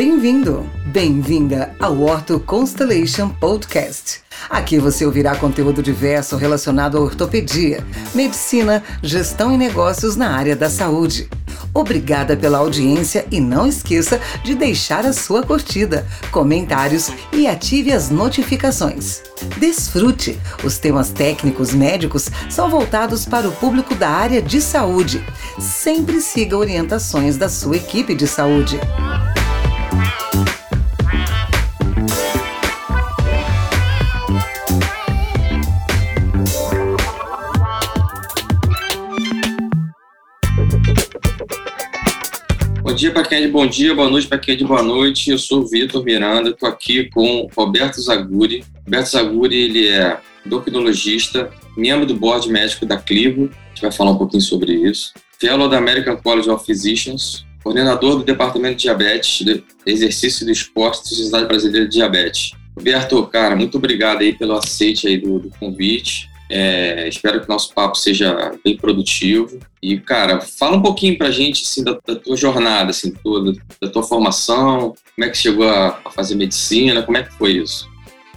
Bem-vindo, 0.00 0.64
bem-vinda 0.86 1.74
ao 1.80 2.00
Orto 2.00 2.38
Constellation 2.38 3.30
Podcast. 3.30 4.20
Aqui 4.48 4.78
você 4.78 5.04
ouvirá 5.04 5.34
conteúdo 5.34 5.82
diverso 5.82 6.36
relacionado 6.36 6.96
à 6.96 7.00
ortopedia, 7.00 7.84
medicina, 8.14 8.80
gestão 9.02 9.52
e 9.52 9.56
negócios 9.56 10.14
na 10.14 10.30
área 10.30 10.54
da 10.54 10.70
saúde. 10.70 11.28
Obrigada 11.74 12.36
pela 12.36 12.58
audiência 12.58 13.26
e 13.28 13.40
não 13.40 13.66
esqueça 13.66 14.20
de 14.44 14.54
deixar 14.54 15.04
a 15.04 15.12
sua 15.12 15.42
curtida, 15.42 16.06
comentários 16.30 17.10
e 17.32 17.48
ative 17.48 17.92
as 17.92 18.08
notificações. 18.08 19.22
Desfrute! 19.56 20.38
Os 20.62 20.78
temas 20.78 21.10
técnicos 21.10 21.74
médicos 21.74 22.30
são 22.48 22.70
voltados 22.70 23.24
para 23.24 23.48
o 23.48 23.52
público 23.52 23.96
da 23.96 24.10
área 24.10 24.40
de 24.40 24.60
saúde. 24.60 25.24
Sempre 25.58 26.20
siga 26.20 26.56
orientações 26.56 27.36
da 27.36 27.48
sua 27.48 27.78
equipe 27.78 28.14
de 28.14 28.28
saúde. 28.28 28.78
Dia 43.08 43.12
para 43.14 43.24
quem 43.24 43.38
é 43.38 43.40
de 43.40 43.48
bom 43.48 43.66
dia, 43.66 43.94
boa 43.94 44.10
noite 44.10 44.26
para 44.26 44.38
quem 44.38 44.54
é 44.54 44.56
de 44.56 44.64
boa 44.64 44.82
noite. 44.82 45.30
Eu 45.30 45.38
sou 45.38 45.62
o 45.62 45.66
Vitor 45.66 46.04
Miranda, 46.04 46.50
estou 46.50 46.68
aqui 46.68 47.04
com 47.04 47.48
Roberto 47.56 48.00
Zaguri. 48.02 48.62
Roberto 48.84 49.06
Zaguri, 49.06 49.56
ele 49.56 49.88
é 49.88 50.18
endocrinologista, 50.44 51.50
membro 51.74 52.04
do 52.04 52.14
board 52.14 52.50
médico 52.50 52.84
da 52.84 52.98
Clivo, 52.98 53.44
a 53.44 53.68
gente 53.68 53.82
vai 53.82 53.90
falar 53.90 54.10
um 54.10 54.18
pouquinho 54.18 54.42
sobre 54.42 54.72
isso. 54.72 55.14
Fellow 55.40 55.68
da 55.70 55.78
American 55.78 56.18
College 56.18 56.50
of 56.50 56.66
Physicians, 56.66 57.46
coordenador 57.62 58.16
do 58.16 58.24
Departamento 58.24 58.76
de 58.76 58.82
Diabetes, 58.82 59.44
de 59.44 59.64
Exercício 59.86 60.44
do 60.44 60.52
Esporte 60.52 60.98
da 60.98 61.08
Sociedade 61.08 61.46
Brasileira 61.46 61.86
de 61.86 61.92
Diabetes. 61.92 62.52
Roberto, 62.76 63.22
cara, 63.28 63.56
muito 63.56 63.78
obrigado 63.78 64.20
aí 64.20 64.34
pelo 64.34 64.52
aceite 64.52 65.08
aí 65.08 65.16
do, 65.16 65.38
do 65.38 65.50
convite. 65.58 66.28
É, 66.50 67.06
espero 67.08 67.40
que 67.40 67.46
o 67.46 67.52
nosso 67.52 67.74
papo 67.74 67.96
seja 67.96 68.52
bem 68.64 68.76
produtivo. 68.76 69.58
E, 69.82 69.98
cara, 69.98 70.40
fala 70.40 70.76
um 70.76 70.82
pouquinho 70.82 71.16
pra 71.18 71.30
gente, 71.30 71.62
assim, 71.64 71.84
da, 71.84 71.98
da 72.06 72.16
tua 72.16 72.36
jornada, 72.36 72.90
assim, 72.90 73.12
toda, 73.12 73.52
da 73.80 73.88
tua 73.88 74.02
formação, 74.02 74.94
como 75.14 75.26
é 75.26 75.30
que 75.30 75.36
chegou 75.36 75.68
a, 75.68 76.00
a 76.04 76.10
fazer 76.10 76.34
medicina, 76.34 77.02
como 77.02 77.18
é 77.18 77.22
que 77.22 77.32
foi 77.34 77.52
isso? 77.52 77.88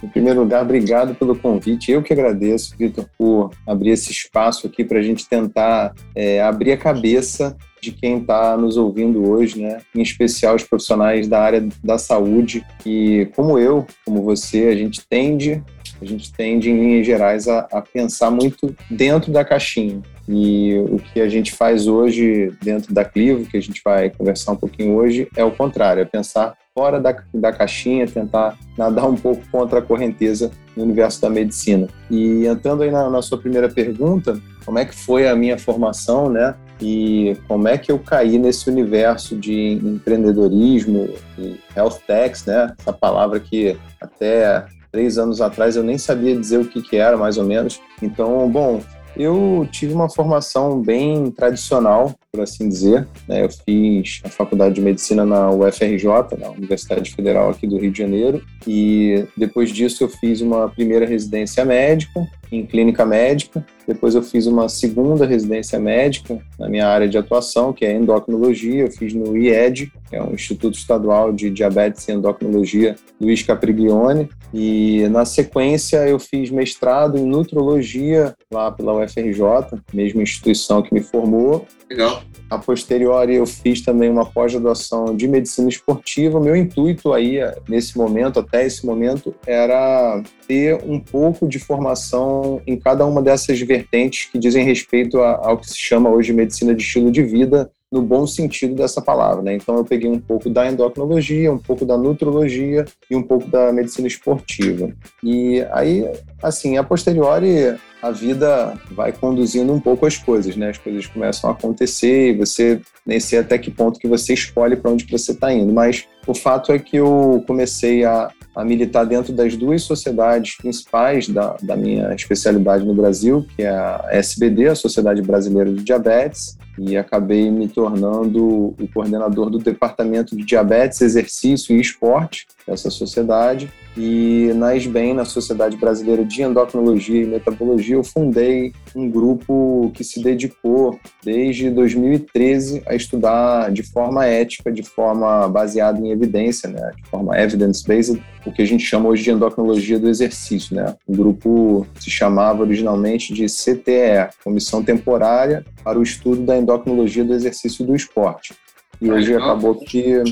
Em 0.02 0.08
primeiro 0.08 0.40
lugar, 0.40 0.62
obrigado 0.62 1.14
pelo 1.14 1.36
convite. 1.36 1.92
Eu 1.92 2.02
que 2.02 2.12
agradeço, 2.12 2.74
Vitor, 2.76 3.06
por 3.16 3.50
abrir 3.64 3.90
esse 3.90 4.10
espaço 4.10 4.66
aqui 4.66 4.84
para 4.84 4.98
a 4.98 5.02
gente 5.02 5.28
tentar 5.28 5.94
é, 6.14 6.42
abrir 6.42 6.72
a 6.72 6.76
cabeça 6.76 7.56
de 7.80 7.92
quem 7.92 8.18
está 8.18 8.56
nos 8.56 8.76
ouvindo 8.76 9.28
hoje, 9.28 9.60
né? 9.60 9.80
Em 9.94 10.02
especial 10.02 10.56
os 10.56 10.64
profissionais 10.64 11.28
da 11.28 11.40
área 11.40 11.68
da 11.82 11.98
saúde 11.98 12.64
e 12.84 13.28
como 13.36 13.58
eu, 13.58 13.86
como 14.04 14.22
você, 14.22 14.68
a 14.68 14.74
gente 14.74 15.02
tende 15.08 15.62
a 16.02 16.06
gente 16.06 16.32
tende, 16.32 16.70
em 16.70 16.78
linhas 16.78 17.06
gerais, 17.06 17.46
a, 17.48 17.60
a, 17.72 17.80
pensar 17.80 18.30
muito 18.30 18.74
dentro 18.90 19.32
da 19.32 19.44
caixinha. 19.44 20.02
E 20.28 20.78
o 20.78 20.98
que 20.98 21.20
a 21.20 21.28
gente 21.28 21.52
faz 21.52 21.86
hoje 21.86 22.52
dentro 22.62 22.92
da 22.92 23.04
Clivo, 23.04 23.46
que 23.46 23.56
a 23.56 23.62
gente 23.62 23.80
vai 23.84 24.10
conversar 24.10 24.52
um 24.52 24.56
pouquinho 24.56 24.94
hoje, 24.96 25.28
é 25.36 25.44
o 25.44 25.50
contrário, 25.50 26.00
é 26.02 26.04
pensar 26.04 26.54
fora 26.74 27.00
da, 27.00 27.14
da 27.34 27.52
caixinha, 27.52 28.06
tentar 28.06 28.56
nadar 28.76 29.08
um 29.08 29.16
pouco 29.16 29.42
contra 29.50 29.78
a 29.78 29.82
correnteza 29.82 30.50
no 30.76 30.84
universo 30.84 31.20
da 31.20 31.28
medicina. 31.28 31.88
E 32.10 32.46
entrando 32.46 32.82
aí 32.82 32.90
na, 32.90 33.10
na 33.10 33.22
sua 33.22 33.38
primeira 33.38 33.68
pergunta, 33.68 34.40
como 34.64 34.78
é 34.78 34.84
que 34.84 34.94
foi 34.94 35.28
a 35.28 35.36
minha 35.36 35.58
formação, 35.58 36.30
né? 36.30 36.54
E 36.80 37.36
como 37.46 37.68
é 37.68 37.76
que 37.76 37.92
eu 37.92 37.98
caí 37.98 38.38
nesse 38.38 38.70
universo 38.70 39.36
de 39.36 39.72
empreendedorismo 39.82 41.10
e 41.38 41.60
health 41.76 41.98
techs, 42.06 42.44
né? 42.46 42.72
Essa 42.78 42.92
palavra 42.92 43.38
que 43.38 43.76
até 44.00 44.64
três 44.92 45.16
anos 45.16 45.40
atrás 45.40 45.74
eu 45.74 45.82
nem 45.82 45.96
sabia 45.96 46.36
dizer 46.36 46.58
o 46.58 46.68
que, 46.68 46.82
que 46.82 46.96
era, 46.96 47.16
mais 47.16 47.38
ou 47.38 47.44
menos. 47.44 47.80
Então, 48.00 48.48
bom, 48.48 48.82
eu 49.16 49.66
tive 49.72 49.94
uma 49.94 50.08
formação 50.08 50.80
bem 50.80 51.30
tradicional, 51.30 52.14
por 52.32 52.40
assim 52.40 52.66
dizer. 52.66 53.06
Né? 53.28 53.44
Eu 53.44 53.50
fiz 53.50 54.22
a 54.24 54.28
faculdade 54.30 54.76
de 54.76 54.80
medicina 54.80 55.22
na 55.22 55.50
UFRJ, 55.50 56.06
na 56.38 56.48
Universidade 56.48 57.14
Federal 57.14 57.50
aqui 57.50 57.66
do 57.66 57.76
Rio 57.76 57.92
de 57.92 57.98
Janeiro, 57.98 58.42
e 58.66 59.26
depois 59.36 59.70
disso 59.70 60.02
eu 60.02 60.08
fiz 60.08 60.40
uma 60.40 60.66
primeira 60.70 61.04
residência 61.04 61.62
médica 61.62 62.26
em 62.52 62.66
clínica 62.66 63.04
médica. 63.06 63.64
Depois 63.88 64.14
eu 64.14 64.22
fiz 64.22 64.46
uma 64.46 64.68
segunda 64.68 65.26
residência 65.26 65.78
médica 65.80 66.38
na 66.58 66.68
minha 66.68 66.86
área 66.86 67.08
de 67.08 67.16
atuação, 67.16 67.72
que 67.72 67.84
é 67.84 67.92
endocrinologia. 67.94 68.82
Eu 68.82 68.90
fiz 68.90 69.14
no 69.14 69.36
IED, 69.36 69.90
que 70.08 70.14
é 70.14 70.22
o 70.22 70.34
Instituto 70.34 70.74
Estadual 70.74 71.32
de 71.32 71.50
Diabetes 71.50 72.06
e 72.06 72.12
Endocrinologia 72.12 72.94
Luiz 73.20 73.42
Capriglione. 73.42 74.28
E 74.52 75.08
na 75.08 75.24
sequência 75.24 76.06
eu 76.06 76.18
fiz 76.18 76.50
mestrado 76.50 77.16
em 77.18 77.24
nutrologia 77.24 78.34
lá 78.52 78.70
pela 78.70 79.02
UFRJ, 79.02 79.80
mesma 79.92 80.22
instituição 80.22 80.82
que 80.82 80.92
me 80.92 81.00
formou. 81.00 81.66
Legal. 81.90 82.21
A 82.48 82.58
posteriori 82.58 83.36
eu 83.36 83.46
fiz 83.46 83.80
também 83.80 84.10
uma 84.10 84.26
pós-graduação 84.26 85.16
de 85.16 85.26
medicina 85.26 85.68
esportiva. 85.68 86.38
Meu 86.38 86.54
intuito 86.54 87.12
aí 87.12 87.38
nesse 87.68 87.96
momento, 87.96 88.40
até 88.40 88.66
esse 88.66 88.84
momento, 88.84 89.34
era 89.46 90.22
ter 90.46 90.74
um 90.84 91.00
pouco 91.00 91.48
de 91.48 91.58
formação 91.58 92.60
em 92.66 92.78
cada 92.78 93.06
uma 93.06 93.22
dessas 93.22 93.58
vertentes 93.60 94.28
que 94.30 94.38
dizem 94.38 94.64
respeito 94.64 95.18
ao 95.18 95.56
que 95.56 95.68
se 95.68 95.78
chama 95.78 96.10
hoje 96.10 96.32
medicina 96.32 96.74
de 96.74 96.82
estilo 96.82 97.10
de 97.10 97.22
vida, 97.22 97.70
no 97.92 98.00
bom 98.00 98.26
sentido 98.26 98.74
dessa 98.74 99.02
palavra, 99.02 99.42
né? 99.42 99.54
Então 99.54 99.76
eu 99.76 99.84
peguei 99.84 100.10
um 100.10 100.18
pouco 100.18 100.48
da 100.48 100.66
endocrinologia, 100.66 101.52
um 101.52 101.58
pouco 101.58 101.84
da 101.84 101.96
nutrologia 101.96 102.86
e 103.10 103.14
um 103.14 103.22
pouco 103.22 103.46
da 103.48 103.70
medicina 103.70 104.08
esportiva. 104.08 104.90
E 105.22 105.62
aí, 105.70 106.10
assim, 106.42 106.78
a 106.78 106.82
posteriori 106.82 107.76
a 108.02 108.10
vida 108.10 108.74
vai 108.90 109.12
conduzindo 109.12 109.72
um 109.72 109.78
pouco 109.78 110.04
as 110.04 110.18
coisas, 110.18 110.56
né? 110.56 110.70
As 110.70 110.78
coisas 110.78 111.06
começam 111.06 111.48
a 111.48 111.52
acontecer 111.52 112.30
e 112.30 112.36
você 112.36 112.80
nem 113.06 113.20
sei 113.20 113.38
até 113.38 113.56
que 113.56 113.70
ponto 113.70 114.00
que 114.00 114.08
você 114.08 114.34
escolhe 114.34 114.74
para 114.74 114.90
onde 114.90 115.06
você 115.06 115.30
está 115.30 115.52
indo, 115.52 115.72
mas 115.72 116.08
o 116.26 116.34
fato 116.34 116.72
é 116.72 116.80
que 116.80 116.96
eu 116.96 117.44
comecei 117.46 118.04
a, 118.04 118.30
a 118.56 118.64
militar 118.64 119.04
dentro 119.04 119.32
das 119.32 119.56
duas 119.56 119.82
sociedades 119.82 120.56
principais 120.56 121.28
da, 121.28 121.56
da 121.62 121.76
minha 121.76 122.12
especialidade 122.12 122.84
no 122.84 122.94
Brasil, 122.94 123.46
que 123.54 123.62
é 123.62 123.68
a 123.68 124.08
SBD, 124.10 124.68
a 124.68 124.74
Sociedade 124.74 125.22
Brasileira 125.22 125.72
de 125.72 125.84
Diabetes, 125.84 126.58
e 126.78 126.96
acabei 126.96 127.50
me 127.50 127.68
tornando 127.68 128.74
o 128.78 128.88
coordenador 128.92 129.50
do 129.50 129.58
Departamento 129.58 130.36
de 130.36 130.44
Diabetes, 130.44 131.00
Exercício 131.00 131.76
e 131.76 131.80
Esporte 131.80 132.46
dessa 132.66 132.90
sociedade. 132.90 133.70
E 133.96 134.50
na 134.54 134.74
SBEM, 134.74 135.14
na 135.14 135.24
Sociedade 135.24 135.76
Brasileira 135.76 136.24
de 136.24 136.42
Endocrinologia 136.42 137.22
e 137.22 137.26
Metabologia, 137.26 137.96
eu 137.96 138.04
fundei 138.04 138.72
um 138.96 139.08
grupo 139.08 139.90
que 139.94 140.02
se 140.02 140.22
dedicou 140.22 140.98
desde 141.22 141.68
2013 141.70 142.82
a 142.86 142.94
estudar 142.94 143.70
de 143.70 143.82
forma 143.82 144.24
ética, 144.24 144.72
de 144.72 144.82
forma 144.82 145.46
baseada 145.48 146.00
em 146.00 146.10
evidência, 146.10 146.70
né, 146.70 146.92
de 146.96 147.08
forma 147.10 147.38
evidence-based, 147.38 148.22
o 148.46 148.52
que 148.52 148.62
a 148.62 148.66
gente 148.66 148.84
chama 148.84 149.08
hoje 149.08 149.24
de 149.24 149.30
endocrinologia 149.30 149.98
do 149.98 150.08
exercício. 150.08 150.74
Né? 150.74 150.94
O 151.06 151.14
grupo 151.14 151.86
se 152.00 152.10
chamava 152.10 152.62
originalmente 152.62 153.34
de 153.34 153.46
CTE, 153.46 154.30
Comissão 154.42 154.82
Temporária 154.82 155.64
para 155.84 155.98
o 155.98 156.02
Estudo 156.02 156.42
da 156.42 156.56
Endocrinologia 156.56 157.24
do 157.24 157.34
Exercício 157.34 157.84
do 157.84 157.94
Esporte. 157.94 158.54
E 159.00 159.10
hoje 159.10 159.34
acabou 159.34 159.74
que 159.74 160.22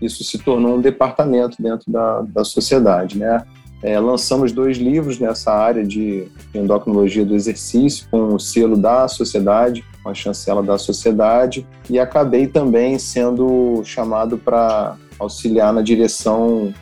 isso 0.00 0.22
se 0.24 0.38
tornou 0.38 0.76
um 0.76 0.80
departamento 0.80 1.60
dentro 1.60 1.90
da, 1.90 2.22
da 2.22 2.44
sociedade, 2.44 3.18
né? 3.18 3.42
É, 3.82 3.98
lançamos 4.00 4.50
dois 4.50 4.76
livros 4.76 5.20
nessa 5.20 5.52
área 5.52 5.84
de 5.86 6.26
endocrinologia 6.52 7.24
do 7.24 7.34
exercício, 7.34 8.06
com 8.10 8.34
o 8.34 8.40
selo 8.40 8.76
da 8.76 9.06
sociedade, 9.06 9.84
com 10.02 10.10
a 10.10 10.14
chancela 10.14 10.62
da 10.62 10.76
sociedade, 10.76 11.64
e 11.88 11.98
acabei 11.98 12.48
também 12.48 12.98
sendo 12.98 13.82
chamado 13.84 14.36
para 14.36 14.96
auxiliar 15.18 15.72
na 15.72 15.80
direção 15.80 16.74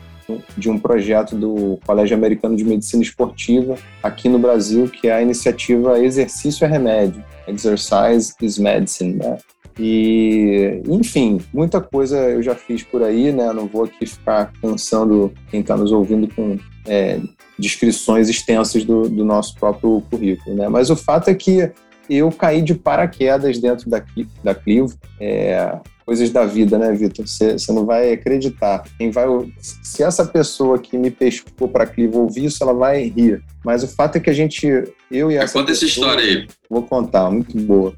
de 0.57 0.69
um 0.69 0.77
projeto 0.77 1.35
do 1.35 1.79
Colégio 1.85 2.17
Americano 2.17 2.55
de 2.55 2.63
Medicina 2.63 3.01
Esportiva 3.01 3.75
aqui 4.03 4.27
no 4.27 4.39
Brasil, 4.39 4.89
que 4.89 5.07
é 5.07 5.13
a 5.13 5.21
iniciativa 5.21 5.99
Exercício 5.99 6.65
é 6.65 6.67
Remédio, 6.67 7.23
Exercise 7.47 8.33
is 8.41 8.57
Medicine, 8.57 9.13
né? 9.13 9.37
E, 9.79 10.81
enfim, 10.87 11.39
muita 11.53 11.79
coisa 11.79 12.17
eu 12.17 12.41
já 12.41 12.55
fiz 12.55 12.83
por 12.83 13.03
aí, 13.03 13.31
né? 13.31 13.53
Não 13.53 13.67
vou 13.67 13.83
aqui 13.83 14.05
ficar 14.05 14.51
cansando 14.61 15.31
quem 15.49 15.61
está 15.61 15.77
nos 15.77 15.91
ouvindo 15.91 16.27
com 16.33 16.57
é, 16.87 17.19
descrições 17.59 18.29
extensas 18.29 18.83
do, 18.83 19.07
do, 19.07 19.23
nosso 19.23 19.55
próprio 19.55 20.01
currículo, 20.09 20.55
né? 20.55 20.67
Mas 20.67 20.89
o 20.89 20.95
fato 20.95 21.29
é 21.29 21.35
que 21.35 21.71
eu 22.09 22.31
caí 22.31 22.61
de 22.61 22.73
paraquedas 22.73 23.59
dentro 23.59 23.89
da, 23.89 24.03
da 24.43 24.55
Clivo. 24.55 24.97
É, 25.19 25.77
coisas 26.07 26.29
da 26.29 26.45
vida, 26.45 26.77
né, 26.77 26.93
Vitor? 26.93 27.27
Você 27.27 27.57
não 27.73 27.85
vai 27.85 28.13
acreditar. 28.13 28.81
Quem 28.97 29.11
vai, 29.11 29.27
se 29.59 30.01
essa 30.01 30.25
pessoa 30.25 30.79
que 30.79 30.97
me 30.97 31.11
pescou 31.11 31.67
para 31.67 31.85
Clivo 31.85 32.21
ouvir 32.21 32.45
isso, 32.45 32.63
ela 32.63 32.73
vai 32.73 33.09
rir. 33.09 33.43
Mas 33.63 33.83
o 33.83 33.87
fato 33.89 34.15
é 34.15 34.19
que 34.21 34.29
a 34.29 34.33
gente, 34.33 34.65
eu 35.11 35.29
e 35.29 35.35
essa 35.35 35.53
Conta 35.53 35.73
essa 35.73 35.83
história 35.83 36.23
aí. 36.23 36.47
Vou 36.69 36.83
contar, 36.83 37.29
muito 37.29 37.57
boa. 37.59 37.93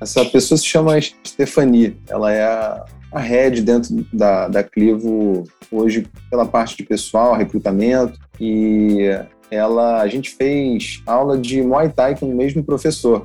Essa 0.00 0.24
pessoa 0.24 0.58
se 0.58 0.66
chama 0.66 1.00
Stephanie, 1.26 1.96
ela 2.08 2.32
é 2.32 2.44
a, 2.44 2.84
a 3.12 3.20
head 3.20 3.62
dentro 3.62 4.06
da, 4.12 4.48
da 4.48 4.62
Clivo 4.62 5.44
hoje 5.70 6.06
pela 6.30 6.46
parte 6.46 6.76
de 6.76 6.82
pessoal, 6.82 7.34
recrutamento, 7.34 8.18
e 8.38 9.08
ela, 9.50 10.00
a 10.00 10.08
gente 10.08 10.30
fez 10.30 11.02
aula 11.06 11.38
de 11.38 11.62
Muay 11.62 11.88
Thai 11.88 12.16
com 12.16 12.28
o 12.28 12.34
mesmo 12.34 12.62
professor 12.62 13.22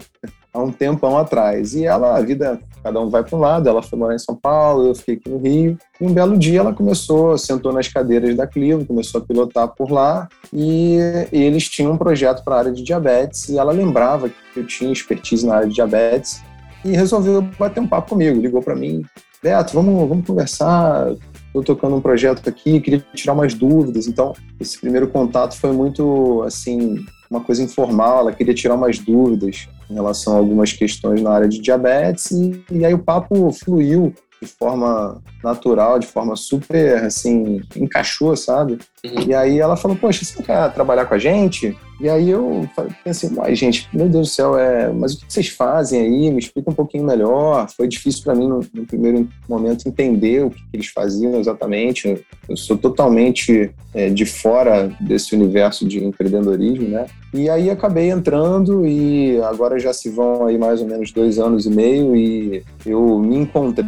há 0.54 0.62
um 0.62 0.72
tempão 0.72 1.18
atrás. 1.18 1.74
E 1.74 1.86
ela, 1.86 2.18
a 2.18 2.22
vida, 2.22 2.60
cada 2.84 3.00
um 3.00 3.10
vai 3.10 3.24
para 3.24 3.38
um 3.38 3.40
lado, 3.40 3.70
ela 3.70 3.82
foi 3.82 3.98
morar 3.98 4.16
em 4.16 4.20
São 4.20 4.36
Paulo, 4.36 4.88
eu 4.88 4.96
fiquei 4.96 5.16
aqui 5.16 5.30
no 5.30 5.38
Rio. 5.38 5.78
E 6.00 6.06
um 6.06 6.14
belo 6.14 6.38
dia 6.38 6.60
ela 6.60 6.74
começou, 6.74 7.38
sentou 7.38 7.72
nas 7.74 7.88
cadeiras 7.88 8.36
da 8.36 8.46
Clio, 8.48 8.86
começou 8.86 9.22
a 9.22 9.26
pilotar 9.26 9.68
por 9.70 9.92
lá. 9.92 10.28
E 10.54 10.98
eles 11.32 11.68
tinham 11.70 11.94
um 11.94 11.98
projeto 11.98 12.44
para 12.44 12.56
a 12.56 12.60
área 12.60 12.72
de 12.72 12.84
diabetes. 12.84 13.50
E 13.50 13.58
ela 13.58 13.72
lembrava 13.72 14.30
que 14.30 14.60
eu 14.60 14.66
tinha 14.66 14.92
expertise 14.92 15.46
na 15.46 15.56
área 15.56 15.68
de 15.68 15.76
diabetes 15.76 16.42
e 16.84 16.92
resolveu 16.92 17.42
bater 17.58 17.80
um 17.80 17.88
papo 17.88 18.10
comigo, 18.10 18.42
ligou 18.42 18.62
para 18.62 18.76
mim, 18.76 19.04
Beto, 19.42 19.74
vamos, 19.74 20.08
vamos 20.08 20.26
conversar, 20.26 21.16
estou 21.48 21.64
tocando 21.64 21.96
um 21.96 22.02
projeto 22.02 22.48
aqui, 22.48 22.80
queria 22.80 23.04
tirar 23.16 23.34
umas 23.34 23.56
dúvidas. 23.56 24.08
Então, 24.08 24.34
esse 24.60 24.80
primeiro 24.80 25.08
contato 25.08 25.58
foi 25.58 25.72
muito, 25.72 26.44
assim, 26.44 27.04
uma 27.30 27.42
coisa 27.42 27.64
informal. 27.64 28.20
Ela 28.20 28.34
queria 28.34 28.54
tirar 28.54 28.76
umas 28.76 29.00
dúvidas 29.00 29.68
em 29.90 29.96
relação 29.96 30.36
a 30.36 30.38
algumas 30.38 30.72
questões 30.74 31.22
na 31.24 31.32
área 31.32 31.50
de 31.50 31.60
diabetes 31.60 32.30
e, 32.30 32.64
e 32.72 32.86
aí 32.86 32.94
o 32.94 33.00
papo 33.00 33.52
fluiu 33.52 34.14
de 34.42 34.48
forma 34.48 35.22
natural, 35.44 36.00
de 36.00 36.08
forma 36.08 36.36
super, 36.36 37.04
assim, 37.04 37.62
encaixou, 37.76 38.36
sabe? 38.36 38.80
Uhum. 39.06 39.24
E 39.28 39.34
aí 39.36 39.60
ela 39.60 39.78
falou, 39.78 39.96
poxa, 39.96 40.26
você 40.26 40.42
quer 40.42 40.74
trabalhar 40.74 41.06
com 41.06 41.14
a 41.14 41.20
gente? 41.20 41.78
E 42.00 42.10
aí 42.10 42.32
eu 42.32 42.68
pensei, 43.04 43.30
uai, 43.36 43.54
gente, 43.54 43.88
meu 43.94 44.10
Deus 44.10 44.30
do 44.30 44.34
céu, 44.34 44.58
é, 44.58 44.92
mas 44.92 45.14
o 45.14 45.20
que 45.20 45.32
vocês 45.32 45.50
fazem 45.50 46.02
aí? 46.02 46.32
Me 46.32 46.40
explica 46.40 46.72
um 46.72 46.74
pouquinho 46.74 47.04
melhor. 47.04 47.70
Foi 47.70 47.88
difícil 47.88 48.24
para 48.24 48.34
mim, 48.34 48.48
no, 48.48 48.66
no, 48.74 48.88
primeiro 48.88 49.30
momento, 49.48 49.88
entender 49.88 50.44
o 50.44 50.50
que, 50.50 50.60
eles 50.74 50.88
faziam 50.88 51.40
exatamente. 51.40 52.26
Eu 52.50 52.58
sou 52.58 52.76
totalmente 52.76 53.70
é, 53.94 54.10
de 54.10 54.26
fora 54.26 54.92
desse 55.00 55.36
universo 55.36 55.88
de 55.88 56.04
empreendedorismo, 56.04 56.88
né? 56.90 57.06
E 57.32 57.48
aí 57.48 57.70
acabei 57.70 58.10
entrando 58.10 58.84
e 58.86 59.40
agora 59.44 59.78
já 59.78 59.94
se 59.94 60.10
vão 60.10 60.48
aí 60.48 60.58
mais 60.58 60.82
ou 60.82 60.88
menos 60.88 61.12
dois 61.12 61.38
anos 61.38 61.68
e 61.68 61.70
meio 61.70 62.16
e 62.16 62.64
eu 62.84 63.20
me 63.20 63.38
encontrei 63.38 63.86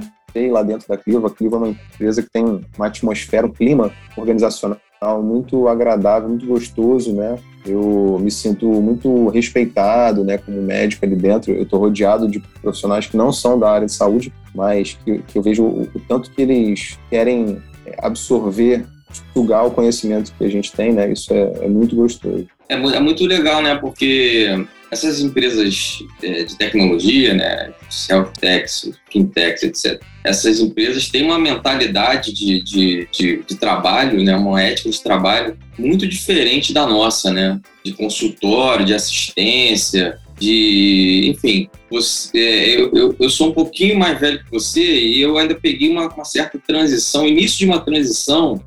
lá 0.50 0.64
dentro 0.64 0.88
da 0.88 0.98
Cliva. 0.98 1.28
A 1.28 1.32
Cliva 1.32 1.56
é 1.56 1.60
uma 1.60 1.70
empresa 1.70 2.22
que 2.22 2.30
tem 2.30 2.62
uma 2.78 2.88
atmosfera, 2.88 3.48
um 3.48 3.52
clima 3.52 3.92
organizacional 4.16 4.80
muito 5.22 5.68
agradável, 5.68 6.30
muito 6.30 6.46
gostoso, 6.46 7.14
né? 7.14 7.38
Eu 7.66 8.20
me 8.22 8.32
sinto 8.32 8.68
muito 8.68 9.28
respeitado, 9.30 10.24
né, 10.24 10.38
como 10.38 10.62
médico 10.62 11.06
ali 11.06 11.16
dentro. 11.16 11.52
Eu 11.52 11.64
estou 11.64 11.80
rodeado 11.80 12.28
de 12.28 12.40
profissionais 12.62 13.08
que 13.08 13.16
não 13.16 13.32
são 13.32 13.58
da 13.58 13.70
área 13.70 13.86
de 13.86 13.94
saúde, 13.94 14.34
mas 14.54 14.98
que, 15.04 15.20
que 15.20 15.38
eu 15.38 15.42
vejo 15.42 15.64
o, 15.64 15.84
o, 15.84 16.00
tanto 16.08 16.30
que 16.32 16.42
eles 16.42 16.98
querem 17.10 17.62
é, 17.86 17.96
absorver, 18.00 18.86
sugar 19.34 19.66
o 19.66 19.72
conhecimento 19.72 20.34
que 20.38 20.44
a 20.44 20.50
gente 20.50 20.72
tem, 20.72 20.92
né? 20.92 21.12
Isso 21.12 21.34
é, 21.34 21.54
é 21.62 21.68
muito 21.68 21.96
gostoso. 21.96 22.48
É, 22.68 22.76
é 22.76 23.00
muito 23.00 23.26
legal, 23.26 23.62
né? 23.62 23.76
Porque 23.76 24.66
essas 24.92 25.20
empresas 25.20 26.00
é, 26.22 26.44
de 26.44 26.58
tecnologia, 26.58 27.34
né, 27.34 27.74
self-techs, 27.90 28.92
fintechs, 29.12 29.64
etc., 29.64 30.02
essas 30.24 30.60
empresas 30.60 31.10
têm 31.10 31.24
uma 31.24 31.38
mentalidade 31.38 32.32
de, 32.32 32.64
de, 32.64 33.08
de, 33.12 33.44
de, 33.46 33.56
trabalho, 33.56 34.24
né, 34.24 34.36
uma 34.36 34.62
ética 34.62 34.90
de 34.90 35.02
trabalho 35.02 35.58
muito 35.78 36.08
diferente 36.08 36.74
da 36.74 36.88
nossa, 36.88 37.32
né, 37.32 37.60
de 37.84 37.92
consultório, 37.94 38.86
de 38.86 38.94
assistência, 38.94 40.18
de, 40.40 41.30
enfim, 41.30 41.70
você, 41.90 42.38
é, 42.38 42.82
eu, 42.82 42.92
eu, 42.94 43.16
eu, 43.20 43.30
sou 43.30 43.50
um 43.50 43.54
pouquinho 43.54 44.00
mais 44.00 44.20
velho 44.20 44.44
que 44.44 44.52
você 44.52 44.82
e 44.82 45.22
eu 45.22 45.38
ainda 45.38 45.56
peguei 45.56 45.90
uma, 45.90 46.08
uma 46.08 46.26
certa 46.26 46.58
transição, 46.58 47.28
início 47.28 47.60
de 47.60 47.66
uma 47.66 47.80
transição 47.80 48.64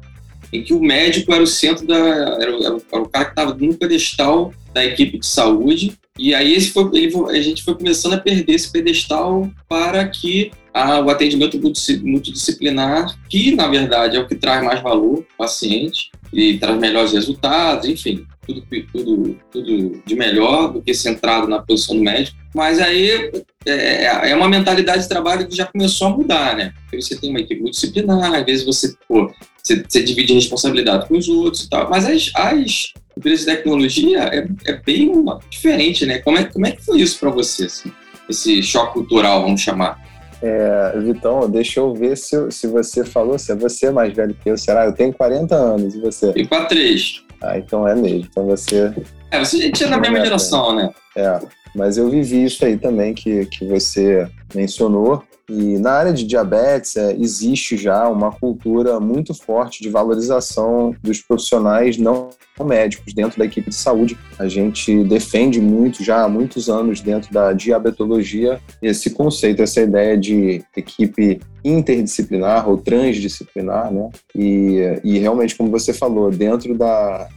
em 0.52 0.62
que 0.62 0.72
o 0.72 0.80
médico 0.80 1.32
era 1.32 1.42
o 1.42 1.46
centro 1.46 1.86
da. 1.86 1.96
era, 1.96 2.52
era, 2.64 2.74
o 2.74 3.08
cara 3.08 3.24
que 3.24 3.30
estava 3.32 3.54
no 3.54 3.74
pedestal 3.74 4.52
da 4.76 4.84
equipe 4.84 5.18
de 5.18 5.26
saúde. 5.26 5.96
E 6.18 6.34
aí 6.34 6.60
foi, 6.60 6.90
ele, 6.92 7.14
a 7.30 7.40
gente 7.40 7.64
foi 7.64 7.74
começando 7.74 8.12
a 8.12 8.18
perder 8.18 8.52
esse 8.52 8.70
pedestal 8.70 9.50
para 9.66 10.06
que 10.06 10.50
a, 10.72 11.00
o 11.00 11.08
atendimento 11.08 11.58
multidisciplinar, 12.02 13.18
que 13.30 13.56
na 13.56 13.68
verdade 13.68 14.18
é 14.18 14.20
o 14.20 14.28
que 14.28 14.34
traz 14.34 14.62
mais 14.62 14.82
valor 14.82 15.16
ao 15.16 15.46
paciente 15.46 16.10
e 16.30 16.58
traz 16.58 16.78
melhores 16.78 17.12
resultados, 17.12 17.88
enfim, 17.88 18.26
tudo, 18.46 18.62
tudo, 18.92 19.38
tudo 19.50 20.02
de 20.04 20.14
melhor 20.14 20.70
do 20.70 20.82
que 20.82 20.92
centrado 20.92 21.48
na 21.48 21.62
posição 21.62 21.96
do 21.96 22.02
médico. 22.02 22.36
Mas 22.54 22.78
aí 22.78 23.30
é, 23.66 24.30
é 24.30 24.36
uma 24.36 24.48
mentalidade 24.48 25.04
de 25.04 25.08
trabalho 25.08 25.46
que 25.48 25.56
já 25.56 25.64
começou 25.64 26.08
a 26.08 26.10
mudar, 26.10 26.54
né? 26.54 26.74
Porque 26.82 27.00
você 27.00 27.18
tem 27.18 27.30
uma 27.30 27.40
equipe 27.40 27.62
multidisciplinar, 27.62 28.34
às 28.34 28.44
vezes 28.44 28.64
você, 28.64 28.94
pô, 29.08 29.32
você, 29.62 29.82
você 29.86 30.02
divide 30.02 30.32
a 30.32 30.36
responsabilidade 30.36 31.08
com 31.08 31.16
os 31.16 31.28
outros 31.28 31.64
e 31.64 31.70
tal. 31.70 31.88
Mas 31.88 32.06
as, 32.06 32.30
as 32.34 32.92
empresas 33.16 33.40
de 33.40 33.46
tecnologia 33.46 34.24
é, 34.24 34.46
é 34.66 34.72
bem 34.74 35.10
diferente, 35.50 36.04
né? 36.04 36.18
Como 36.18 36.38
é, 36.38 36.44
como 36.44 36.66
é 36.66 36.72
que 36.72 36.84
foi 36.84 37.00
isso 37.00 37.18
para 37.18 37.30
você, 37.30 37.64
assim? 37.64 37.92
Esse 38.28 38.62
choque 38.62 38.94
cultural, 38.94 39.42
vamos 39.42 39.60
chamar? 39.60 40.04
É, 40.42 40.98
Vitão, 40.98 41.48
deixa 41.48 41.80
eu 41.80 41.94
ver 41.94 42.16
se, 42.16 42.50
se 42.50 42.66
você 42.66 43.04
falou, 43.04 43.38
se 43.38 43.52
é 43.52 43.54
você 43.54 43.90
mais 43.90 44.12
velho 44.14 44.34
que 44.34 44.50
eu, 44.50 44.58
será? 44.58 44.84
Eu 44.84 44.92
tenho 44.92 45.12
40 45.12 45.54
anos, 45.54 45.94
e 45.94 46.00
você? 46.00 46.32
Para 46.46 46.66
três. 46.66 47.22
Ah, 47.42 47.58
então 47.58 47.86
é 47.86 47.94
mesmo. 47.94 48.26
Então 48.30 48.44
você. 48.46 48.92
É, 49.30 49.38
você 49.38 49.58
gente 49.58 49.82
é 49.82 49.88
da 49.88 49.98
mesma 49.98 50.20
geração, 50.20 50.74
né? 50.74 50.90
É, 51.16 51.38
mas 51.74 51.96
eu 51.96 52.10
vivi 52.10 52.44
isso 52.44 52.64
aí 52.64 52.76
também 52.76 53.14
que, 53.14 53.46
que 53.46 53.64
você 53.64 54.28
mencionou. 54.54 55.22
E 55.48 55.78
na 55.78 55.92
área 55.92 56.12
de 56.12 56.24
diabetes, 56.24 56.96
é, 56.96 57.12
existe 57.14 57.76
já 57.76 58.08
uma 58.08 58.32
cultura 58.32 58.98
muito 58.98 59.32
forte 59.32 59.80
de 59.80 59.88
valorização 59.88 60.94
dos 61.02 61.20
profissionais 61.20 61.96
não 61.96 62.30
médicos 62.64 63.12
dentro 63.12 63.38
da 63.38 63.44
equipe 63.44 63.68
de 63.68 63.74
saúde. 63.76 64.18
A 64.38 64.48
gente 64.48 65.04
defende 65.04 65.60
muito, 65.60 66.02
já 66.02 66.24
há 66.24 66.28
muitos 66.28 66.68
anos, 66.68 67.00
dentro 67.00 67.32
da 67.32 67.52
diabetologia, 67.52 68.58
esse 68.82 69.10
conceito, 69.10 69.62
essa 69.62 69.82
ideia 69.82 70.16
de 70.16 70.64
equipe 70.76 71.40
interdisciplinar 71.64 72.68
ou 72.68 72.78
transdisciplinar, 72.78 73.92
né? 73.92 74.10
E, 74.34 75.00
e 75.04 75.18
realmente, 75.18 75.54
como 75.54 75.70
você 75.70 75.92
falou, 75.92 76.30
dentro 76.30 76.76
da, 76.76 77.28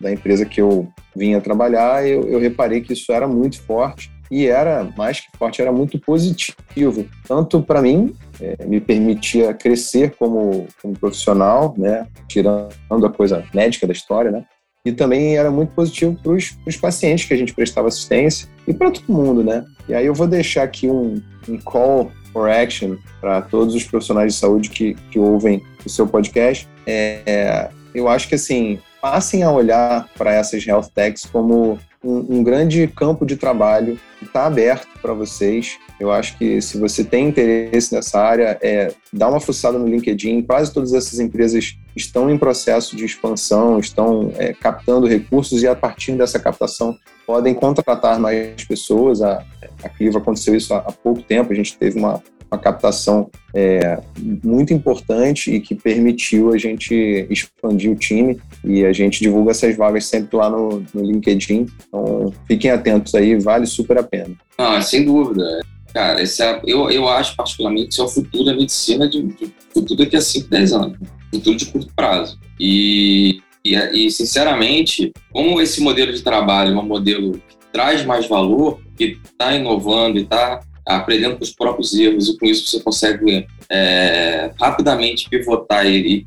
da 0.00 0.12
empresa 0.12 0.44
que 0.44 0.60
eu 0.60 0.88
vinha 1.16 1.40
trabalhar, 1.40 2.06
eu, 2.06 2.28
eu 2.28 2.38
reparei 2.38 2.80
que 2.80 2.92
isso 2.92 3.12
era 3.12 3.26
muito 3.26 3.60
forte 3.62 4.14
e 4.30 4.46
era 4.46 4.88
mais 4.96 5.20
que 5.20 5.28
forte, 5.36 5.62
era 5.62 5.72
muito 5.72 5.98
positivo, 5.98 7.06
tanto 7.26 7.62
para 7.62 7.82
mim, 7.82 8.14
é, 8.40 8.64
me 8.66 8.80
permitia 8.80 9.54
crescer 9.54 10.14
como, 10.18 10.66
como 10.80 10.98
profissional, 10.98 11.74
né, 11.76 12.06
tirando 12.28 13.06
a 13.06 13.10
coisa 13.10 13.44
médica 13.54 13.86
da 13.86 13.92
história, 13.92 14.30
né, 14.30 14.44
e 14.84 14.92
também 14.92 15.36
era 15.36 15.50
muito 15.50 15.72
positivo 15.74 16.16
para 16.22 16.32
os 16.32 16.76
pacientes 16.80 17.24
que 17.24 17.34
a 17.34 17.36
gente 17.36 17.54
prestava 17.54 17.88
assistência 17.88 18.48
e 18.68 18.72
para 18.72 18.90
todo 18.90 19.12
mundo, 19.12 19.42
né. 19.42 19.64
E 19.88 19.94
aí 19.94 20.06
eu 20.06 20.14
vou 20.14 20.26
deixar 20.26 20.62
aqui 20.62 20.88
um, 20.88 21.20
um 21.48 21.58
call 21.58 22.10
for 22.32 22.50
action 22.50 22.96
para 23.20 23.40
todos 23.40 23.74
os 23.74 23.82
profissionais 23.84 24.34
de 24.34 24.38
saúde 24.38 24.68
que, 24.68 24.94
que 25.10 25.18
ouvem 25.18 25.62
o 25.84 25.88
seu 25.88 26.06
podcast. 26.06 26.68
É, 26.86 27.70
eu 27.94 28.08
acho 28.08 28.28
que 28.28 28.34
assim 28.34 28.78
passem 29.00 29.42
a 29.42 29.50
olhar 29.50 30.08
para 30.18 30.34
essas 30.34 30.66
health 30.66 30.88
techs 30.94 31.24
como 31.24 31.78
um, 32.06 32.38
um 32.38 32.42
grande 32.42 32.86
campo 32.86 33.26
de 33.26 33.36
trabalho 33.36 33.98
que 34.18 34.24
está 34.24 34.46
aberto 34.46 34.86
para 35.02 35.12
vocês. 35.12 35.76
Eu 35.98 36.12
acho 36.12 36.38
que 36.38 36.60
se 36.60 36.78
você 36.78 37.02
tem 37.02 37.28
interesse 37.28 37.94
nessa 37.94 38.20
área, 38.20 38.58
é, 38.62 38.92
dá 39.12 39.28
uma 39.28 39.40
fuçada 39.40 39.78
no 39.78 39.88
LinkedIn. 39.88 40.42
Quase 40.42 40.72
todas 40.72 40.92
essas 40.94 41.18
empresas 41.18 41.76
estão 41.94 42.30
em 42.30 42.38
processo 42.38 42.94
de 42.94 43.04
expansão, 43.04 43.78
estão 43.78 44.32
é, 44.36 44.52
captando 44.52 45.06
recursos 45.06 45.62
e 45.62 45.66
a 45.66 45.74
partir 45.74 46.12
dessa 46.12 46.38
captação 46.38 46.96
podem 47.26 47.54
contratar 47.54 48.20
mais 48.20 48.64
pessoas. 48.64 49.20
A, 49.20 49.44
a 49.82 49.88
Cliva 49.88 50.18
aconteceu 50.18 50.54
isso 50.54 50.72
há, 50.72 50.78
há 50.78 50.92
pouco 50.92 51.22
tempo. 51.22 51.52
A 51.52 51.56
gente 51.56 51.76
teve 51.76 51.98
uma, 51.98 52.22
uma 52.56 52.58
captação 52.58 53.30
é, 53.54 54.00
muito 54.42 54.72
importante 54.72 55.50
e 55.50 55.60
que 55.60 55.74
permitiu 55.74 56.52
a 56.52 56.58
gente 56.58 57.26
expandir 57.30 57.90
o 57.90 57.96
time 57.96 58.38
e 58.64 58.84
a 58.84 58.92
gente 58.92 59.20
divulga 59.20 59.50
essas 59.50 59.76
vagas 59.76 60.06
sempre 60.06 60.36
lá 60.36 60.50
no, 60.50 60.82
no 60.92 61.02
LinkedIn. 61.04 61.66
Então, 61.88 62.32
fiquem 62.46 62.70
atentos 62.70 63.14
aí, 63.14 63.38
vale 63.38 63.66
super 63.66 63.98
a 63.98 64.02
pena. 64.02 64.34
Ah, 64.58 64.80
sem 64.80 65.04
dúvida. 65.04 65.60
Cara, 65.92 66.22
esse 66.22 66.42
é, 66.42 66.60
eu, 66.66 66.90
eu 66.90 67.08
acho 67.08 67.36
particularmente 67.36 67.96
que 67.96 68.00
é 68.00 68.04
o 68.04 68.08
futuro 68.08 68.44
da 68.44 68.54
medicina, 68.54 69.08
de, 69.08 69.22
de 69.22 69.52
futuro 69.72 69.96
daqui 69.96 70.16
a 70.16 70.20
5, 70.20 70.48
10 70.48 70.72
anos. 70.72 70.98
Futuro 71.32 71.56
de 71.56 71.66
curto 71.66 71.92
prazo. 71.94 72.38
E, 72.58 73.40
e, 73.64 73.74
e, 73.74 74.10
sinceramente, 74.10 75.12
como 75.32 75.60
esse 75.60 75.80
modelo 75.80 76.12
de 76.12 76.22
trabalho 76.22 76.74
é 76.74 76.78
um 76.78 76.86
modelo 76.86 77.32
que 77.32 77.56
traz 77.72 78.04
mais 78.04 78.26
valor, 78.26 78.80
que 78.96 79.18
está 79.24 79.54
inovando 79.54 80.18
e 80.18 80.22
está 80.22 80.60
aprendendo 80.86 81.36
com 81.36 81.42
os 81.42 81.52
próprios 81.52 81.92
erros 81.94 82.28
e 82.28 82.38
com 82.38 82.46
isso 82.46 82.70
você 82.70 82.80
consegue 82.80 83.46
é, 83.68 84.52
rapidamente 84.60 85.28
pivotar 85.28 85.84
e, 85.86 86.18
e 86.18 86.26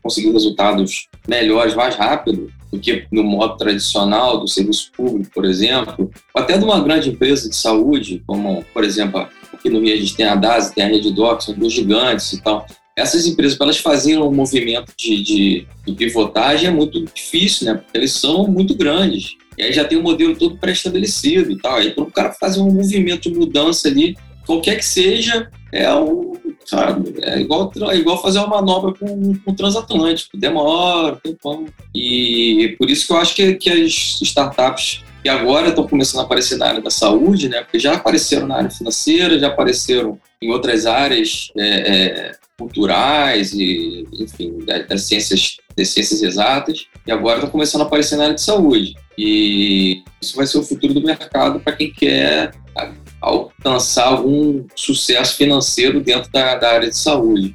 conseguir 0.00 0.30
resultados 0.30 1.08
melhores 1.26 1.74
mais 1.74 1.96
rápido 1.96 2.52
do 2.72 2.78
que 2.78 3.06
no 3.10 3.24
modo 3.24 3.56
tradicional 3.56 4.38
do 4.38 4.46
serviço 4.46 4.92
público, 4.92 5.30
por 5.32 5.44
exemplo, 5.44 6.10
ou 6.34 6.42
até 6.42 6.56
de 6.56 6.64
uma 6.64 6.80
grande 6.80 7.10
empresa 7.10 7.48
de 7.48 7.56
saúde, 7.56 8.22
como, 8.26 8.64
por 8.72 8.84
exemplo, 8.84 9.26
aqui 9.52 9.68
no 9.68 9.80
Rio 9.80 9.94
a 9.94 9.96
gente 9.96 10.16
tem 10.16 10.26
a 10.26 10.34
DASA, 10.34 10.72
tem 10.74 10.84
a 10.84 10.88
Rede 10.88 11.12
Doc, 11.12 11.40
são 11.40 11.54
dois 11.54 11.72
gigantes 11.72 12.32
e 12.32 12.42
tal. 12.42 12.66
Essas 12.96 13.26
empresas, 13.26 13.58
para 13.58 13.66
elas 13.66 13.76
fazerem 13.76 14.22
um 14.22 14.32
movimento 14.32 14.90
de, 14.96 15.22
de, 15.22 15.66
de 15.86 15.92
pivotagem 15.92 16.68
é 16.68 16.72
muito 16.72 17.04
difícil, 17.04 17.66
né? 17.66 17.74
Porque 17.74 17.98
eles 17.98 18.12
são 18.12 18.48
muito 18.48 18.74
grandes. 18.74 19.36
E 19.58 19.62
aí 19.62 19.72
já 19.72 19.84
tem 19.84 19.98
um 19.98 20.02
modelo 20.02 20.34
todo 20.34 20.56
pré-estabelecido 20.56 21.52
e 21.52 21.58
tal. 21.58 21.76
Aí 21.76 21.90
para 21.90 22.04
o 22.04 22.10
cara 22.10 22.32
fazer 22.32 22.60
um 22.60 22.70
movimento 22.70 23.30
de 23.30 23.38
mudança 23.38 23.88
ali, 23.88 24.16
qualquer 24.46 24.76
que 24.76 24.84
seja, 24.84 25.50
é 25.70 25.92
um. 25.94 26.34
Sabe, 26.64 27.14
é 27.22 27.38
igual, 27.38 27.70
é 27.90 27.96
igual 27.96 28.20
fazer 28.20 28.38
uma 28.38 28.48
manobra 28.48 28.92
com, 28.92 29.34
com 29.38 29.50
o 29.50 29.54
transatlântico, 29.54 30.36
demora, 30.36 31.16
tem 31.22 31.36
como. 31.40 31.68
E 31.94 32.74
por 32.78 32.90
isso 32.90 33.06
que 33.06 33.12
eu 33.12 33.16
acho 33.18 33.34
que, 33.36 33.54
que 33.54 33.70
as 33.70 34.18
startups 34.22 35.04
que 35.22 35.28
agora 35.28 35.68
estão 35.68 35.86
começando 35.86 36.22
a 36.22 36.24
aparecer 36.24 36.56
na 36.56 36.66
área 36.66 36.80
da 36.80 36.90
saúde, 36.90 37.48
né? 37.48 37.60
Porque 37.60 37.78
já 37.78 37.94
apareceram 37.94 38.46
na 38.46 38.56
área 38.56 38.70
financeira, 38.70 39.38
já 39.38 39.48
apareceram 39.48 40.18
em 40.40 40.50
outras 40.50 40.86
áreas 40.86 41.50
é, 41.56 41.66
é, 41.66 42.32
culturais 42.58 43.52
e, 43.52 44.06
enfim, 44.12 44.58
das 44.88 45.02
ciências, 45.02 45.58
das 45.76 45.88
ciências 45.88 46.22
exatas, 46.22 46.86
e 47.06 47.12
agora 47.12 47.36
estão 47.36 47.50
começando 47.50 47.82
a 47.82 47.84
aparecer 47.84 48.16
na 48.16 48.24
área 48.24 48.34
de 48.34 48.42
saúde. 48.42 48.94
E 49.18 50.02
isso 50.20 50.36
vai 50.36 50.46
ser 50.46 50.58
o 50.58 50.62
futuro 50.62 50.94
do 50.94 51.02
mercado 51.02 51.60
para 51.60 51.74
quem 51.74 51.92
quer 51.92 52.52
alcançar 53.20 54.06
algum 54.06 54.64
sucesso 54.74 55.36
financeiro 55.36 56.00
dentro 56.00 56.30
da, 56.30 56.54
da 56.56 56.72
área 56.72 56.88
de 56.88 56.96
saúde. 56.96 57.54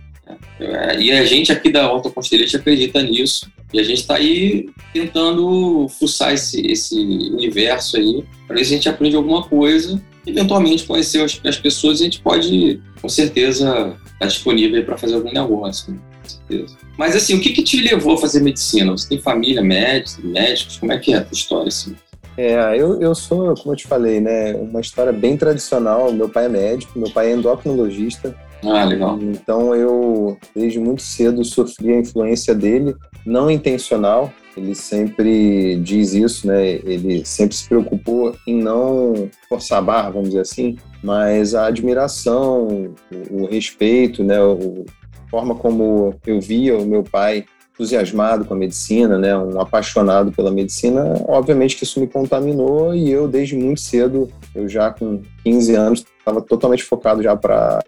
Né? 0.60 1.00
E 1.00 1.12
a 1.12 1.26
gente 1.26 1.52
aqui 1.52 1.72
da 1.72 1.92
Horta 1.92 2.10
Constellation 2.10 2.58
acredita 2.58 3.02
nisso. 3.02 3.50
E 3.74 3.80
a 3.80 3.84
gente 3.84 4.02
está 4.02 4.16
aí 4.16 4.70
tentando 4.94 5.88
fuçar 5.88 6.34
esse, 6.34 6.66
esse 6.68 6.96
universo 6.96 7.98
aí, 7.98 8.24
para 8.46 8.58
ver 8.58 8.66
se 8.66 8.74
a 8.74 8.76
gente 8.76 8.90
aprende 8.90 9.16
alguma 9.16 9.44
coisa, 9.44 10.02
eventualmente 10.26 10.86
conhecer 10.86 11.24
as, 11.24 11.40
as 11.46 11.58
pessoas 11.58 12.00
e 12.00 12.04
a 12.04 12.06
gente 12.06 12.22
pode, 12.22 12.82
com 13.02 13.10
certeza, 13.10 13.70
estar 13.70 14.20
tá 14.20 14.26
disponível 14.26 14.84
para 14.86 14.98
fazer 14.98 15.16
algum 15.16 15.32
negócio. 15.32 15.94
Né? 15.94 16.00
Com 16.22 16.30
certeza. 16.30 16.78
Mas 16.98 17.16
assim, 17.16 17.36
o 17.36 17.42
que, 17.42 17.52
que 17.52 17.64
te 17.64 17.82
levou 17.82 18.14
a 18.14 18.18
fazer 18.18 18.42
medicina? 18.42 18.92
Você 18.92 19.10
tem 19.10 19.20
família, 19.20 19.62
médicos, 19.62 20.18
médicos? 20.24 20.78
Como 20.78 20.92
é 20.92 21.00
que 21.00 21.14
é 21.14 21.18
a 21.18 21.24
tua 21.24 21.34
história 21.34 21.68
assim? 21.68 21.96
É, 22.38 22.76
eu, 22.78 23.02
eu 23.02 23.14
sou, 23.14 23.54
como 23.56 23.74
eu 23.74 23.76
te 23.76 23.88
falei, 23.88 24.20
né, 24.22 24.54
uma 24.54 24.80
história 24.80 25.12
bem 25.12 25.36
tradicional. 25.36 26.12
Meu 26.14 26.30
pai 26.30 26.46
é 26.46 26.50
médico, 26.50 26.98
meu 26.98 27.10
pai 27.10 27.32
é 27.32 27.36
endocrinologista. 27.36 28.36
Ah, 28.64 28.84
legal. 28.84 29.18
Então 29.22 29.76
eu, 29.76 30.38
desde 30.56 30.80
muito 30.80 31.02
cedo, 31.02 31.44
sofri 31.44 31.92
a 31.92 32.00
influência 32.00 32.54
dele, 32.54 32.96
não 33.26 33.50
intencional. 33.50 34.32
Ele 34.56 34.76
sempre 34.76 35.78
diz 35.78 36.14
isso, 36.14 36.48
né? 36.48 36.68
Ele 36.70 37.26
sempre 37.26 37.56
se 37.56 37.68
preocupou 37.68 38.36
em 38.46 38.62
não 38.62 39.30
forçar 39.48 39.80
a 39.80 39.82
barra, 39.82 40.10
vamos 40.12 40.30
dizer 40.30 40.42
assim, 40.42 40.78
mas 41.04 41.56
a 41.56 41.68
admiração, 41.68 42.94
o, 43.12 43.44
o 43.44 43.46
respeito, 43.46 44.24
né? 44.24 44.42
O, 44.42 44.86
a 45.26 45.30
forma 45.30 45.56
como 45.56 46.14
eu 46.26 46.42
via 46.42 46.78
o 46.78 46.86
meu 46.86 47.04
pai 47.04 47.46
entusiasmado 47.74 48.46
com 48.46 48.54
a 48.54 48.58
medicina, 48.58 49.18
né, 49.18 49.36
um 49.36 49.60
apaixonado 49.60 50.32
pela 50.32 50.52
medicina, 50.52 51.16
obviamente 51.28 51.76
que 51.76 51.84
isso 51.84 52.00
me 52.00 52.08
contaminou 52.08 52.94
e 52.94 53.10
eu 53.10 53.28
desde 53.28 53.56
muito 53.56 53.82
cedo, 53.82 54.30
eu 54.54 54.68
já 54.68 54.92
com 54.92 55.22
15 55.44 55.76
anos 55.76 56.06
estava 56.20 56.42
totalmente 56.42 56.84
focado 56.84 57.24
já 57.24 57.36
para 57.36 57.84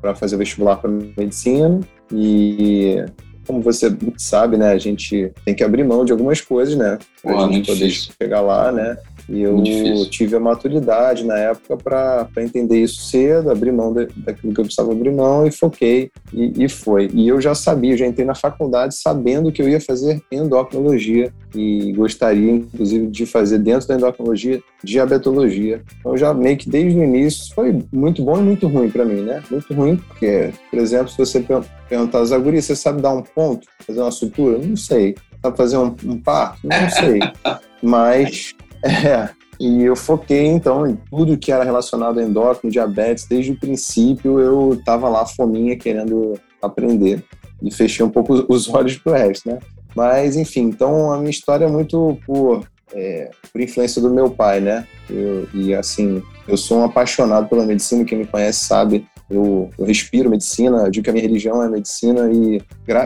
para 0.00 0.14
fazer 0.14 0.36
vestibular 0.36 0.76
para 0.76 0.90
medicina 0.90 1.80
e 2.12 3.04
como 3.48 3.62
você 3.62 3.90
sabe, 4.18 4.58
né, 4.58 4.72
a 4.72 4.78
gente 4.78 5.32
tem 5.42 5.54
que 5.54 5.64
abrir 5.64 5.82
mão 5.82 6.04
de 6.04 6.12
algumas 6.12 6.40
coisas, 6.42 6.76
né, 6.76 6.98
para 7.22 7.46
a 7.46 7.50
gente 7.50 7.66
poder 7.66 7.86
difícil. 7.88 8.12
chegar 8.22 8.42
lá, 8.42 8.70
né, 8.70 8.98
e 9.28 9.42
eu 9.42 9.62
tive 10.08 10.36
a 10.36 10.40
maturidade 10.40 11.24
na 11.24 11.36
época 11.36 11.76
para 11.76 12.28
entender 12.38 12.82
isso 12.82 13.02
cedo, 13.02 13.50
abrir 13.50 13.72
mão 13.72 13.92
de, 13.92 14.08
daquilo 14.16 14.54
que 14.54 14.60
eu 14.60 14.64
precisava 14.64 14.92
abrir 14.92 15.12
mão 15.12 15.46
e 15.46 15.52
foquei 15.52 16.10
e, 16.32 16.64
e, 16.64 16.68
foi. 16.68 17.10
E 17.12 17.28
eu 17.28 17.40
já 17.40 17.54
sabia, 17.54 17.96
já 17.96 18.06
entrei 18.06 18.24
na 18.24 18.34
faculdade 18.34 18.94
sabendo 18.94 19.52
que 19.52 19.60
eu 19.60 19.68
ia 19.68 19.80
fazer 19.80 20.22
endocrinologia 20.32 21.32
e 21.54 21.92
gostaria, 21.92 22.52
inclusive, 22.52 23.06
de 23.06 23.26
fazer 23.26 23.58
dentro 23.58 23.86
da 23.86 23.96
endocrinologia 23.96 24.62
diabetologia. 24.82 25.82
Então, 26.00 26.16
já 26.16 26.32
meio 26.32 26.56
que 26.56 26.68
desde 26.68 26.98
o 26.98 27.04
início 27.04 27.54
foi 27.54 27.82
muito 27.92 28.22
bom 28.22 28.38
e 28.38 28.42
muito 28.42 28.66
ruim 28.66 28.90
para 28.90 29.04
mim, 29.04 29.22
né? 29.22 29.42
Muito 29.50 29.74
ruim 29.74 29.96
porque, 29.96 30.52
por 30.70 30.78
exemplo, 30.78 31.08
se 31.08 31.18
você 31.18 31.44
perguntar, 31.88 32.24
Zaguri, 32.24 32.62
você 32.62 32.74
sabe 32.74 33.02
dar 33.02 33.12
um 33.12 33.22
ponto, 33.22 33.66
fazer 33.86 34.00
uma 34.00 34.10
sutura? 34.10 34.58
Não 34.58 34.76
sei. 34.76 35.16
Sabe 35.42 35.56
fazer 35.56 35.78
um, 35.78 35.94
um 36.04 36.18
parto? 36.18 36.60
Não 36.64 36.90
sei. 36.90 37.20
Mas 37.82 38.54
é, 38.82 39.28
e 39.60 39.82
eu 39.82 39.96
foquei 39.96 40.46
então 40.46 40.86
em 40.86 40.96
tudo 41.10 41.36
que 41.36 41.50
era 41.50 41.64
relacionado 41.64 42.18
a 42.18 42.22
endócrino, 42.22 42.72
diabetes, 42.72 43.26
desde 43.26 43.52
o 43.52 43.58
princípio 43.58 44.38
eu 44.38 44.74
estava 44.74 45.08
lá 45.08 45.26
fominha 45.26 45.76
querendo 45.76 46.38
aprender 46.62 47.24
e 47.62 47.72
fechei 47.72 48.04
um 48.04 48.10
pouco 48.10 48.46
os 48.48 48.68
olhos 48.68 48.96
pro 48.96 49.12
resto, 49.12 49.48
né? 49.48 49.58
Mas 49.94 50.36
enfim, 50.36 50.62
então 50.62 51.12
a 51.12 51.18
minha 51.18 51.30
história 51.30 51.64
é 51.64 51.68
muito 51.68 52.16
por, 52.24 52.64
é, 52.92 53.30
por 53.52 53.60
influência 53.60 54.00
do 54.00 54.10
meu 54.10 54.30
pai, 54.30 54.60
né? 54.60 54.86
Eu, 55.10 55.48
e 55.52 55.74
assim, 55.74 56.22
eu 56.46 56.56
sou 56.56 56.78
um 56.78 56.84
apaixonado 56.84 57.48
pela 57.48 57.66
medicina, 57.66 58.04
quem 58.04 58.18
me 58.18 58.26
conhece 58.26 58.64
sabe, 58.64 59.06
eu, 59.28 59.70
eu 59.76 59.84
respiro 59.84 60.30
medicina, 60.30 60.84
eu 60.84 60.90
digo 60.90 61.04
que 61.04 61.10
a 61.10 61.12
minha 61.12 61.26
religião 61.26 61.62
é 61.62 61.68
medicina 61.68 62.30
e 62.30 62.62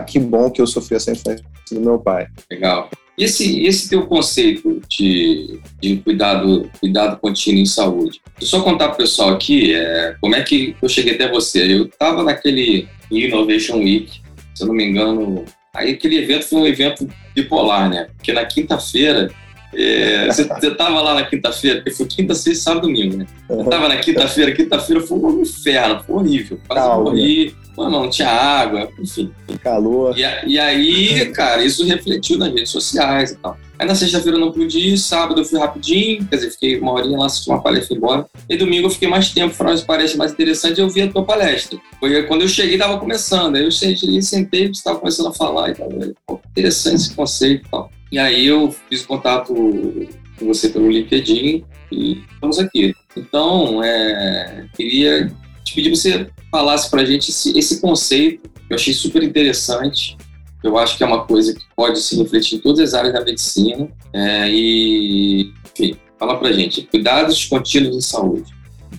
que 0.06 0.18
bom 0.18 0.50
que 0.50 0.60
eu 0.60 0.66
sofri 0.66 0.96
essa 0.96 1.10
influência 1.10 1.44
do 1.70 1.80
meu 1.80 1.98
pai. 1.98 2.26
Legal. 2.50 2.90
E 3.16 3.24
esse, 3.24 3.64
esse 3.66 3.88
teu 3.90 4.06
conceito 4.06 4.80
de, 4.88 5.60
de 5.80 5.96
cuidado, 5.96 6.70
cuidado 6.80 7.18
contínuo 7.20 7.60
em 7.60 7.66
saúde? 7.66 8.20
Vou 8.38 8.48
só 8.48 8.62
contar 8.62 8.88
para 8.88 8.94
o 8.94 8.98
pessoal 8.98 9.30
aqui 9.30 9.74
é, 9.74 10.16
como 10.20 10.34
é 10.34 10.42
que 10.42 10.74
eu 10.80 10.88
cheguei 10.88 11.14
até 11.14 11.28
você. 11.28 11.76
Eu 11.76 11.84
estava 11.84 12.22
naquele 12.22 12.88
Innovation 13.10 13.76
Week, 13.78 14.20
se 14.54 14.62
eu 14.62 14.68
não 14.68 14.74
me 14.74 14.84
engano. 14.84 15.44
Aí 15.74 15.92
aquele 15.92 16.16
evento 16.16 16.44
foi 16.44 16.60
um 16.60 16.66
evento 16.66 17.06
bipolar, 17.34 17.90
né? 17.90 18.08
Porque 18.16 18.32
na 18.32 18.44
quinta-feira 18.46 19.30
é, 19.74 20.26
você 20.32 20.42
estava 20.42 21.00
lá 21.00 21.14
na 21.14 21.24
quinta-feira, 21.24 21.76
porque 21.76 21.90
foi 21.92 22.06
quinta, 22.06 22.34
sexta, 22.34 22.64
sábado 22.64 22.86
domingo, 22.86 23.16
né? 23.16 23.26
Eu 23.48 23.62
estava 23.62 23.88
na 23.88 23.96
quinta-feira, 23.96 24.52
quinta-feira 24.52 25.00
foi 25.02 25.18
um 25.18 25.42
inferno, 25.42 26.02
foi 26.02 26.16
horrível. 26.16 26.60
Quase 26.66 27.02
morri, 27.02 27.54
mano, 27.76 28.02
não 28.02 28.10
tinha 28.10 28.28
água, 28.28 28.88
enfim. 28.98 29.32
Calor. 29.62 30.18
E, 30.18 30.22
e, 30.46 30.58
aí, 30.58 31.26
cara, 31.32 31.64
isso 31.64 31.84
refletiu 31.84 32.38
nas 32.38 32.52
redes 32.52 32.70
sociais 32.70 33.32
e 33.32 33.36
tal. 33.36 33.56
Aí 33.78 33.86
na 33.86 33.94
sexta-feira 33.94 34.36
eu 34.36 34.40
não 34.40 34.52
pude 34.52 34.78
ir, 34.78 34.98
sábado 34.98 35.40
eu 35.40 35.44
fui 35.44 35.58
rapidinho, 35.58 36.24
quer 36.26 36.36
dizer, 36.36 36.50
fiquei 36.50 36.78
uma 36.78 36.92
horinha 36.92 37.18
lá, 37.18 37.26
assisti 37.26 37.50
uma 37.50 37.60
palestra 37.60 37.94
e 37.94 37.98
embora. 37.98 38.26
E 38.48 38.56
domingo 38.56 38.86
eu 38.86 38.90
fiquei 38.90 39.08
mais 39.08 39.30
tempo, 39.30 39.54
foram 39.54 39.72
as 39.72 39.82
palestras 39.82 40.16
mais 40.16 40.32
interessantes 40.32 40.78
e 40.78 40.80
eu 40.80 40.88
vi 40.88 41.02
a 41.02 41.10
tua 41.10 41.24
palestra. 41.24 41.78
Foi 41.98 42.22
quando 42.24 42.42
eu 42.42 42.48
cheguei, 42.48 42.74
estava 42.74 42.98
começando. 42.98 43.56
Aí 43.56 43.64
eu 43.64 43.70
cheguei, 43.70 44.22
sentei, 44.22 44.68
você 44.68 44.72
estava 44.72 44.98
começando 44.98 45.28
a 45.28 45.32
falar 45.32 45.70
e 45.70 45.74
tal. 45.74 45.88
Pô, 46.26 46.40
interessante 46.50 46.96
esse 46.96 47.14
conceito 47.14 47.66
e 47.66 47.70
tal. 47.70 47.90
E 48.12 48.18
aí 48.18 48.46
eu 48.46 48.72
fiz 48.88 49.04
contato 49.04 49.54
com 49.54 50.46
você 50.46 50.68
pelo 50.68 50.90
LinkedIn 50.90 51.64
e 51.90 52.22
estamos 52.34 52.58
aqui. 52.58 52.94
Então, 53.16 53.82
é, 53.82 54.66
queria 54.76 55.30
te 55.64 55.74
pedir 55.74 55.90
que 55.90 55.96
você 55.96 56.30
falasse 56.50 56.90
para 56.90 57.02
a 57.02 57.04
gente 57.04 57.30
esse, 57.30 57.56
esse 57.58 57.80
conceito, 57.80 58.48
que 58.48 58.72
eu 58.72 58.76
achei 58.76 58.92
super 58.92 59.22
interessante. 59.22 60.16
Eu 60.62 60.78
acho 60.78 60.96
que 60.96 61.02
é 61.02 61.06
uma 61.06 61.24
coisa 61.24 61.54
que 61.54 61.64
pode 61.74 61.98
se 61.98 62.16
refletir 62.16 62.56
em 62.56 62.60
todas 62.60 62.80
as 62.80 62.94
áreas 62.94 63.12
da 63.12 63.24
medicina. 63.24 63.88
É, 64.12 64.48
e, 64.48 65.52
enfim, 65.72 65.96
fala 66.18 66.38
a 66.40 66.52
gente. 66.52 66.82
Cuidados 66.82 67.44
contínuos 67.46 67.96
em 67.96 68.00
saúde. 68.00 68.52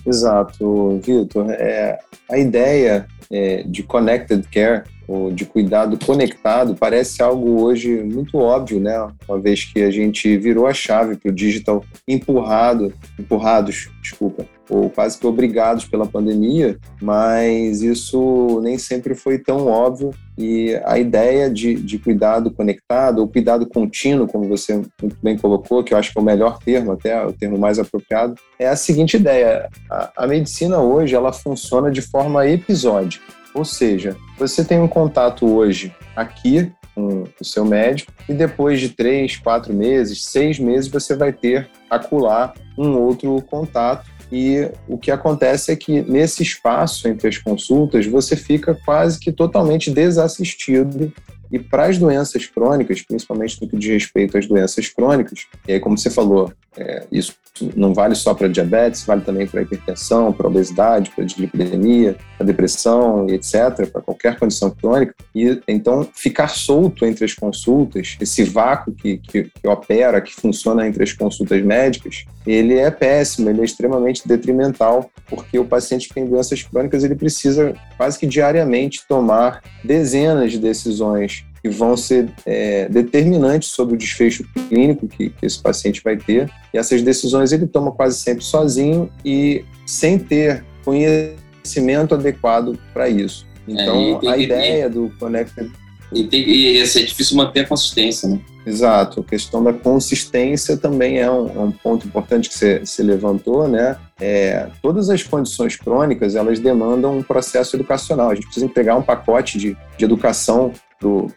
Exato, 0.06 1.00
Vitor. 1.02 1.50
É, 1.50 1.98
a 2.30 2.38
ideia 2.38 3.06
é, 3.30 3.62
de 3.62 3.82
connected 3.82 4.46
care 4.52 4.84
de 5.34 5.44
cuidado 5.44 5.98
conectado 6.04 6.74
parece 6.74 7.22
algo 7.22 7.62
hoje 7.62 8.02
muito 8.02 8.38
óbvio, 8.38 8.80
né? 8.80 9.06
Uma 9.28 9.38
vez 9.38 9.64
que 9.64 9.82
a 9.82 9.90
gente 9.90 10.36
virou 10.36 10.66
a 10.66 10.74
chave 10.74 11.16
para 11.16 11.30
o 11.30 11.34
digital 11.34 11.84
empurrado, 12.08 12.92
empurrados, 13.18 13.90
desculpa, 14.02 14.46
ou 14.68 14.88
quase 14.88 15.18
que 15.18 15.26
obrigados 15.26 15.84
pela 15.84 16.06
pandemia, 16.06 16.78
mas 17.00 17.82
isso 17.82 18.60
nem 18.62 18.78
sempre 18.78 19.14
foi 19.14 19.38
tão 19.38 19.66
óbvio 19.66 20.10
e 20.36 20.74
a 20.84 20.98
ideia 20.98 21.50
de, 21.50 21.74
de 21.74 21.98
cuidado 21.98 22.50
conectado 22.50 23.20
ou 23.20 23.28
cuidado 23.28 23.66
contínuo, 23.66 24.26
como 24.26 24.48
você 24.48 24.74
muito 25.00 25.16
bem 25.22 25.36
colocou, 25.36 25.84
que 25.84 25.94
eu 25.94 25.98
acho 25.98 26.12
que 26.12 26.18
é 26.18 26.22
o 26.22 26.24
melhor 26.24 26.58
termo, 26.58 26.92
até 26.92 27.24
o 27.24 27.32
termo 27.32 27.58
mais 27.58 27.78
apropriado, 27.78 28.34
é 28.58 28.66
a 28.66 28.76
seguinte 28.76 29.16
ideia: 29.16 29.68
a, 29.90 30.24
a 30.24 30.26
medicina 30.26 30.80
hoje 30.80 31.14
ela 31.14 31.32
funciona 31.32 31.90
de 31.90 32.00
forma 32.00 32.46
episódica. 32.48 33.43
Ou 33.54 33.64
seja, 33.64 34.16
você 34.36 34.64
tem 34.64 34.80
um 34.80 34.88
contato 34.88 35.46
hoje 35.46 35.94
aqui 36.16 36.72
com 36.94 37.24
o 37.40 37.44
seu 37.44 37.64
médico 37.64 38.12
e 38.28 38.34
depois 38.34 38.80
de 38.80 38.88
três, 38.88 39.36
quatro 39.36 39.74
meses, 39.74 40.24
seis 40.24 40.58
meses, 40.58 40.88
você 40.90 41.16
vai 41.16 41.32
ter 41.32 41.68
acular 41.90 42.54
um 42.78 42.96
outro 42.98 43.40
contato. 43.42 44.12
E 44.32 44.68
o 44.88 44.98
que 44.98 45.10
acontece 45.10 45.70
é 45.70 45.76
que 45.76 46.02
nesse 46.02 46.42
espaço 46.42 47.06
entre 47.06 47.28
as 47.28 47.38
consultas 47.38 48.06
você 48.06 48.34
fica 48.34 48.76
quase 48.84 49.18
que 49.18 49.30
totalmente 49.30 49.90
desassistido. 49.90 51.12
E 51.52 51.58
para 51.58 51.86
as 51.86 51.98
doenças 51.98 52.46
crônicas, 52.46 53.02
principalmente 53.02 53.60
no 53.62 53.68
que 53.68 53.76
diz 53.76 53.92
respeito 53.92 54.36
às 54.36 54.46
doenças 54.46 54.88
crônicas, 54.88 55.46
e 55.68 55.74
aí 55.74 55.78
como 55.78 55.96
você 55.96 56.10
falou, 56.10 56.52
É, 56.76 57.04
isso 57.10 57.34
não 57.76 57.94
vale 57.94 58.14
só 58.14 58.34
para 58.34 58.48
diabetes, 58.48 59.04
vale 59.04 59.20
também 59.20 59.46
para 59.46 59.62
hipertensão, 59.62 60.32
para 60.32 60.48
obesidade, 60.48 61.10
para 61.10 61.24
dislipidemia, 61.24 62.16
para 62.36 62.46
depressão, 62.46 63.28
etc., 63.28 63.88
para 63.90 64.02
qualquer 64.02 64.38
condição 64.38 64.70
crônica. 64.70 65.14
E 65.34 65.60
então 65.68 66.06
ficar 66.14 66.48
solto 66.48 67.06
entre 67.06 67.24
as 67.24 67.32
consultas, 67.32 68.16
esse 68.20 68.42
vácuo 68.42 68.92
que, 68.92 69.18
que, 69.18 69.44
que 69.44 69.68
opera, 69.68 70.20
que 70.20 70.34
funciona 70.34 70.86
entre 70.86 71.04
as 71.04 71.12
consultas 71.12 71.62
médicas, 71.62 72.24
ele 72.44 72.74
é 72.74 72.90
péssimo, 72.90 73.48
ele 73.48 73.60
é 73.60 73.64
extremamente 73.64 74.26
detrimental, 74.26 75.10
porque 75.28 75.58
o 75.58 75.64
paciente 75.64 76.08
que 76.08 76.14
tem 76.14 76.26
doenças 76.26 76.62
crônicas 76.62 77.04
ele 77.04 77.14
precisa 77.14 77.74
quase 77.96 78.18
que 78.18 78.26
diariamente 78.26 79.06
tomar 79.08 79.62
dezenas 79.84 80.52
de 80.52 80.58
decisões 80.58 81.44
que 81.64 81.70
vão 81.70 81.96
ser 81.96 82.28
é, 82.44 82.86
determinantes 82.90 83.70
sobre 83.70 83.94
o 83.94 83.96
desfecho 83.96 84.44
clínico 84.68 85.08
que, 85.08 85.30
que, 85.30 85.46
esse 85.46 85.58
paciente 85.58 86.02
vai 86.04 86.14
ter. 86.14 86.52
E 86.74 86.76
essas 86.76 87.00
decisões 87.00 87.52
ele 87.52 87.66
toma 87.66 87.90
quase 87.90 88.18
sempre 88.18 88.44
sozinho 88.44 89.10
e 89.24 89.64
sem 89.86 90.18
ter 90.18 90.62
conhecimento 90.84 92.14
adequado 92.14 92.78
para 92.92 93.08
isso. 93.08 93.46
É, 93.66 93.72
então, 93.72 94.20
é, 94.22 94.28
a 94.28 94.36
ideia 94.36 94.90
do 94.90 95.10
Connected... 95.18 95.72
E, 96.12 96.24
tem, 96.24 96.46
e 96.46 96.78
é 96.78 96.84
difícil 96.84 97.34
manter 97.34 97.60
a 97.60 97.66
consistência, 97.66 98.28
né? 98.28 98.38
Exato, 98.66 99.20
a 99.20 99.24
questão 99.24 99.64
da 99.64 99.72
consistência 99.72 100.76
também 100.76 101.18
é 101.18 101.30
um, 101.30 101.48
é 101.48 101.58
um 101.58 101.70
ponto 101.70 102.06
importante 102.06 102.48
que 102.48 102.54
você, 102.54 102.80
você 102.80 103.02
levantou, 103.02 103.66
né? 103.66 103.96
É, 104.20 104.68
todas 104.80 105.10
as 105.10 105.22
condições 105.22 105.76
crônicas, 105.76 106.34
elas 106.34 106.58
demandam 106.58 107.18
um 107.18 107.22
processo 107.22 107.74
educacional. 107.74 108.30
A 108.30 108.34
gente 108.34 108.44
precisa 108.44 108.66
entregar 108.66 108.96
um 108.96 109.02
pacote 109.02 109.58
de, 109.58 109.76
de 109.98 110.04
educação 110.04 110.72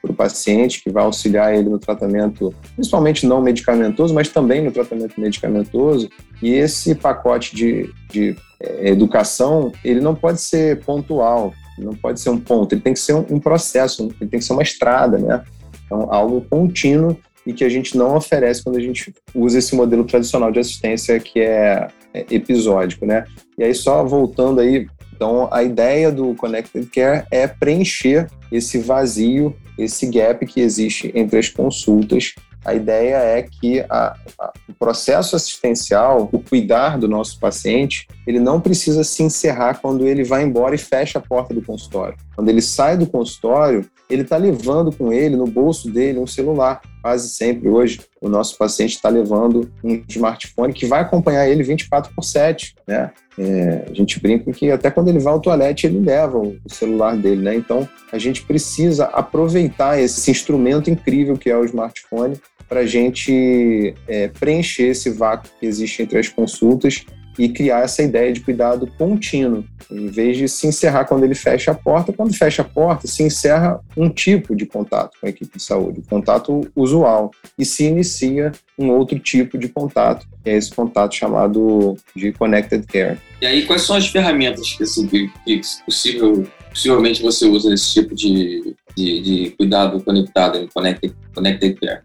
para 0.02 0.12
o 0.12 0.16
paciente, 0.16 0.82
que 0.84 0.90
vai 0.90 1.04
auxiliar 1.04 1.54
ele 1.54 1.70
no 1.70 1.78
tratamento, 1.78 2.54
principalmente 2.76 3.26
não 3.26 3.42
medicamentoso, 3.42 4.14
mas 4.14 4.30
também 4.30 4.64
no 4.64 4.72
tratamento 4.72 5.20
medicamentoso. 5.20 6.10
E 6.42 6.54
esse 6.54 6.96
pacote 6.96 7.56
de, 7.56 7.90
de 8.10 8.36
é, 8.60 8.90
educação, 8.90 9.72
ele 9.84 10.00
não 10.00 10.16
pode 10.16 10.42
ser 10.42 10.84
pontual, 10.84 11.54
não 11.78 11.94
pode 11.94 12.20
ser 12.20 12.30
um 12.30 12.40
ponto, 12.40 12.74
ele 12.74 12.82
tem 12.82 12.94
que 12.94 13.00
ser 13.00 13.14
um, 13.14 13.26
um 13.30 13.40
processo, 13.40 14.04
ele 14.20 14.30
tem 14.30 14.40
que 14.40 14.46
ser 14.46 14.54
uma 14.54 14.64
estrada, 14.64 15.18
né? 15.18 15.44
Então, 15.86 16.08
algo 16.12 16.42
contínuo 16.50 17.18
e 17.46 17.54
que 17.54 17.64
a 17.64 17.70
gente 17.70 17.98
não 17.98 18.16
oferece 18.16 18.64
quando 18.64 18.78
a 18.78 18.82
gente 18.82 19.14
usa 19.34 19.60
esse 19.60 19.76
modelo 19.76 20.04
tradicional 20.04 20.52
de 20.52 20.60
assistência 20.60 21.20
que 21.20 21.40
é, 21.40 21.88
é 22.14 22.26
episódico, 22.30 23.06
né? 23.06 23.26
E 23.58 23.64
aí, 23.64 23.74
só 23.74 24.04
voltando 24.04 24.60
aí 24.60 24.88
então, 25.18 25.50
a 25.52 25.64
ideia 25.64 26.12
do 26.12 26.36
Connected 26.36 26.86
Care 26.92 27.26
é 27.32 27.48
preencher 27.48 28.28
esse 28.52 28.78
vazio, 28.78 29.56
esse 29.76 30.06
gap 30.06 30.46
que 30.46 30.62
existe 30.62 31.12
entre 31.16 31.40
as 31.40 31.50
consultas. 31.50 32.36
A 32.64 32.76
ideia 32.76 33.16
é 33.16 33.42
que 33.42 33.80
a, 33.90 34.16
a, 34.40 34.54
o 34.70 34.74
processo 34.74 35.36
assistencial, 35.36 36.30
o 36.32 36.40
cuidar 36.40 37.00
do 37.00 37.08
nosso 37.08 37.40
paciente, 37.40 38.08
ele 38.28 38.40
não 38.40 38.62
precisa 38.62 39.04
se 39.04 39.24
encerrar 39.24 39.80
quando 39.82 40.06
ele 40.06 40.24
vai 40.24 40.44
embora 40.44 40.76
e 40.76 40.78
fecha 40.78 41.18
a 41.18 41.22
porta 41.22 41.52
do 41.52 41.64
consultório. 41.64 42.16
Quando 42.36 42.50
ele 42.50 42.62
sai 42.62 42.96
do 42.96 43.08
consultório, 43.08 43.90
ele 44.08 44.22
está 44.22 44.38
levando 44.38 44.92
com 44.96 45.12
ele, 45.12 45.36
no 45.36 45.48
bolso 45.48 45.90
dele, 45.90 46.20
um 46.20 46.28
celular. 46.28 46.80
Quase 47.02 47.30
sempre 47.30 47.70
hoje, 47.70 48.02
o 48.22 48.30
nosso 48.30 48.56
paciente 48.56 48.96
está 48.96 49.10
levando 49.10 49.72
um 49.84 50.04
smartphone 50.08 50.74
que 50.74 50.86
vai 50.86 51.02
acompanhar 51.02 51.50
ele 51.50 51.64
24 51.64 52.14
por 52.14 52.24
7, 52.24 52.76
né? 52.88 53.12
É, 53.40 53.86
a 53.90 53.94
gente 53.94 54.20
brinca 54.20 54.52
que 54.52 54.72
até 54.72 54.90
quando 54.90 55.10
ele 55.10 55.20
vai 55.20 55.32
ao 55.32 55.40
toalete, 55.40 55.86
ele 55.86 56.00
leva 56.00 56.40
o 56.40 56.58
celular 56.68 57.16
dele, 57.16 57.42
né? 57.42 57.56
Então, 57.56 57.88
a 58.12 58.18
gente 58.18 58.42
precisa 58.42 59.06
aproveitar 59.06 60.00
esse 60.00 60.32
instrumento 60.32 60.90
incrível 60.90 61.38
que 61.38 61.50
é 61.50 61.56
o 61.56 61.66
smartphone 61.66 62.40
para 62.68 62.82
a 62.82 62.86
gente 62.86 63.94
é, 64.08 64.28
preencher 64.28 64.88
esse 64.88 65.10
vácuo 65.10 65.50
que 65.60 65.66
existe 65.66 66.02
entre 66.02 66.18
as 66.18 66.28
consultas 66.28 67.06
e 67.38 67.50
criar 67.50 67.84
essa 67.84 68.02
ideia 68.02 68.34
de 68.34 68.42
cuidado 68.42 68.88
contínuo, 68.98 69.64
em 69.92 70.08
vez 70.08 70.38
de 70.38 70.48
se 70.48 70.68
encerrar 70.68 71.06
quando 71.06 71.24
ele 71.24 71.36
fecha 71.36 71.72
a 71.72 71.76
porta. 71.76 72.12
Quando 72.12 72.34
fecha 72.36 72.62
a 72.62 72.66
porta, 72.66 73.08
se 73.08 73.24
encerra 73.24 73.80
um 73.96 74.10
tipo 74.10 74.56
de 74.56 74.66
contato 74.66 75.18
com 75.20 75.28
a 75.28 75.30
equipe 75.30 75.58
de 75.58 75.64
saúde, 75.64 76.00
o 76.00 76.10
contato 76.10 76.62
usual, 76.76 77.32
e 77.58 77.64
se 77.64 77.86
inicia 77.86 78.52
um 78.78 78.90
outro 78.90 79.20
tipo 79.20 79.58
de 79.58 79.70
contato, 79.70 80.28
que 80.44 80.50
é 80.50 80.58
esse 80.58 80.74
contato 80.74 81.16
chamado 81.16 81.96
de 82.16 82.32
Connected 82.34 82.86
Care. 82.88 83.18
E 83.42 83.46
aí, 83.46 83.66
quais 83.66 83.84
são 83.84 83.96
as 83.96 84.08
ferramentas 84.08 84.74
que, 84.74 85.30
que 85.46 85.62
possível, 85.86 86.48
possivelmente 86.70 87.22
você 87.22 87.46
usa 87.46 87.70
nesse 87.70 87.94
tipo 87.94 88.16
de, 88.16 88.76
de, 88.96 89.22
de 89.22 89.50
cuidado 89.52 90.04
conectado, 90.04 90.68
Connected, 90.74 91.14
connected 91.34 91.80
Care? 91.80 92.02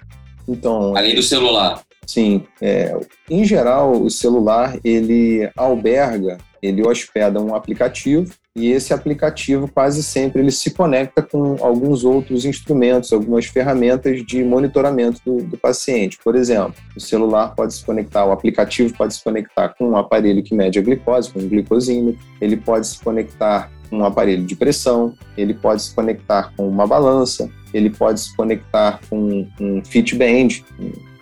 Então, 0.47 0.97
Além 0.97 1.14
do 1.14 1.23
celular. 1.23 1.83
Sim, 2.07 2.45
é, 2.61 2.99
em 3.31 3.45
geral 3.45 3.93
o 3.93 4.11
celular 4.11 4.77
ele 4.85 5.49
alberga, 5.57 6.38
ele 6.61 6.87
hospeda 6.87 7.41
um 7.41 7.55
aplicativo 7.55 8.33
e 8.55 8.71
esse 8.71 8.93
aplicativo 8.93 9.67
quase 9.67 10.03
sempre 10.03 10.43
ele 10.43 10.51
se 10.51 10.73
conecta 10.73 11.23
com 11.23 11.57
alguns 11.61 12.05
outros 12.05 12.45
instrumentos, 12.45 13.12
algumas 13.12 13.47
ferramentas 13.47 14.25
de 14.27 14.45
monitoramento 14.45 15.21
do, 15.25 15.43
do 15.43 15.57
paciente. 15.57 16.19
Por 16.23 16.37
exemplo, 16.37 16.75
o 16.95 17.01
celular 17.01 17.55
pode 17.55 17.75
se 17.75 17.85
conectar, 17.85 18.27
o 18.27 18.33
aplicativo 18.33 18.95
pode 18.95 19.15
se 19.15 19.25
conectar 19.25 19.71
com 19.71 19.91
um 19.91 19.97
aparelho 19.97 20.43
que 20.43 20.55
mede 20.55 20.79
a 20.79 20.83
glicose, 20.83 21.33
com 21.33 21.41
um 21.41 21.49
glicosímetro, 21.49 22.21
ele 22.41 22.57
pode 22.57 22.87
se 22.87 23.01
conectar 23.03 23.71
com 23.88 23.99
um 23.99 24.05
aparelho 24.05 24.45
de 24.45 24.55
pressão, 24.55 25.15
ele 25.37 25.55
pode 25.55 25.83
se 25.83 25.95
conectar 25.95 26.53
com 26.57 26.69
uma 26.69 26.87
balança, 26.87 27.49
ele 27.73 27.88
pode 27.88 28.21
se 28.21 28.37
conectar 28.37 29.01
com 29.09 29.47
um 29.59 29.83
Fitband, 29.85 30.62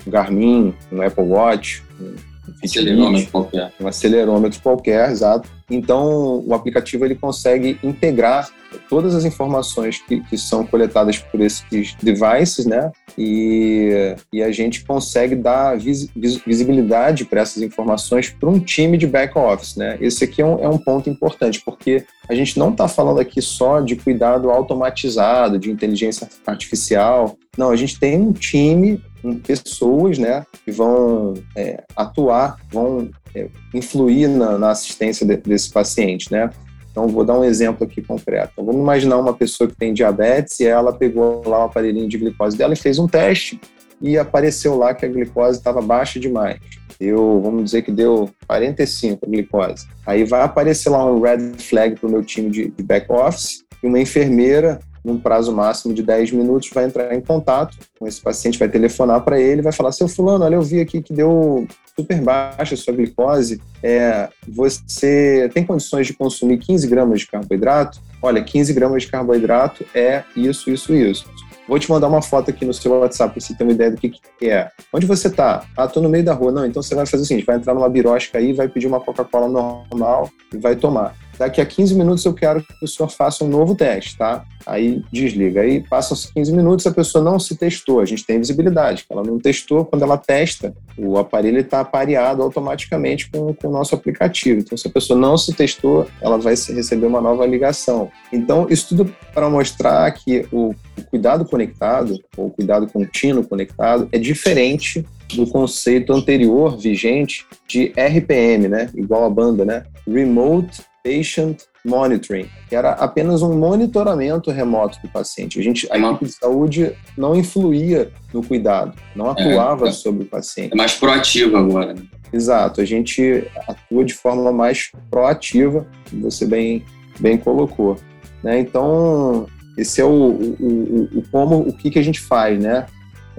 um 0.06 0.10
Garmin, 0.10 0.74
um 0.90 1.02
Apple 1.02 1.24
Watch, 1.24 1.82
um 2.00 2.14
acelerômetro 2.62 3.30
qualquer. 3.30 3.72
Um 3.80 3.86
acelerômetro 3.86 4.60
qualquer, 4.60 5.10
exato. 5.10 5.48
Então, 5.70 6.42
o 6.46 6.54
aplicativo 6.54 7.04
ele 7.04 7.14
consegue 7.14 7.78
integrar 7.82 8.50
todas 8.88 9.14
as 9.14 9.24
informações 9.24 9.98
que, 9.98 10.20
que 10.20 10.38
são 10.38 10.66
coletadas 10.66 11.18
por 11.18 11.40
esses 11.40 11.94
devices, 12.02 12.66
né? 12.66 12.90
E, 13.18 14.14
e 14.32 14.42
a 14.42 14.50
gente 14.50 14.84
consegue 14.84 15.34
dar 15.34 15.76
vis, 15.76 16.08
visibilidade 16.46 17.24
para 17.24 17.40
essas 17.40 17.62
informações 17.62 18.30
para 18.30 18.48
um 18.48 18.58
time 18.60 18.96
de 18.96 19.06
back 19.06 19.36
office, 19.38 19.76
né? 19.76 19.98
Esse 20.00 20.24
aqui 20.24 20.42
é 20.42 20.46
um, 20.46 20.58
é 20.64 20.68
um 20.68 20.78
ponto 20.78 21.10
importante, 21.10 21.60
porque 21.64 22.04
a 22.28 22.34
gente 22.34 22.58
não 22.58 22.70
está 22.70 22.86
falando 22.86 23.20
aqui 23.20 23.42
só 23.42 23.80
de 23.80 23.96
cuidado 23.96 24.50
automatizado, 24.50 25.58
de 25.58 25.70
inteligência 25.70 26.28
artificial. 26.46 27.36
Não, 27.56 27.70
a 27.70 27.76
gente 27.76 27.98
tem 27.98 28.20
um 28.20 28.32
time 28.32 29.02
pessoas 29.44 30.18
né, 30.18 30.46
que 30.64 30.70
vão 30.70 31.34
é, 31.54 31.84
atuar, 31.94 32.56
vão 32.70 33.10
é, 33.34 33.48
influir 33.74 34.28
na, 34.28 34.58
na 34.58 34.70
assistência 34.70 35.26
de, 35.26 35.36
desse 35.36 35.70
paciente. 35.70 36.30
Né? 36.32 36.50
Então, 36.90 37.08
vou 37.08 37.24
dar 37.24 37.38
um 37.38 37.44
exemplo 37.44 37.84
aqui 37.84 38.02
concreto. 38.02 38.50
Então, 38.52 38.64
vamos 38.64 38.80
imaginar 38.80 39.16
uma 39.18 39.32
pessoa 39.32 39.68
que 39.68 39.76
tem 39.76 39.92
diabetes 39.92 40.58
e 40.60 40.66
ela 40.66 40.92
pegou 40.92 41.42
lá 41.46 41.60
o 41.60 41.64
aparelhinho 41.64 42.08
de 42.08 42.18
glicose 42.18 42.56
dela 42.56 42.74
e 42.74 42.76
fez 42.76 42.98
um 42.98 43.06
teste 43.06 43.60
e 44.00 44.16
apareceu 44.16 44.76
lá 44.76 44.94
que 44.94 45.04
a 45.04 45.08
glicose 45.08 45.58
estava 45.58 45.80
baixa 45.80 46.18
demais. 46.18 46.58
Deu, 46.98 47.40
vamos 47.42 47.64
dizer 47.64 47.82
que 47.82 47.90
deu 47.90 48.28
45 48.46 49.24
a 49.24 49.28
glicose. 49.28 49.86
Aí 50.06 50.24
vai 50.24 50.42
aparecer 50.42 50.90
lá 50.90 51.04
um 51.04 51.20
red 51.20 51.52
flag 51.58 51.98
para 51.98 52.08
o 52.08 52.10
meu 52.10 52.22
time 52.22 52.50
de, 52.50 52.68
de 52.70 52.82
back 52.82 53.10
office 53.10 53.64
e 53.82 53.86
uma 53.86 53.98
enfermeira 53.98 54.80
num 55.04 55.18
prazo 55.18 55.52
máximo 55.52 55.94
de 55.94 56.02
10 56.02 56.32
minutos, 56.32 56.70
vai 56.72 56.84
entrar 56.84 57.14
em 57.14 57.20
contato 57.20 57.76
com 57.98 58.06
esse 58.06 58.20
paciente, 58.20 58.58
vai 58.58 58.68
telefonar 58.68 59.22
para 59.22 59.40
ele, 59.40 59.62
vai 59.62 59.72
falar: 59.72 59.92
seu 59.92 60.08
fulano, 60.08 60.44
olha, 60.44 60.54
eu 60.54 60.62
vi 60.62 60.80
aqui 60.80 61.02
que 61.02 61.12
deu 61.12 61.66
super 61.96 62.20
baixa 62.20 62.74
a 62.74 62.76
sua 62.76 62.94
glicose, 62.94 63.60
é, 63.82 64.28
você 64.48 65.50
tem 65.52 65.64
condições 65.64 66.06
de 66.06 66.14
consumir 66.14 66.58
15 66.58 66.86
gramas 66.86 67.20
de 67.20 67.26
carboidrato? 67.26 68.00
Olha, 68.22 68.42
15 68.42 68.72
gramas 68.72 69.02
de 69.02 69.08
carboidrato 69.08 69.84
é 69.94 70.22
isso, 70.36 70.70
isso, 70.70 70.94
isso. 70.94 71.26
Vou 71.70 71.78
te 71.78 71.88
mandar 71.88 72.08
uma 72.08 72.20
foto 72.20 72.50
aqui 72.50 72.64
no 72.64 72.74
seu 72.74 72.90
WhatsApp 72.98 73.32
para 73.32 73.40
você 73.40 73.54
ter 73.54 73.62
uma 73.62 73.72
ideia 73.72 73.92
do 73.92 73.96
que, 73.96 74.10
que 74.10 74.50
é. 74.50 74.68
Onde 74.92 75.06
você 75.06 75.28
está? 75.28 75.64
Ah, 75.76 75.86
tô 75.86 76.00
no 76.00 76.08
meio 76.08 76.24
da 76.24 76.32
rua. 76.32 76.50
Não, 76.50 76.66
então 76.66 76.82
você 76.82 76.96
vai 76.96 77.06
fazer 77.06 77.22
o 77.22 77.26
seguinte: 77.26 77.46
vai 77.46 77.56
entrar 77.56 77.74
numa 77.74 77.88
birosca 77.88 78.38
aí, 78.38 78.52
vai 78.52 78.66
pedir 78.66 78.88
uma 78.88 78.98
Coca-Cola 78.98 79.48
normal 79.48 80.28
e 80.52 80.58
vai 80.58 80.74
tomar 80.74 81.14
daqui 81.40 81.58
a 81.58 81.64
15 81.64 81.94
minutos 81.94 82.22
eu 82.26 82.34
quero 82.34 82.62
que 82.62 82.84
o 82.84 82.86
senhor 82.86 83.08
faça 83.08 83.42
um 83.42 83.48
novo 83.48 83.74
teste, 83.74 84.18
tá? 84.18 84.44
Aí 84.66 85.02
desliga. 85.10 85.62
Aí 85.62 85.80
passam 85.80 86.14
15 86.34 86.52
minutos, 86.52 86.86
a 86.86 86.92
pessoa 86.92 87.24
não 87.24 87.40
se 87.40 87.56
testou. 87.56 87.98
A 87.98 88.04
gente 88.04 88.26
tem 88.26 88.38
visibilidade. 88.38 89.06
Ela 89.08 89.22
não 89.22 89.38
testou, 89.38 89.86
quando 89.86 90.02
ela 90.02 90.18
testa, 90.18 90.74
o 90.98 91.16
aparelho 91.16 91.58
está 91.58 91.82
pareado 91.82 92.42
automaticamente 92.42 93.30
com, 93.30 93.54
com 93.54 93.68
o 93.68 93.72
nosso 93.72 93.94
aplicativo. 93.94 94.60
Então, 94.60 94.76
se 94.76 94.86
a 94.86 94.90
pessoa 94.90 95.18
não 95.18 95.38
se 95.38 95.54
testou, 95.54 96.06
ela 96.20 96.36
vai 96.36 96.52
receber 96.52 97.06
uma 97.06 97.22
nova 97.22 97.46
ligação. 97.46 98.10
Então, 98.30 98.66
isso 98.68 98.88
tudo 98.88 99.10
para 99.32 99.48
mostrar 99.48 100.10
que 100.10 100.46
o, 100.52 100.74
o 100.98 101.04
cuidado 101.08 101.46
conectado, 101.46 102.22
ou 102.36 102.48
o 102.48 102.50
cuidado 102.50 102.86
contínuo 102.86 103.48
conectado, 103.48 104.10
é 104.12 104.18
diferente 104.18 105.06
do 105.34 105.46
conceito 105.46 106.12
anterior 106.12 106.76
vigente 106.76 107.46
de 107.66 107.94
RPM, 107.96 108.68
né? 108.68 108.90
Igual 108.94 109.24
a 109.24 109.30
banda, 109.30 109.64
né? 109.64 109.84
Remote 110.06 110.89
Patient 111.04 111.62
Monitoring, 111.84 112.48
que 112.68 112.76
era 112.76 112.92
apenas 112.92 113.42
um 113.42 113.58
monitoramento 113.58 114.50
remoto 114.50 114.98
do 115.02 115.08
paciente. 115.08 115.58
A, 115.58 115.62
gente, 115.62 115.88
a 115.90 115.96
é 115.96 116.00
equipe 116.00 116.26
de 116.26 116.32
saúde 116.32 116.92
não 117.16 117.34
influía 117.34 118.10
no 118.32 118.42
cuidado, 118.42 118.94
não 119.14 119.28
é, 119.28 119.30
atuava 119.30 119.88
é, 119.88 119.92
sobre 119.92 120.24
o 120.24 120.26
paciente. 120.26 120.72
É 120.72 120.76
mais 120.76 120.94
proativo 120.94 121.56
agora. 121.56 121.94
Né? 121.94 122.02
Exato, 122.32 122.80
a 122.80 122.84
gente 122.84 123.44
atua 123.66 124.04
de 124.04 124.14
forma 124.14 124.52
mais 124.52 124.90
proativa, 125.10 125.86
você 126.12 126.46
bem, 126.46 126.84
bem 127.18 127.38
colocou. 127.38 127.96
Né? 128.42 128.60
Então, 128.60 129.46
esse 129.76 130.00
é 130.00 130.04
o, 130.04 130.08
o, 130.08 130.56
o, 130.60 131.18
o 131.18 131.22
como, 131.30 131.58
o 131.60 131.72
que, 131.72 131.90
que 131.90 131.98
a 131.98 132.04
gente 132.04 132.20
faz, 132.20 132.62
né? 132.62 132.86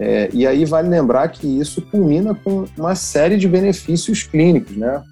É, 0.03 0.31
e 0.33 0.47
aí 0.47 0.65
vale 0.65 0.89
lembrar 0.89 1.27
que 1.27 1.45
isso 1.45 1.79
culmina 1.79 2.33
com 2.33 2.65
uma 2.75 2.95
série 2.95 3.37
de 3.37 3.47
benefícios 3.47 4.23
clínicos, 4.23 4.75
né, 4.75 5.03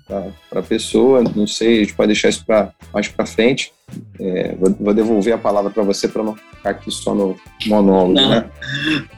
para 0.49 0.61
a 0.61 0.63
pessoa. 0.63 1.21
Não 1.35 1.45
sei, 1.45 1.77
a 1.77 1.79
gente 1.81 1.93
pode 1.93 2.07
deixar 2.07 2.29
isso 2.29 2.43
pra, 2.43 2.71
mais 2.91 3.07
para 3.07 3.23
frente. 3.23 3.71
É, 4.19 4.55
vou, 4.59 4.75
vou, 4.79 4.93
devolver 4.93 5.31
a 5.31 5.37
palavra 5.37 5.69
para 5.69 5.83
você 5.83 6.07
para 6.07 6.23
não 6.23 6.35
ficar 6.35 6.71
aqui 6.71 6.89
só 6.89 7.13
no 7.13 7.37
monólogo, 7.67 8.13
não, 8.13 8.29
né? 8.29 8.49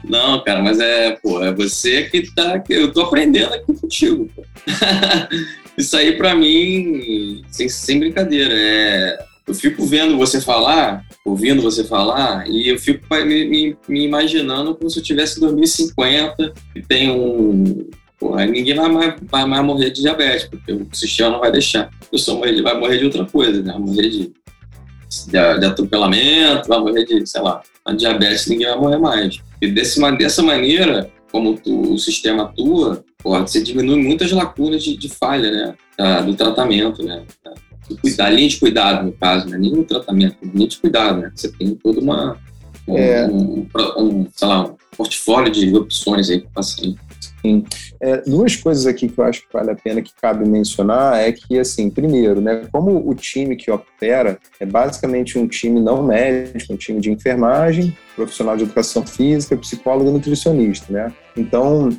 Não, 0.04 0.44
cara, 0.44 0.62
mas 0.62 0.78
é, 0.78 1.12
pô, 1.22 1.42
é 1.42 1.54
você 1.54 2.02
que 2.02 2.30
tá, 2.34 2.62
eu 2.68 2.92
tô 2.92 3.00
aprendendo 3.00 3.54
aqui 3.54 3.72
contigo. 3.72 4.28
isso 5.76 5.96
aí 5.96 6.18
para 6.18 6.34
mim, 6.34 7.42
sem, 7.50 7.70
sem 7.70 7.98
brincadeira, 7.98 8.52
é 8.54 9.32
eu 9.46 9.54
fico 9.54 9.84
vendo 9.84 10.16
você 10.16 10.40
falar, 10.40 11.04
ouvindo 11.24 11.62
você 11.62 11.84
falar, 11.84 12.48
e 12.48 12.68
eu 12.68 12.78
fico 12.78 13.06
me, 13.24 13.44
me, 13.44 13.76
me 13.88 14.04
imaginando 14.04 14.74
como 14.74 14.90
se 14.90 14.98
eu 14.98 15.02
tivesse 15.02 15.40
2050 15.40 16.52
e 16.74 16.82
tem 16.82 17.10
um. 17.10 17.88
Porra, 18.18 18.46
ninguém 18.46 18.74
vai 18.74 18.88
mais, 18.88 19.14
vai 19.22 19.44
mais 19.44 19.64
morrer 19.64 19.90
de 19.90 20.02
diabetes, 20.02 20.48
porque 20.48 20.72
o 20.72 20.86
sistema 20.92 21.30
não 21.30 21.40
vai 21.40 21.50
deixar. 21.50 21.90
Só 22.14 22.36
morrer, 22.36 22.60
vai 22.62 22.78
morrer 22.78 22.98
de 22.98 23.04
outra 23.04 23.24
coisa, 23.24 23.62
né? 23.62 23.72
Vai 23.72 23.80
morrer 23.80 24.08
de, 24.10 24.32
de, 25.26 25.30
de 25.30 25.66
atropelamento, 25.66 26.68
vai 26.68 26.78
morrer 26.78 27.04
de, 27.04 27.26
sei 27.26 27.40
lá, 27.40 27.62
a 27.84 27.92
diabetes 27.92 28.46
ninguém 28.46 28.68
vai 28.68 28.78
morrer 28.78 28.98
mais. 28.98 29.40
E 29.60 29.68
desse, 29.68 30.00
dessa 30.16 30.42
maneira, 30.42 31.10
como 31.32 31.56
tu, 31.56 31.92
o 31.94 31.98
sistema 31.98 32.44
atua, 32.44 33.04
porra, 33.18 33.40
você 33.40 33.60
diminui 33.60 34.00
muitas 34.00 34.30
lacunas 34.30 34.84
de, 34.84 34.96
de 34.96 35.08
falha, 35.08 35.50
né? 35.50 35.74
Da, 35.98 36.20
do 36.20 36.34
tratamento, 36.34 37.02
né? 37.02 37.24
A 38.18 38.30
linha 38.30 38.48
de 38.48 38.58
cuidado, 38.58 39.06
no 39.06 39.12
caso, 39.12 39.48
né? 39.48 39.58
nem 39.58 39.72
o 39.72 39.84
tratamento, 39.84 40.36
linha 40.42 40.68
de 40.68 40.78
cuidado, 40.78 41.20
né? 41.20 41.32
Você 41.34 41.50
tem 41.52 41.74
toda 41.74 42.00
uma 42.00 42.38
um, 42.86 42.96
é. 42.96 43.26
um, 43.26 43.66
um, 43.98 44.26
sei 44.34 44.48
lá, 44.48 44.66
um 44.66 44.76
portfólio 44.96 45.52
de 45.52 45.74
opções 45.76 46.28
aí 46.30 46.40
para 46.40 46.48
o 46.48 46.52
paciente. 46.52 46.98
Sim. 47.40 47.64
É, 48.00 48.18
duas 48.18 48.54
coisas 48.54 48.86
aqui 48.86 49.08
que 49.08 49.18
eu 49.18 49.24
acho 49.24 49.42
que 49.42 49.52
vale 49.52 49.70
a 49.70 49.74
pena 49.74 50.00
que 50.00 50.12
cabe 50.20 50.48
mencionar 50.48 51.20
é 51.20 51.32
que, 51.32 51.58
assim, 51.58 51.90
primeiro, 51.90 52.40
né, 52.40 52.66
como 52.70 53.08
o 53.08 53.14
time 53.14 53.56
que 53.56 53.70
opera 53.70 54.38
é 54.60 54.66
basicamente 54.66 55.38
um 55.38 55.48
time 55.48 55.80
não 55.80 56.04
médico, 56.04 56.72
um 56.72 56.76
time 56.76 57.00
de 57.00 57.10
enfermagem, 57.10 57.96
profissional 58.14 58.56
de 58.56 58.62
educação 58.62 59.04
física, 59.04 59.56
psicólogo 59.56 60.10
e 60.10 60.12
nutricionista, 60.12 60.92
né? 60.92 61.12
Então, 61.36 61.90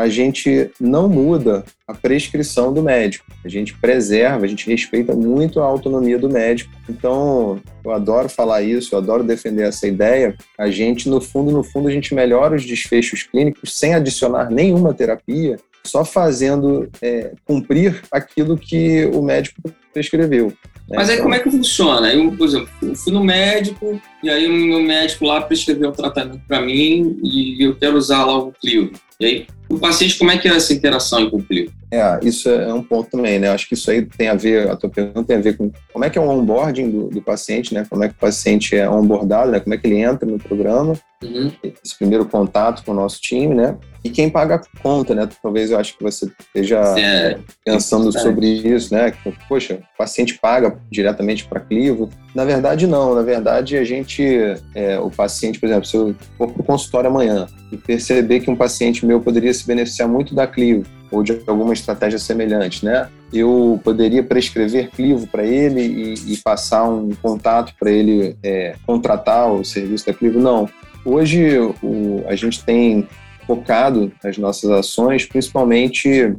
a 0.00 0.08
gente 0.08 0.70
não 0.80 1.08
muda 1.08 1.62
a 1.86 1.92
prescrição 1.92 2.72
do 2.72 2.82
médico. 2.82 3.26
A 3.44 3.48
gente 3.48 3.76
preserva, 3.76 4.44
a 4.44 4.48
gente 4.48 4.66
respeita 4.66 5.14
muito 5.14 5.60
a 5.60 5.64
autonomia 5.64 6.18
do 6.18 6.28
médico. 6.28 6.72
Então, 6.88 7.60
eu 7.84 7.92
adoro 7.92 8.28
falar 8.28 8.62
isso, 8.62 8.94
eu 8.94 8.98
adoro 8.98 9.22
defender 9.22 9.64
essa 9.64 9.86
ideia. 9.86 10.34
A 10.58 10.70
gente, 10.70 11.08
no 11.08 11.20
fundo, 11.20 11.50
no 11.50 11.62
fundo, 11.62 11.88
a 11.88 11.92
gente 11.92 12.14
melhora 12.14 12.56
os 12.56 12.64
desfechos 12.64 13.24
clínicos 13.24 13.76
sem 13.76 13.94
adicionar 13.94 14.50
nenhuma 14.50 14.94
terapia, 14.94 15.58
só 15.84 16.02
fazendo 16.02 16.88
é, 17.02 17.32
cumprir 17.44 18.02
aquilo 18.10 18.56
que 18.56 19.04
o 19.12 19.22
médico 19.22 19.60
prescreveu. 19.92 20.46
Né? 20.88 20.96
Mas 20.96 21.10
aí 21.10 21.18
como 21.18 21.34
é 21.34 21.40
que 21.40 21.50
funciona? 21.50 22.12
Eu, 22.12 22.32
por 22.32 22.48
exemplo, 22.48 22.68
eu 22.82 22.94
fui 22.94 23.12
no 23.12 23.22
médico 23.22 24.00
e 24.22 24.30
aí 24.30 24.46
o 24.46 24.52
meu 24.52 24.80
médico 24.80 25.26
lá 25.26 25.42
prescreveu 25.42 25.90
o 25.90 25.92
tratamento 25.92 26.42
para 26.48 26.60
mim 26.60 27.18
e 27.22 27.62
eu 27.64 27.76
quero 27.76 27.96
usar 27.96 28.24
lá 28.24 28.38
o 28.38 28.52
Clio. 28.52 28.92
E 29.18 29.26
aí 29.26 29.46
o 29.70 29.78
paciente, 29.78 30.18
como 30.18 30.30
é 30.30 30.36
que 30.36 30.48
é 30.48 30.54
essa 30.54 30.74
interação 30.74 31.30
com 31.30 31.38
o 31.38 31.42
Clio? 31.42 31.72
É, 31.92 32.20
isso 32.22 32.48
é 32.48 32.72
um 32.72 32.82
ponto 32.82 33.10
também, 33.10 33.38
né? 33.40 33.48
Acho 33.48 33.68
que 33.68 33.74
isso 33.74 33.90
aí 33.90 34.02
tem 34.02 34.28
a 34.28 34.34
ver, 34.34 34.70
a 34.70 34.76
tua 34.76 34.88
pergunta 34.88 35.24
tem 35.24 35.36
a 35.36 35.40
ver 35.40 35.56
com 35.56 35.72
como 35.92 36.04
é 36.04 36.10
que 36.10 36.16
é 36.16 36.20
o 36.20 36.28
onboarding 36.28 36.88
do, 36.88 37.08
do 37.08 37.20
paciente, 37.20 37.74
né? 37.74 37.84
Como 37.90 38.04
é 38.04 38.08
que 38.08 38.14
o 38.14 38.18
paciente 38.18 38.76
é 38.76 38.88
onboardado, 38.88 39.50
né? 39.50 39.58
Como 39.58 39.74
é 39.74 39.78
que 39.78 39.88
ele 39.88 39.98
entra 39.98 40.24
no 40.28 40.38
programa, 40.38 40.94
uhum. 41.24 41.50
esse 41.84 41.98
primeiro 41.98 42.24
contato 42.26 42.84
com 42.84 42.92
o 42.92 42.94
nosso 42.94 43.20
time, 43.20 43.54
né? 43.56 43.76
E 44.04 44.08
quem 44.08 44.30
paga 44.30 44.54
a 44.54 44.80
conta, 44.80 45.16
né? 45.16 45.28
Talvez 45.42 45.72
eu 45.72 45.78
acho 45.78 45.98
que 45.98 46.02
você 46.04 46.30
esteja 46.38 46.78
é, 46.96 47.38
pensando 47.64 48.08
é 48.16 48.20
sobre 48.20 48.46
isso, 48.46 48.94
né? 48.94 49.12
Poxa, 49.48 49.80
o 49.94 49.98
paciente 49.98 50.38
paga 50.38 50.78
diretamente 50.88 51.44
para 51.44 51.58
Clivo. 51.58 52.08
Na 52.36 52.44
verdade, 52.44 52.86
não. 52.86 53.16
Na 53.16 53.22
verdade, 53.22 53.76
a 53.76 53.82
gente, 53.82 54.24
é, 54.76 54.98
o 55.00 55.10
paciente, 55.10 55.58
por 55.58 55.66
exemplo, 55.66 55.84
se 55.86 55.96
eu 55.96 56.14
for 56.38 56.52
para 56.52 56.62
o 56.62 56.64
consultório 56.64 57.10
amanhã 57.10 57.48
e 57.72 57.76
perceber 57.76 58.40
que 58.40 58.50
um 58.50 58.56
paciente 58.56 59.04
meu 59.04 59.20
poderia 59.20 59.52
se 59.52 59.66
beneficiar 59.66 60.08
muito 60.08 60.36
da 60.36 60.46
Clivo 60.46 60.99
ou 61.10 61.22
de 61.22 61.40
alguma 61.46 61.72
estratégia 61.72 62.18
semelhante, 62.18 62.84
né? 62.84 63.08
Eu 63.32 63.80
poderia 63.82 64.22
prescrever 64.22 64.90
Clivo 64.90 65.26
para 65.26 65.44
ele 65.44 65.80
e, 65.80 66.32
e, 66.32 66.36
passar 66.38 66.84
um 66.88 67.10
contato 67.22 67.74
para 67.78 67.90
ele 67.90 68.36
é, 68.42 68.74
contratar 68.86 69.52
o 69.52 69.64
serviço 69.64 70.06
da 70.06 70.12
Clivo? 70.12 70.40
Não. 70.40 70.68
Hoje 71.04 71.58
o, 71.82 72.24
a 72.26 72.34
gente 72.34 72.62
tem 72.64 73.08
focado 73.46 74.12
as 74.24 74.36
nossas 74.38 74.70
ações 74.70 75.26
principalmente 75.26 76.34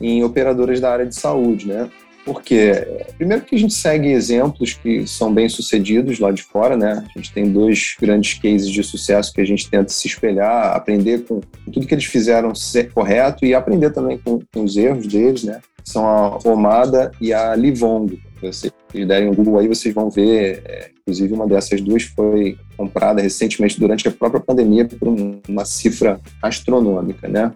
em 0.00 0.24
operadoras 0.24 0.80
da 0.80 0.92
área 0.92 1.06
de 1.06 1.14
saúde, 1.14 1.68
né? 1.68 1.90
Porque, 2.24 2.86
primeiro 3.18 3.44
que 3.44 3.54
a 3.54 3.58
gente 3.58 3.74
segue 3.74 4.08
exemplos 4.08 4.72
que 4.72 5.06
são 5.06 5.32
bem 5.32 5.46
sucedidos 5.48 6.18
lá 6.18 6.30
de 6.30 6.42
fora, 6.42 6.74
né? 6.74 7.04
A 7.14 7.18
gente 7.18 7.32
tem 7.32 7.50
dois 7.50 7.94
grandes 8.00 8.34
cases 8.34 8.68
de 8.68 8.82
sucesso 8.82 9.32
que 9.32 9.42
a 9.42 9.44
gente 9.44 9.68
tenta 9.68 9.90
se 9.90 10.08
espelhar, 10.08 10.74
aprender 10.74 11.24
com 11.24 11.40
tudo 11.70 11.86
que 11.86 11.94
eles 11.94 12.06
fizeram 12.06 12.54
ser 12.54 12.90
correto 12.92 13.44
e 13.44 13.54
aprender 13.54 13.90
também 13.90 14.16
com, 14.16 14.40
com 14.52 14.64
os 14.64 14.76
erros 14.76 15.06
deles, 15.06 15.44
né? 15.44 15.60
São 15.84 16.06
a 16.06 16.38
Omada 16.48 17.12
e 17.20 17.34
a 17.34 17.54
Livongo. 17.54 18.18
Vocês 18.40 18.72
derem 19.06 19.28
um 19.28 19.34
Google 19.34 19.58
aí, 19.58 19.68
vocês 19.68 19.94
vão 19.94 20.08
ver. 20.08 20.62
É, 20.64 20.90
inclusive, 21.02 21.34
uma 21.34 21.46
dessas 21.46 21.80
duas 21.82 22.04
foi 22.04 22.56
comprada 22.76 23.20
recentemente 23.20 23.78
durante 23.78 24.08
a 24.08 24.10
própria 24.10 24.40
pandemia 24.40 24.86
por 24.86 25.08
uma 25.46 25.64
cifra 25.66 26.18
astronômica, 26.42 27.28
né? 27.28 27.52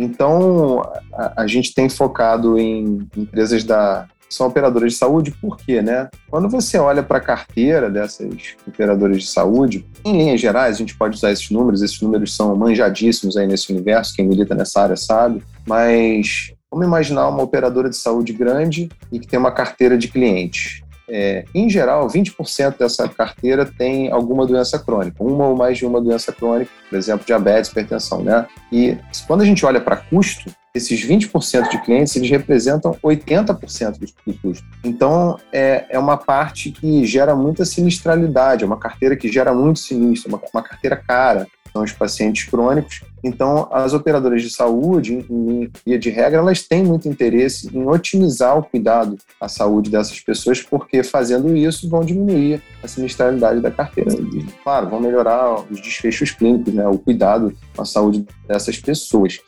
Então, 0.00 0.80
a, 1.12 1.42
a 1.42 1.46
gente 1.46 1.74
tem 1.74 1.88
focado 1.88 2.58
em 2.58 3.06
empresas 3.16 3.62
da 3.64 4.08
são 4.30 4.46
operadoras 4.46 4.92
de 4.92 4.98
saúde, 4.98 5.32
por 5.32 5.56
quê, 5.56 5.82
né? 5.82 6.08
Quando 6.30 6.48
você 6.48 6.78
olha 6.78 7.02
para 7.02 7.18
a 7.18 7.20
carteira 7.20 7.90
dessas 7.90 8.54
operadoras 8.64 9.22
de 9.22 9.28
saúde, 9.28 9.84
em 10.04 10.16
linhas 10.16 10.40
gerais, 10.40 10.76
a 10.76 10.78
gente 10.78 10.96
pode 10.96 11.16
usar 11.16 11.32
esses 11.32 11.50
números, 11.50 11.82
esses 11.82 12.00
números 12.00 12.36
são 12.36 12.54
manjadíssimos 12.54 13.36
aí 13.36 13.48
nesse 13.48 13.72
universo, 13.72 14.14
quem 14.14 14.28
milita 14.28 14.54
nessa 14.54 14.82
área 14.82 14.96
sabe, 14.96 15.42
mas 15.66 16.52
vamos 16.70 16.86
imaginar 16.86 17.28
uma 17.28 17.42
operadora 17.42 17.90
de 17.90 17.96
saúde 17.96 18.32
grande 18.32 18.88
e 19.10 19.18
que 19.18 19.26
tem 19.26 19.36
uma 19.36 19.50
carteira 19.50 19.98
de 19.98 20.06
clientes. 20.06 20.79
É, 21.10 21.44
em 21.54 21.68
geral, 21.68 22.06
20% 22.06 22.78
dessa 22.78 23.08
carteira 23.08 23.66
tem 23.66 24.10
alguma 24.12 24.46
doença 24.46 24.78
crônica, 24.78 25.22
uma 25.22 25.48
ou 25.48 25.56
mais 25.56 25.76
de 25.76 25.84
uma 25.84 26.00
doença 26.00 26.32
crônica, 26.32 26.70
por 26.88 26.96
exemplo, 26.96 27.26
diabetes, 27.26 27.70
hipertensão, 27.70 28.22
né? 28.22 28.46
E 28.70 28.96
quando 29.26 29.40
a 29.40 29.44
gente 29.44 29.66
olha 29.66 29.80
para 29.80 29.96
custo, 29.96 30.50
esses 30.72 31.04
20% 31.04 31.68
de 31.68 31.82
clientes, 31.82 32.14
eles 32.14 32.30
representam 32.30 32.96
80% 33.02 33.98
do 33.98 34.34
custo. 34.34 34.64
Então, 34.84 35.36
é, 35.52 35.84
é 35.90 35.98
uma 35.98 36.16
parte 36.16 36.70
que 36.70 37.04
gera 37.04 37.34
muita 37.34 37.64
sinistralidade, 37.64 38.62
é 38.62 38.66
uma 38.66 38.78
carteira 38.78 39.16
que 39.16 39.30
gera 39.30 39.52
muito 39.52 39.80
sinistro, 39.80 40.28
uma, 40.28 40.40
uma 40.54 40.62
carteira 40.62 40.96
cara, 40.96 41.48
são 41.72 41.82
os 41.82 41.92
pacientes 41.92 42.44
crônicos. 42.44 43.02
Então, 43.22 43.68
as 43.70 43.92
operadoras 43.92 44.42
de 44.42 44.50
saúde, 44.50 45.24
em 45.30 45.70
via 45.84 45.98
de 45.98 46.10
regra, 46.10 46.38
elas 46.38 46.62
têm 46.62 46.82
muito 46.82 47.08
interesse 47.08 47.70
em 47.76 47.86
otimizar 47.86 48.58
o 48.58 48.62
cuidado 48.62 49.18
à 49.40 49.48
saúde 49.48 49.90
dessas 49.90 50.20
pessoas, 50.20 50.62
porque 50.62 51.02
fazendo 51.02 51.56
isso 51.56 51.88
vão 51.88 52.00
diminuir 52.00 52.62
a 52.82 52.88
sinistralidade 52.88 53.60
da 53.60 53.70
carteira. 53.70 54.12
E, 54.12 54.42
claro, 54.62 54.88
vão 54.88 55.00
melhorar 55.00 55.60
os 55.70 55.80
desfechos 55.80 56.30
clínicos, 56.30 56.72
né, 56.72 56.86
o 56.86 56.98
cuidado 56.98 57.52
a 57.76 57.84
saúde 57.84 58.26
dessas 58.48 58.78
pessoas. 58.78 59.38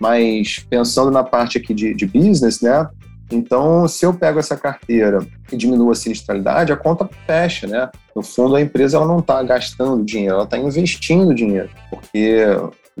Mas 0.00 0.64
pensando 0.68 1.10
na 1.10 1.22
parte 1.22 1.58
aqui 1.58 1.74
de, 1.74 1.94
de 1.94 2.06
business, 2.06 2.60
né, 2.60 2.88
então, 3.32 3.86
se 3.86 4.04
eu 4.04 4.12
pego 4.12 4.40
essa 4.40 4.56
carteira 4.56 5.24
e 5.52 5.56
diminuo 5.56 5.90
a 5.90 5.94
sinistralidade, 5.94 6.72
a 6.72 6.76
conta 6.76 7.08
fecha, 7.26 7.66
né? 7.66 7.88
No 8.14 8.22
fundo, 8.22 8.56
a 8.56 8.60
empresa 8.60 8.96
ela 8.96 9.06
não 9.06 9.20
está 9.20 9.40
gastando 9.42 10.04
dinheiro, 10.04 10.34
ela 10.34 10.44
está 10.44 10.58
investindo 10.58 11.32
dinheiro, 11.32 11.70
porque 11.88 12.44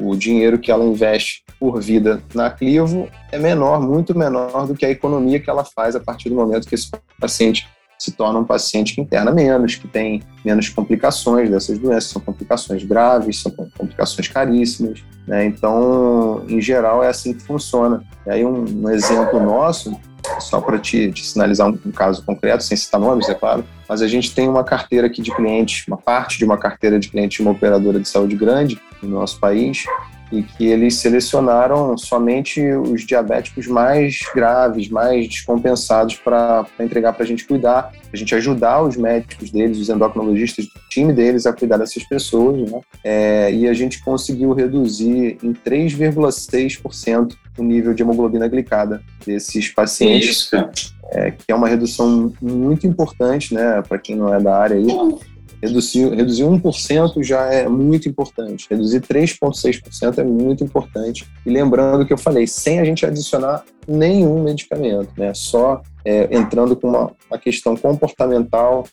o 0.00 0.16
dinheiro 0.16 0.58
que 0.58 0.70
ela 0.70 0.84
investe 0.84 1.44
por 1.58 1.80
vida 1.80 2.22
na 2.34 2.50
Clivo 2.50 3.08
é 3.30 3.38
menor, 3.38 3.80
muito 3.80 4.16
menor 4.16 4.66
do 4.66 4.74
que 4.74 4.86
a 4.86 4.90
economia 4.90 5.38
que 5.38 5.50
ela 5.50 5.64
faz 5.64 5.94
a 5.94 6.00
partir 6.00 6.30
do 6.30 6.34
momento 6.34 6.66
que 6.66 6.74
esse 6.74 6.90
paciente 7.20 7.68
se 7.98 8.12
torna 8.12 8.38
um 8.38 8.44
paciente 8.44 8.94
que 8.94 9.00
interna 9.02 9.30
menos, 9.30 9.74
que 9.74 9.86
tem 9.86 10.22
menos 10.42 10.70
complicações 10.70 11.50
dessas 11.50 11.78
doenças, 11.78 12.10
são 12.10 12.22
complicações 12.22 12.82
graves, 12.82 13.42
são 13.42 13.52
complicações 13.52 14.26
caríssimas, 14.26 15.04
né? 15.26 15.44
Então, 15.44 16.42
em 16.48 16.62
geral, 16.62 17.04
é 17.04 17.08
assim 17.08 17.34
que 17.34 17.42
funciona. 17.42 18.02
E 18.26 18.30
aí, 18.30 18.44
um, 18.44 18.64
um 18.84 18.88
exemplo 18.88 19.38
nosso 19.38 19.94
só 20.38 20.60
para 20.60 20.78
te, 20.78 21.10
te, 21.12 21.26
sinalizar 21.26 21.68
um, 21.68 21.78
um, 21.84 21.90
caso 21.90 22.24
concreto, 22.24 22.62
sem 22.62 22.76
citar 22.76 23.00
nomes, 23.00 23.28
é 23.28 23.34
claro, 23.34 23.64
mas 23.88 24.00
a 24.00 24.08
gente 24.08 24.34
tem 24.34 24.48
uma 24.48 24.64
carteira 24.64 25.06
aqui 25.06 25.20
de 25.20 25.34
clientes, 25.34 25.86
uma 25.86 25.96
parte 25.96 26.38
de 26.38 26.44
uma 26.44 26.56
carteira 26.56 26.98
de 26.98 27.08
clientes 27.08 27.36
de 27.36 27.42
uma 27.42 27.52
operadora 27.52 27.98
de 28.00 28.08
saúde 28.08 28.36
grande 28.36 28.80
no 29.02 29.08
nosso 29.08 29.38
país, 29.38 29.84
e 30.32 30.42
que 30.42 30.66
eles 30.66 30.96
selecionaram 30.96 31.96
somente 31.98 32.62
os 32.72 33.04
diabéticos 33.04 33.66
mais 33.66 34.20
graves, 34.34 34.88
mais 34.88 35.28
descompensados 35.28 36.16
para 36.16 36.66
entregar 36.78 37.12
para 37.12 37.24
a 37.24 37.26
gente 37.26 37.44
cuidar, 37.44 37.92
a 38.12 38.16
gente 38.16 38.34
ajudar 38.34 38.82
os 38.82 38.96
médicos 38.96 39.50
deles, 39.50 39.78
os 39.78 39.88
endocrinologistas 39.88 40.66
do 40.66 40.80
time 40.88 41.12
deles 41.12 41.46
a 41.46 41.52
cuidar 41.52 41.78
dessas 41.78 42.04
pessoas, 42.04 42.70
né? 42.70 42.80
É, 43.02 43.52
e 43.52 43.68
a 43.68 43.72
gente 43.72 44.02
conseguiu 44.04 44.52
reduzir 44.52 45.38
em 45.42 45.52
3,6% 45.52 47.34
o 47.58 47.62
nível 47.62 47.92
de 47.92 48.02
hemoglobina 48.02 48.46
glicada 48.46 49.02
desses 49.26 49.68
pacientes. 49.68 50.50
É, 51.12 51.32
que 51.32 51.44
é 51.48 51.54
uma 51.54 51.66
redução 51.66 52.32
muito 52.40 52.86
importante, 52.86 53.52
né, 53.52 53.82
para 53.82 53.98
quem 53.98 54.14
não 54.14 54.32
é 54.32 54.40
da 54.40 54.56
área 54.56 54.76
aí. 54.76 54.86
Reduzir, 55.62 56.08
reduzir 56.14 56.44
1% 56.44 57.22
já 57.22 57.44
é 57.52 57.68
muito 57.68 58.08
importante. 58.08 58.66
Reduzir 58.70 59.00
3,6% 59.00 60.18
é 60.18 60.24
muito 60.24 60.64
importante. 60.64 61.26
E 61.44 61.50
lembrando 61.50 62.06
que 62.06 62.12
eu 62.12 62.18
falei, 62.18 62.46
sem 62.46 62.80
a 62.80 62.84
gente 62.84 63.04
adicionar 63.04 63.64
nenhum 63.86 64.42
medicamento, 64.42 65.10
né? 65.16 65.34
Só 65.34 65.82
é, 66.04 66.34
entrando 66.34 66.76
com 66.76 66.88
uma, 66.88 67.12
uma 67.30 67.38
questão 67.38 67.76
comportamental, 67.76 68.86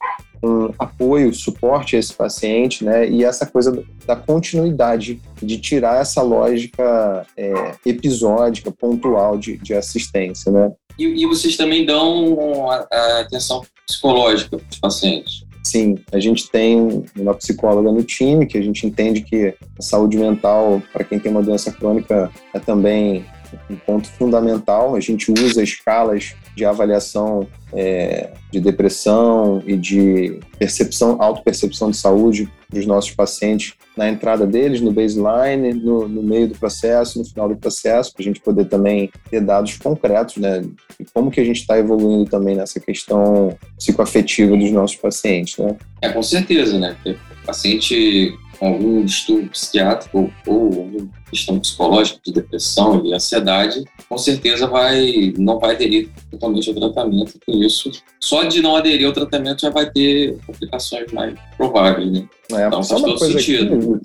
um 0.43 0.71
apoio, 0.77 1.33
suporte 1.33 1.95
a 1.95 1.99
esse 1.99 2.13
paciente, 2.13 2.83
né? 2.83 3.09
E 3.09 3.23
essa 3.23 3.45
coisa 3.45 3.83
da 4.05 4.15
continuidade, 4.15 5.21
de 5.41 5.57
tirar 5.57 6.01
essa 6.01 6.21
lógica 6.21 7.25
é, 7.35 7.71
episódica, 7.85 8.71
pontual 8.71 9.37
de, 9.37 9.57
de 9.57 9.73
assistência, 9.73 10.51
né? 10.51 10.71
E, 10.97 11.23
e 11.23 11.25
vocês 11.27 11.55
também 11.55 11.85
dão 11.85 12.69
a, 12.69 12.87
a 12.91 13.19
atenção 13.21 13.61
psicológica 13.85 14.57
para 14.57 14.67
os 14.69 14.79
pacientes? 14.79 15.46
Sim, 15.67 15.97
a 16.13 16.19
gente 16.19 16.49
tem 16.49 17.03
uma 17.19 17.33
psicóloga 17.33 17.91
no 17.91 18.01
time, 18.01 18.45
que 18.45 18.57
a 18.57 18.61
gente 18.61 18.87
entende 18.87 19.19
que 19.19 19.53
a 19.77 19.81
saúde 19.81 20.17
mental, 20.17 20.81
para 20.93 21.03
quem 21.03 21.19
tem 21.19 21.29
uma 21.29 21.43
doença 21.43 21.73
crônica, 21.73 22.31
é 22.53 22.59
também 22.59 23.25
um 23.69 23.75
ponto 23.75 24.09
fundamental. 24.09 24.95
A 24.95 24.99
gente 24.99 25.31
usa 25.31 25.63
escalas 25.63 26.35
de 26.55 26.65
avaliação 26.65 27.47
é, 27.73 28.31
de 28.51 28.59
depressão 28.59 29.61
e 29.65 29.75
de 29.75 30.39
percepção, 30.57 31.21
autopercepção 31.21 31.91
de 31.91 31.97
saúde 31.97 32.49
dos 32.69 32.85
nossos 32.85 33.11
pacientes 33.11 33.73
na 33.95 34.09
entrada 34.09 34.45
deles, 34.45 34.81
no 34.81 34.91
baseline, 34.91 35.73
no, 35.73 36.07
no 36.07 36.21
meio 36.21 36.47
do 36.47 36.57
processo, 36.57 37.19
no 37.19 37.25
final 37.25 37.49
do 37.49 37.55
processo, 37.55 38.13
para 38.13 38.21
a 38.21 38.25
gente 38.25 38.39
poder 38.39 38.65
também 38.65 39.09
ter 39.29 39.41
dados 39.41 39.77
concretos, 39.77 40.37
né? 40.37 40.63
E 40.99 41.05
como 41.13 41.31
que 41.31 41.39
a 41.39 41.43
gente 41.43 41.61
está 41.61 41.77
evoluindo 41.77 42.29
também 42.29 42.55
nessa 42.55 42.79
questão 42.79 43.57
psicoafetiva 43.77 44.55
dos 44.55 44.71
nossos 44.71 44.97
pacientes, 44.97 45.57
né? 45.57 45.75
É, 46.01 46.09
com 46.09 46.21
certeza, 46.21 46.77
né? 46.77 46.95
Porque 46.95 47.11
o 47.11 47.45
paciente 47.45 48.37
algum 48.61 49.03
distúrbio 49.03 49.49
psiquiátrico 49.49 50.31
ou 50.45 50.65
alguma 50.65 51.09
questão 51.29 51.59
psicológica 51.59 52.19
de 52.25 52.31
depressão 52.31 53.05
e 53.05 53.13
ansiedade, 53.13 53.83
com 54.07 54.17
certeza 54.17 54.67
vai 54.67 55.33
não 55.37 55.59
vai 55.59 55.75
aderir 55.75 56.09
totalmente 56.31 56.69
ao 56.69 56.75
tratamento. 56.75 57.39
Com 57.45 57.53
isso, 57.53 57.91
só 58.19 58.43
de 58.43 58.61
não 58.61 58.75
aderir 58.75 59.05
ao 59.05 59.13
tratamento 59.13 59.61
já 59.61 59.69
vai 59.69 59.89
ter 59.89 60.37
complicações 60.45 61.11
mais 61.11 61.35
prováveis, 61.57 62.11
né? 62.11 62.27
É, 62.51 62.67
então 62.67 62.83
faz 62.83 63.01
todo 63.01 63.19
sentido. 63.19 64.01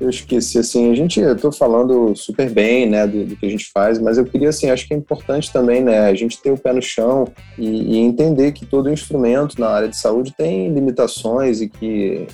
eu 0.00 0.10
esqueci, 0.10 0.58
assim, 0.58 0.90
a 0.90 0.94
gente, 0.94 1.20
eu 1.20 1.36
tô 1.36 1.50
falando 1.50 2.14
super 2.14 2.50
bem, 2.50 2.86
né, 2.86 3.06
do, 3.06 3.24
do, 3.24 3.36
que 3.36 3.46
a 3.46 3.48
gente 3.48 3.70
faz, 3.72 3.98
mas 3.98 4.18
eu 4.18 4.26
queria, 4.26 4.50
assim, 4.50 4.68
acho 4.68 4.86
que 4.86 4.92
é 4.92 4.96
importante 4.96 5.50
também, 5.50 5.82
né, 5.82 6.00
a 6.00 6.14
gente 6.14 6.40
ter 6.42 6.50
o 6.50 6.58
pé 6.58 6.72
no 6.72 6.82
chão 6.82 7.26
e, 7.56 7.94
e 7.94 7.96
entender 7.98 8.52
que 8.52 8.66
todo 8.66 8.90
instrumento 8.90 9.58
na 9.58 9.68
área 9.68 9.88
de 9.88 9.96
saúde 9.96 10.34
tem 10.36 10.72
limitações 10.72 11.62
e 11.62 11.68
que 11.68 12.26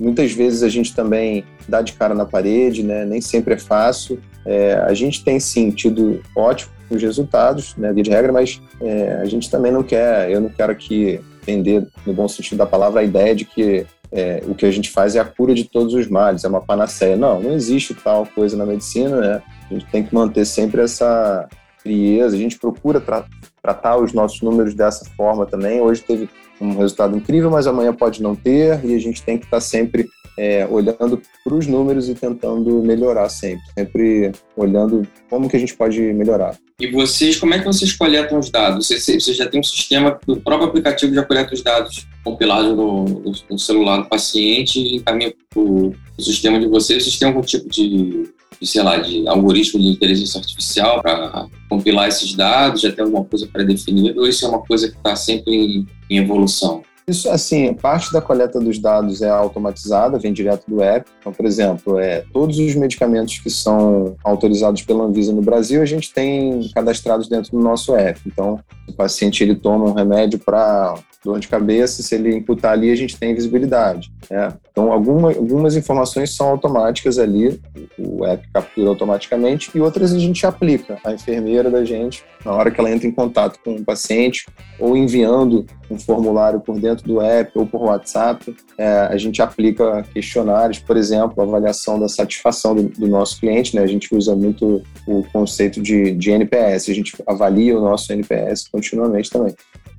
Muitas 0.00 0.32
vezes 0.32 0.62
a 0.62 0.68
gente 0.68 0.94
também 0.94 1.44
dá 1.68 1.82
de 1.82 1.92
cara 1.92 2.14
na 2.14 2.24
parede, 2.24 2.82
né? 2.82 3.04
nem 3.04 3.20
sempre 3.20 3.54
é 3.54 3.58
fácil. 3.58 4.18
É, 4.44 4.74
a 4.74 4.94
gente 4.94 5.22
tem 5.22 5.38
sim 5.38 5.70
tido 5.70 6.22
ótimos 6.34 6.72
resultados, 6.90 7.76
né, 7.76 7.92
de 7.92 8.10
regra, 8.10 8.32
mas 8.32 8.60
é, 8.80 9.18
a 9.20 9.24
gente 9.26 9.50
também 9.50 9.70
não 9.70 9.82
quer, 9.82 10.30
eu 10.30 10.40
não 10.40 10.48
quero 10.48 10.72
aqui 10.72 11.20
vender, 11.44 11.86
no 12.06 12.12
bom 12.12 12.26
sentido 12.26 12.58
da 12.58 12.66
palavra, 12.66 13.00
a 13.00 13.04
ideia 13.04 13.34
de 13.34 13.44
que 13.44 13.86
é, 14.12 14.42
o 14.48 14.54
que 14.54 14.66
a 14.66 14.70
gente 14.70 14.90
faz 14.90 15.14
é 15.14 15.20
a 15.20 15.24
cura 15.24 15.54
de 15.54 15.64
todos 15.64 15.94
os 15.94 16.08
males, 16.08 16.44
é 16.44 16.48
uma 16.48 16.60
panaceia. 16.60 17.16
Não, 17.16 17.40
não 17.40 17.52
existe 17.52 17.94
tal 17.94 18.26
coisa 18.26 18.56
na 18.56 18.66
medicina, 18.66 19.20
né? 19.20 19.42
A 19.70 19.74
gente 19.74 19.86
tem 19.86 20.02
que 20.02 20.14
manter 20.14 20.44
sempre 20.44 20.82
essa 20.82 21.48
frieza, 21.78 22.34
a 22.34 22.38
gente 22.38 22.58
procura 22.58 23.00
tra 23.00 23.24
tratar 23.62 23.98
os 23.98 24.12
nossos 24.12 24.40
números 24.40 24.74
dessa 24.74 25.04
forma 25.16 25.46
também. 25.46 25.80
Hoje 25.80 26.02
teve 26.02 26.28
um 26.60 26.76
resultado 26.76 27.16
incrível, 27.16 27.50
mas 27.50 27.66
amanhã 27.66 27.92
pode 27.92 28.22
não 28.22 28.34
ter, 28.34 28.84
e 28.84 28.94
a 28.94 28.98
gente 28.98 29.22
tem 29.22 29.38
que 29.38 29.44
estar 29.44 29.60
sempre 29.60 30.08
é, 30.38 30.66
olhando 30.66 31.20
para 31.44 31.54
os 31.54 31.66
números 31.66 32.08
e 32.08 32.14
tentando 32.14 32.82
melhorar 32.82 33.28
sempre, 33.28 33.62
sempre 33.76 34.32
olhando 34.56 35.06
como 35.28 35.48
que 35.48 35.56
a 35.56 35.60
gente 35.60 35.74
pode 35.74 36.00
melhorar. 36.12 36.56
E 36.78 36.86
vocês, 36.90 37.36
como 37.36 37.52
é 37.52 37.58
que 37.58 37.66
vocês 37.66 37.92
coletam 37.92 38.38
os 38.38 38.50
dados? 38.50 38.88
Você, 38.88 39.18
já 39.18 39.46
tem 39.46 39.60
um 39.60 39.62
sistema, 39.62 40.18
o 40.26 40.36
próprio 40.36 40.68
aplicativo 40.68 41.14
já 41.14 41.22
coleta 41.22 41.52
os 41.52 41.62
dados 41.62 42.06
compilados 42.24 42.74
no, 42.74 43.04
no, 43.04 43.32
no 43.50 43.58
celular 43.58 43.98
do 43.98 44.08
paciente 44.08 44.80
e 44.80 44.96
encaminha 44.96 45.32
para 45.50 45.60
o 45.60 45.94
sistema 46.18 46.58
de 46.58 46.66
vocês. 46.66 47.04
Vocês 47.04 47.18
têm 47.18 47.28
algum 47.28 47.42
tipo 47.42 47.68
de 47.68 48.30
de, 48.60 48.66
sei 48.66 48.82
lá, 48.82 48.98
de 48.98 49.26
algoritmo 49.26 49.80
de 49.80 49.88
inteligência 49.88 50.38
artificial 50.38 51.00
para 51.00 51.48
compilar 51.68 52.08
esses 52.08 52.34
dados? 52.34 52.82
Já 52.82 52.92
tem 52.92 53.04
alguma 53.04 53.24
coisa 53.24 53.46
pré-definida 53.46 54.20
ou 54.20 54.28
isso 54.28 54.44
é 54.44 54.48
uma 54.48 54.60
coisa 54.60 54.90
que 54.90 54.96
está 54.96 55.16
sempre 55.16 55.54
em, 55.54 55.86
em 56.10 56.18
evolução? 56.18 56.82
Isso, 57.10 57.28
assim, 57.28 57.74
parte 57.74 58.12
da 58.12 58.20
coleta 58.20 58.60
dos 58.60 58.78
dados 58.78 59.20
é 59.20 59.28
automatizada, 59.28 60.18
vem 60.18 60.32
direto 60.32 60.64
do 60.68 60.80
app. 60.80 61.10
Então, 61.18 61.32
por 61.32 61.44
exemplo, 61.44 61.98
é, 61.98 62.24
todos 62.32 62.56
os 62.58 62.74
medicamentos 62.76 63.38
que 63.38 63.50
são 63.50 64.16
autorizados 64.22 64.82
pela 64.82 65.04
Anvisa 65.04 65.32
no 65.32 65.42
Brasil, 65.42 65.82
a 65.82 65.86
gente 65.86 66.12
tem 66.12 66.70
cadastrados 66.72 67.28
dentro 67.28 67.50
do 67.50 67.58
nosso 67.58 67.96
app. 67.96 68.20
Então, 68.24 68.60
o 68.88 68.92
paciente 68.92 69.42
ele 69.42 69.56
toma 69.56 69.86
um 69.86 69.92
remédio 69.92 70.38
para 70.38 70.94
dor 71.24 71.40
de 71.40 71.48
cabeça, 71.48 72.02
se 72.02 72.14
ele 72.14 72.34
imputar 72.34 72.72
ali, 72.72 72.90
a 72.90 72.96
gente 72.96 73.16
tem 73.16 73.34
visibilidade. 73.34 74.12
Né? 74.30 74.52
Então, 74.80 74.92
alguma, 74.92 75.28
algumas 75.28 75.76
informações 75.76 76.34
são 76.34 76.48
automáticas 76.48 77.18
ali, 77.18 77.60
o 77.98 78.24
app 78.24 78.48
captura 78.50 78.88
automaticamente, 78.88 79.70
e 79.74 79.80
outras 79.80 80.14
a 80.14 80.18
gente 80.18 80.46
aplica. 80.46 80.98
A 81.04 81.12
enfermeira 81.12 81.68
da 81.70 81.84
gente, 81.84 82.24
na 82.42 82.52
hora 82.52 82.70
que 82.70 82.80
ela 82.80 82.90
entra 82.90 83.06
em 83.06 83.12
contato 83.12 83.60
com 83.62 83.74
o 83.74 83.84
paciente, 83.84 84.46
ou 84.78 84.96
enviando 84.96 85.66
um 85.90 85.98
formulário 85.98 86.60
por 86.60 86.80
dentro 86.80 87.06
do 87.06 87.20
app 87.20 87.50
ou 87.58 87.66
por 87.66 87.82
WhatsApp, 87.82 88.56
é, 88.78 89.08
a 89.10 89.16
gente 89.18 89.42
aplica 89.42 90.02
questionários, 90.14 90.78
por 90.78 90.96
exemplo, 90.96 91.42
avaliação 91.42 92.00
da 92.00 92.08
satisfação 92.08 92.74
do, 92.74 92.84
do 92.84 93.06
nosso 93.06 93.38
cliente, 93.38 93.76
né? 93.76 93.82
A 93.82 93.86
gente 93.86 94.14
usa 94.14 94.34
muito 94.34 94.82
o 95.06 95.22
conceito 95.30 95.82
de, 95.82 96.12
de 96.12 96.30
NPS, 96.30 96.88
a 96.88 96.94
gente 96.94 97.14
avalia 97.26 97.76
o 97.76 97.82
nosso 97.82 98.10
NPS 98.14 98.66
continuamente 98.68 99.28
também. 99.28 99.54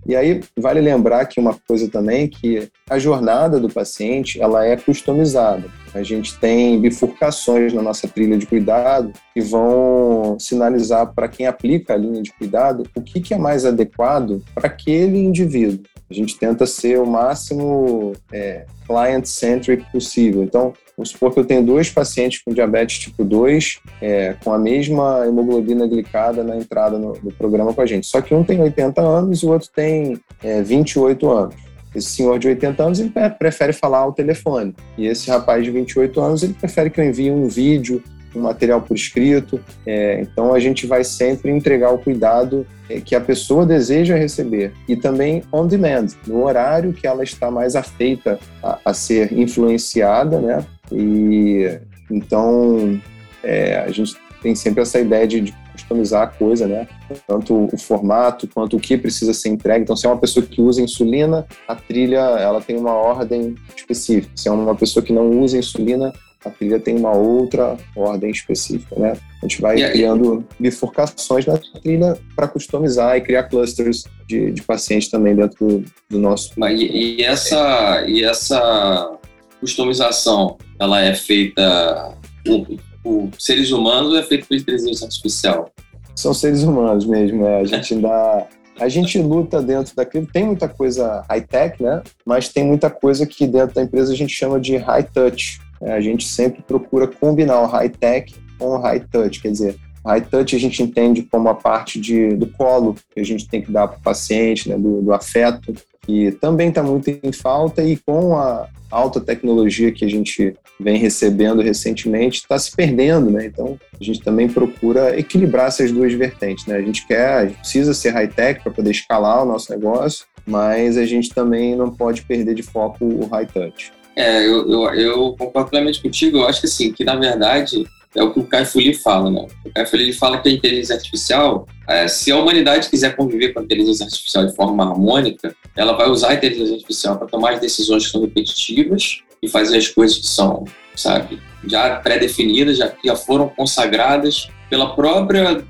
E 0.07 0.15
aí 0.15 0.41
vale 0.57 0.81
lembrar 0.81 1.25
que 1.25 1.39
uma 1.39 1.55
coisa 1.67 1.89
também 1.89 2.27
que 2.27 2.69
a 2.89 2.97
jornada 2.97 3.59
do 3.59 3.69
paciente 3.69 4.41
ela 4.41 4.65
é 4.65 4.75
customizada. 4.75 5.69
A 5.93 6.03
gente 6.03 6.37
tem 6.39 6.79
bifurcações 6.79 7.73
na 7.73 7.81
nossa 7.81 8.07
trilha 8.07 8.37
de 8.37 8.45
cuidado 8.45 9.11
que 9.33 9.41
vão 9.41 10.37
sinalizar 10.39 11.13
para 11.13 11.27
quem 11.27 11.45
aplica 11.45 11.93
a 11.93 11.97
linha 11.97 12.21
de 12.21 12.31
cuidado 12.33 12.83
o 12.95 13.01
que, 13.01 13.19
que 13.19 13.33
é 13.33 13.37
mais 13.37 13.65
adequado 13.65 14.41
para 14.55 14.67
aquele 14.67 15.17
indivíduo. 15.17 15.83
A 16.11 16.13
gente 16.13 16.37
tenta 16.37 16.65
ser 16.65 16.99
o 16.99 17.05
máximo 17.05 18.11
é, 18.33 18.65
client-centric 18.85 19.89
possível. 19.93 20.43
Então, 20.43 20.73
vamos 20.97 21.09
supor 21.09 21.33
que 21.33 21.39
eu 21.39 21.45
tenho 21.45 21.65
dois 21.65 21.89
pacientes 21.89 22.41
com 22.43 22.53
diabetes 22.53 22.99
tipo 22.99 23.23
2, 23.23 23.79
é, 24.01 24.35
com 24.43 24.51
a 24.51 24.59
mesma 24.59 25.25
hemoglobina 25.25 25.87
glicada 25.87 26.43
na 26.43 26.57
entrada 26.57 26.99
no, 26.99 27.13
no, 27.23 27.31
programa 27.31 27.73
com 27.73 27.79
a 27.79 27.85
gente. 27.85 28.05
Só 28.07 28.19
que 28.19 28.35
um 28.35 28.43
tem 28.43 28.61
80 28.61 29.01
anos 29.01 29.41
e 29.41 29.45
o 29.45 29.51
outro 29.51 29.69
tem 29.73 30.19
é, 30.43 30.61
28 30.61 31.31
anos. 31.31 31.55
Esse 31.95 32.09
senhor 32.09 32.37
de 32.37 32.49
80 32.49 32.83
anos 32.83 32.99
ele 32.99 33.13
prefere 33.39 33.71
falar 33.71 33.99
ao 33.99 34.11
telefone. 34.11 34.75
E 34.97 35.07
esse 35.07 35.29
rapaz 35.29 35.63
de 35.63 35.71
28 35.71 36.19
anos 36.19 36.43
ele 36.43 36.53
prefere 36.53 36.89
que 36.89 36.99
eu 36.99 37.05
envie 37.05 37.31
um 37.31 37.47
vídeo 37.47 38.03
um 38.35 38.41
material 38.41 38.81
por 38.81 38.95
escrito. 38.95 39.59
É, 39.85 40.21
então 40.21 40.53
a 40.53 40.59
gente 40.59 40.85
vai 40.85 41.03
sempre 41.03 41.51
entregar 41.51 41.91
o 41.93 41.97
cuidado 41.97 42.65
é, 42.89 42.99
que 42.99 43.15
a 43.15 43.21
pessoa 43.21 43.65
deseja 43.65 44.15
receber 44.15 44.73
e 44.87 44.95
também 44.95 45.43
on 45.51 45.67
demand, 45.67 46.07
no 46.25 46.43
horário 46.43 46.93
que 46.93 47.07
ela 47.07 47.23
está 47.23 47.49
mais 47.51 47.75
afeita 47.75 48.39
a, 48.63 48.79
a 48.85 48.93
ser 48.93 49.33
influenciada, 49.33 50.39
né? 50.39 50.65
E 50.91 51.79
então 52.09 52.99
é, 53.43 53.79
a 53.79 53.91
gente 53.91 54.15
tem 54.41 54.55
sempre 54.55 54.81
essa 54.81 54.99
ideia 54.99 55.27
de, 55.27 55.41
de 55.41 55.53
customizar 55.71 56.23
a 56.23 56.27
coisa, 56.27 56.67
né? 56.67 56.87
Tanto 57.27 57.69
o 57.71 57.77
formato 57.77 58.47
quanto 58.47 58.77
o 58.77 58.79
que 58.79 58.97
precisa 58.97 59.33
ser 59.33 59.49
entregue. 59.49 59.83
Então, 59.83 59.95
se 59.95 60.05
é 60.05 60.09
uma 60.09 60.17
pessoa 60.17 60.45
que 60.45 60.61
usa 60.61 60.81
insulina, 60.81 61.45
a 61.67 61.75
trilha 61.75 62.19
ela 62.19 62.61
tem 62.61 62.77
uma 62.77 62.93
ordem 62.93 63.55
específica. 63.75 64.31
Se 64.35 64.47
é 64.47 64.51
uma 64.51 64.75
pessoa 64.75 65.03
que 65.03 65.13
não 65.13 65.29
usa 65.39 65.57
insulina, 65.57 66.11
a 66.43 66.49
trilha 66.49 66.79
tem 66.79 66.95
uma 66.95 67.11
outra 67.11 67.77
ordem 67.95 68.31
específica, 68.31 68.95
né? 68.97 69.13
A 69.41 69.47
gente 69.47 69.61
vai 69.61 69.75
criando 69.91 70.45
bifurcações 70.59 71.45
na 71.45 71.57
trilha 71.57 72.17
para 72.35 72.47
customizar 72.47 73.17
e 73.17 73.21
criar 73.21 73.43
clusters 73.43 74.05
de, 74.27 74.51
de 74.51 74.61
pacientes 74.61 75.09
também 75.09 75.35
dentro 75.35 75.83
do, 76.09 76.19
nosso. 76.19 76.53
Mas 76.57 76.79
e, 76.79 76.85
e, 76.85 77.23
essa 77.23 78.03
e 78.07 78.23
essa 78.23 79.17
customização, 79.59 80.57
ela 80.79 81.01
é 81.01 81.13
feita 81.13 82.17
por, 82.43 82.67
por 83.03 83.29
seres 83.37 83.71
humanos 83.71 84.11
ou 84.11 84.17
é 84.17 84.23
feita 84.23 84.47
por 84.47 84.57
inteligência 84.57 85.05
artificial? 85.05 85.71
São 86.15 86.33
seres 86.33 86.63
humanos 86.63 87.05
mesmo, 87.05 87.43
né? 87.43 87.59
A 87.59 87.65
gente 87.65 87.93
ainda 87.93 88.47
a 88.79 88.89
gente 88.89 89.19
luta 89.19 89.61
dentro 89.61 89.95
daquilo, 89.95 90.25
tem 90.25 90.43
muita 90.43 90.67
coisa 90.67 91.23
high-tech, 91.29 91.81
né? 91.81 92.01
Mas 92.25 92.49
tem 92.49 92.63
muita 92.63 92.89
coisa 92.89 93.27
que 93.27 93.45
dentro 93.45 93.75
da 93.75 93.83
empresa 93.83 94.11
a 94.11 94.15
gente 94.15 94.33
chama 94.33 94.59
de 94.59 94.75
high-touch. 94.75 95.61
É, 95.81 95.93
a 95.93 96.01
gente 96.01 96.27
sempre 96.27 96.61
procura 96.61 97.07
combinar 97.07 97.61
o 97.61 97.65
high-tech 97.65 98.33
com 98.57 98.75
o 98.75 98.77
high-touch, 98.77 99.41
quer 99.41 99.51
dizer, 99.51 99.75
high-touch 100.05 100.55
a 100.55 100.59
gente 100.59 100.83
entende 100.83 101.23
como 101.23 101.49
a 101.49 101.55
parte 101.55 101.99
de, 101.99 102.35
do 102.35 102.47
colo 102.47 102.95
que 103.13 103.19
a 103.19 103.25
gente 103.25 103.47
tem 103.47 103.61
que 103.61 103.71
dar 103.71 103.87
para 103.87 103.97
o 103.97 104.01
paciente, 104.01 104.69
né? 104.69 104.77
do, 104.77 105.01
do 105.01 105.13
afeto, 105.13 105.73
que 106.01 106.31
também 106.33 106.69
está 106.69 106.81
muito 106.81 107.09
em 107.09 107.31
falta 107.31 107.83
e 107.83 107.97
com 107.97 108.35
a 108.35 108.67
alta 108.89 109.21
tecnologia 109.21 109.91
que 109.91 110.03
a 110.03 110.09
gente 110.09 110.53
vem 110.79 110.97
recebendo 110.97 111.61
recentemente 111.61 112.41
está 112.41 112.57
se 112.57 112.75
perdendo, 112.75 113.29
né? 113.29 113.45
Então 113.45 113.79
a 113.99 114.03
gente 114.03 114.19
também 114.19 114.49
procura 114.49 115.17
equilibrar 115.17 115.67
essas 115.67 115.91
duas 115.91 116.11
vertentes, 116.13 116.65
né? 116.65 116.75
A 116.75 116.81
gente 116.81 117.07
quer, 117.07 117.29
a 117.29 117.45
gente 117.45 117.59
precisa 117.59 117.93
ser 117.93 118.09
high-tech 118.09 118.61
para 118.61 118.71
poder 118.71 118.91
escalar 118.91 119.43
o 119.43 119.45
nosso 119.45 119.71
negócio, 119.71 120.25
mas 120.45 120.97
a 120.97 121.05
gente 121.05 121.29
também 121.29 121.75
não 121.75 121.91
pode 121.91 122.23
perder 122.23 122.55
de 122.55 122.63
foco 122.63 123.05
o 123.05 123.27
high-touch. 123.27 123.91
É, 124.15 124.45
eu, 124.45 124.69
eu, 124.69 124.93
eu 124.93 125.35
concordo 125.37 125.69
plenamente 125.69 126.01
contigo. 126.01 126.39
Eu 126.39 126.47
acho 126.47 126.61
que 126.61 126.67
assim, 126.67 126.91
que 126.91 127.03
na 127.03 127.15
verdade 127.15 127.85
é 128.15 128.21
o 128.21 128.33
que 128.33 128.39
o 128.39 128.45
Kai 128.45 128.65
Fuli 128.65 128.93
fala, 128.93 129.31
né? 129.31 129.47
O 129.65 129.71
Kai 129.71 129.85
Fuli 129.85 130.11
fala 130.11 130.37
que 130.39 130.49
a 130.49 130.51
inteligência 130.51 130.95
artificial, 130.95 131.65
é, 131.87 132.07
se 132.07 132.31
a 132.31 132.37
humanidade 132.37 132.89
quiser 132.89 133.15
conviver 133.15 133.53
com 133.53 133.59
a 133.59 133.63
inteligência 133.63 134.05
artificial 134.05 134.45
de 134.45 134.55
forma 134.55 134.83
harmônica, 134.83 135.55
ela 135.75 135.93
vai 135.93 136.09
usar 136.09 136.29
a 136.29 136.33
inteligência 136.33 136.75
artificial 136.75 137.17
para 137.17 137.27
tomar 137.27 137.53
as 137.53 137.61
decisões 137.61 138.05
que 138.05 138.11
são 138.11 138.21
repetitivas 138.21 139.21
e 139.41 139.47
fazer 139.47 139.77
as 139.77 139.87
coisas 139.87 140.17
que 140.17 140.27
são, 140.27 140.65
sabe, 140.95 141.41
já 141.65 141.95
pré-definidas, 141.97 142.77
já, 142.77 142.93
já 143.03 143.15
foram 143.15 143.47
consagradas 143.47 144.49
pela 144.69 144.93
própria 144.93 145.63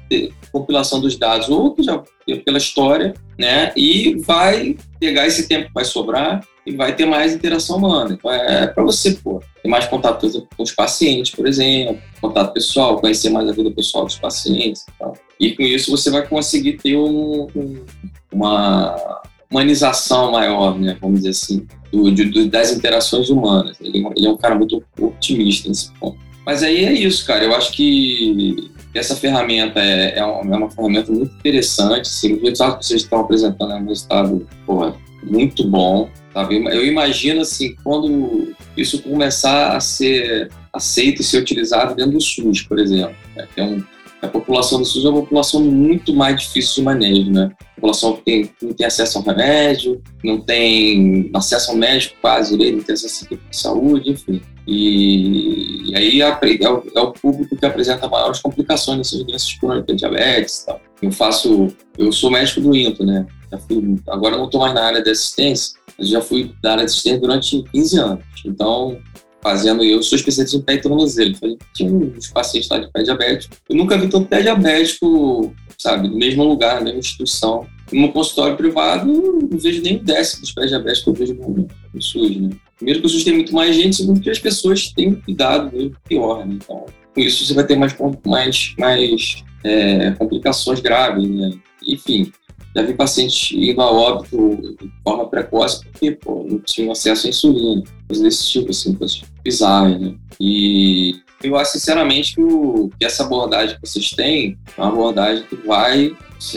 compilação 0.51 0.99
dos 0.99 1.17
dados 1.17 1.49
ou 1.49 1.75
já 1.80 2.04
pela 2.45 2.58
história, 2.58 3.13
né? 3.38 3.71
E 3.75 4.15
vai 4.15 4.77
pegar 4.99 5.27
esse 5.27 5.47
tempo 5.47 5.67
que 5.67 5.73
vai 5.73 5.86
sobrar 5.86 6.41
e 6.65 6.76
vai 6.76 6.95
ter 6.95 7.06
mais 7.06 7.34
interação 7.34 7.78
humana. 7.78 8.13
Então 8.13 8.32
é 8.32 8.67
para 8.67 8.84
você, 8.84 9.13
pô, 9.13 9.41
ter 9.62 9.69
mais 9.69 9.86
contato 9.88 10.47
com 10.56 10.63
os 10.63 10.71
pacientes, 10.71 11.34
por 11.34 11.47
exemplo, 11.47 12.02
contato 12.19 12.54
pessoal, 12.54 13.00
conhecer 13.00 13.30
mais 13.30 13.50
a 13.50 13.54
vida 13.54 13.71
pessoal 13.71 14.06
dos 14.06 14.17
pacientes 14.17 14.84
e 14.84 14.91
tal. 15.00 15.13
E 15.39 15.56
com 15.56 15.63
isso 15.63 15.91
você 15.91 16.10
vai 16.10 16.28
conseguir 16.28 16.74
ter 16.74 16.95
um, 16.95 17.47
um, 17.56 17.86
uma 18.32 19.21
humanização 19.50 20.32
maior, 20.32 20.80
né, 20.80 20.97
vamos 21.02 21.21
dizer 21.21 21.32
assim, 21.32 21.67
do, 21.91 22.12
de, 22.12 22.47
das 22.47 22.71
interações 22.71 23.30
humanas. 23.30 23.78
Ele, 23.82 24.08
ele, 24.15 24.26
é 24.26 24.30
um 24.30 24.38
cara 24.38 24.56
muito 24.56 24.84
otimista 25.00 25.67
nesse 25.67 25.91
ponto. 25.93 26.17
Mas 26.45 26.63
aí 26.63 26.86
é 26.86 26.93
isso, 26.93 27.26
cara. 27.26 27.43
Eu 27.43 27.54
acho 27.54 27.71
que 27.74 28.71
essa 28.93 29.15
ferramenta 29.15 29.80
é, 29.80 30.19
é, 30.19 30.26
uma, 30.26 30.56
é 30.56 30.58
uma 30.58 30.69
ferramenta 30.69 31.12
muito 31.12 31.34
interessante. 31.36 32.02
Assim, 32.02 32.34
o 32.34 32.41
resultado 32.41 32.80
que 32.80 32.86
vocês 32.86 33.02
estão 33.02 33.19
apresentando 33.19 33.74
é 33.74 33.76
um 33.76 33.86
resultado 33.86 34.47
porra, 34.65 34.95
muito 35.24 35.67
bom. 35.67 36.10
Sabe? 36.34 36.63
Eu 36.65 36.86
imagino 36.86 37.41
assim, 37.41 37.76
quando 37.84 38.54
isso 38.78 39.02
começar 39.02 39.76
a 39.76 39.80
ser 39.80 40.50
aceito 40.74 41.22
e 41.22 41.26
ser 41.26 41.39
utilizado 41.39 41.96
dentro 41.96 42.13
do 42.13 42.22
SUS, 42.22 42.62
por 42.62 42.80
exemplo. 42.80 43.15
Né? 43.36 43.48
É 43.58 43.63
um, 43.63 43.84
a 44.22 44.28
população 44.28 44.80
do 44.80 44.86
SUS 44.86 45.04
é 45.04 45.10
uma 45.10 45.22
população 45.22 45.62
muito 45.62 46.13
mais 46.13 46.39
difícil 46.39 46.76
de 46.76 46.82
manejo, 46.84 47.32
né? 47.32 47.52
A 47.60 47.76
população 47.76 48.15
que 48.15 48.22
tem, 48.22 48.50
não 48.62 48.74
tem 48.74 48.86
acesso 48.86 49.17
ao 49.17 49.24
remédio, 49.24 50.02
não 50.24 50.39
tem 50.39 51.30
acesso 51.34 51.72
ao 51.72 51.78
médico 51.78 52.15
quase, 52.22 52.56
não 52.56 52.84
tem 52.84 52.94
acesso 52.94 53.28
à 53.34 53.38
saúde, 53.54 54.12
enfim. 54.12 54.41
E, 54.67 55.89
e 55.89 55.96
aí 55.96 56.22
é, 56.22 56.26
é, 56.28 56.70
o, 56.70 56.84
é, 56.96 57.02
o, 57.02 57.12
público 57.12 57.58
que 57.58 57.65
apresenta 57.65 58.08
maiores 58.08 58.39
complicações 58.39 59.00
nessas 59.00 59.24
doenças 59.24 59.54
crônicas, 59.54 59.98
diabetes 59.98 60.60
e 60.60 60.65
tal. 60.67 60.82
Eu 61.02 61.12
faço, 61.12 61.67
eu 61.98 62.12
sou 62.12 62.30
médico 62.30 62.62
do 62.62 62.76
INTO, 62.76 63.04
né? 63.04 63.26
Fui, 63.67 63.96
agora 64.08 64.38
não 64.38 64.46
estou 64.46 64.62
mais 64.62 64.74
na 64.74 64.84
área 64.84 65.02
de 65.02 65.10
assistência, 65.10 65.78
mas 66.02 66.10
já 66.10 66.20
fui 66.20 66.52
da 66.62 66.72
área 66.72 66.86
de 66.86 67.18
durante 67.18 67.64
15 67.72 68.00
anos. 68.00 68.24
Então, 68.44 68.98
fazendo, 69.42 69.84
eu 69.84 70.02
sou 70.02 70.16
especialista 70.16 70.58
em 70.58 70.62
pé 70.62 70.74
e 70.74 70.82
tornozelo. 70.82 71.36
Falei, 71.36 71.58
tinha 71.74 71.92
uns 71.92 72.28
pacientes 72.30 72.70
lá 72.70 72.80
de 72.80 72.92
pé 72.92 73.04
diabético. 73.04 73.56
Eu 73.70 73.76
nunca 73.76 73.98
vi 73.98 74.08
tanto 74.08 74.28
pé 74.28 74.42
diabético, 74.42 75.54
sabe, 75.78 76.08
no 76.08 76.18
mesmo 76.18 76.44
lugar, 76.44 76.76
na 76.76 76.86
mesma 76.86 77.00
instituição. 77.00 77.68
No 77.92 78.12
consultório 78.12 78.58
privado, 78.58 79.06
não 79.06 79.60
vejo 79.60 79.82
nem 79.82 79.98
um 79.98 80.04
décimo 80.04 80.42
dos 80.42 80.52
pés 80.52 80.70
diabéticos 80.70 81.04
que 81.04 81.10
eu 81.10 81.14
vejo 81.14 81.34
no, 81.36 81.68
no 81.94 82.02
SUS, 82.02 82.38
né? 82.38 82.50
Primeiro 82.78 83.02
que 83.02 83.06
o 83.06 83.10
SUS 83.10 83.24
tem 83.24 83.34
muito 83.34 83.54
mais 83.54 83.76
gente, 83.76 83.98
segundo 83.98 84.22
que 84.22 84.30
as 84.30 84.40
pessoas 84.40 84.88
têm 84.88 85.14
cuidado 85.14 85.72
mesmo 85.76 85.96
pior, 86.08 86.46
né? 86.48 86.56
Então, 86.56 86.86
com 87.14 87.22
isso 87.22 87.46
você 87.46 87.54
vai 87.54 87.66
ter 87.66 87.76
mais, 87.76 87.96
mais, 88.26 88.74
mais 88.80 89.44
é, 89.64 90.12
complicações 90.12 90.80
graves, 90.80 91.28
né? 91.30 91.52
Enfim, 91.86 92.32
já 92.76 92.82
vi 92.84 92.94
pacientes 92.94 93.52
indo 93.52 93.82
a 93.82 93.92
óbito 93.92 94.78
de 94.80 94.92
forma 95.04 95.28
precoce 95.28 95.84
porque 95.86 96.12
pô, 96.12 96.46
não 96.50 96.60
tinham 96.60 96.92
acesso 96.92 97.28
à 97.28 97.30
insulina, 97.30 97.84
coisas 98.08 98.24
desse 98.24 98.50
tipo, 98.50 98.72
assim, 98.72 98.94
coisas 98.94 99.22
bizarras, 99.44 100.00
né? 100.00 100.16
E 100.40 101.16
eu 101.44 101.56
acho 101.56 101.74
sinceramente 101.74 102.36
que, 102.36 102.42
o, 102.42 102.90
que 103.00 103.06
essa 103.06 103.24
abordagem 103.24 103.76
que 103.76 103.88
vocês 103.88 104.10
têm 104.12 104.58
é 104.78 104.82
uma 104.82 104.90
abordagem 104.90 105.44
que 105.48 105.56
vai 105.56 106.16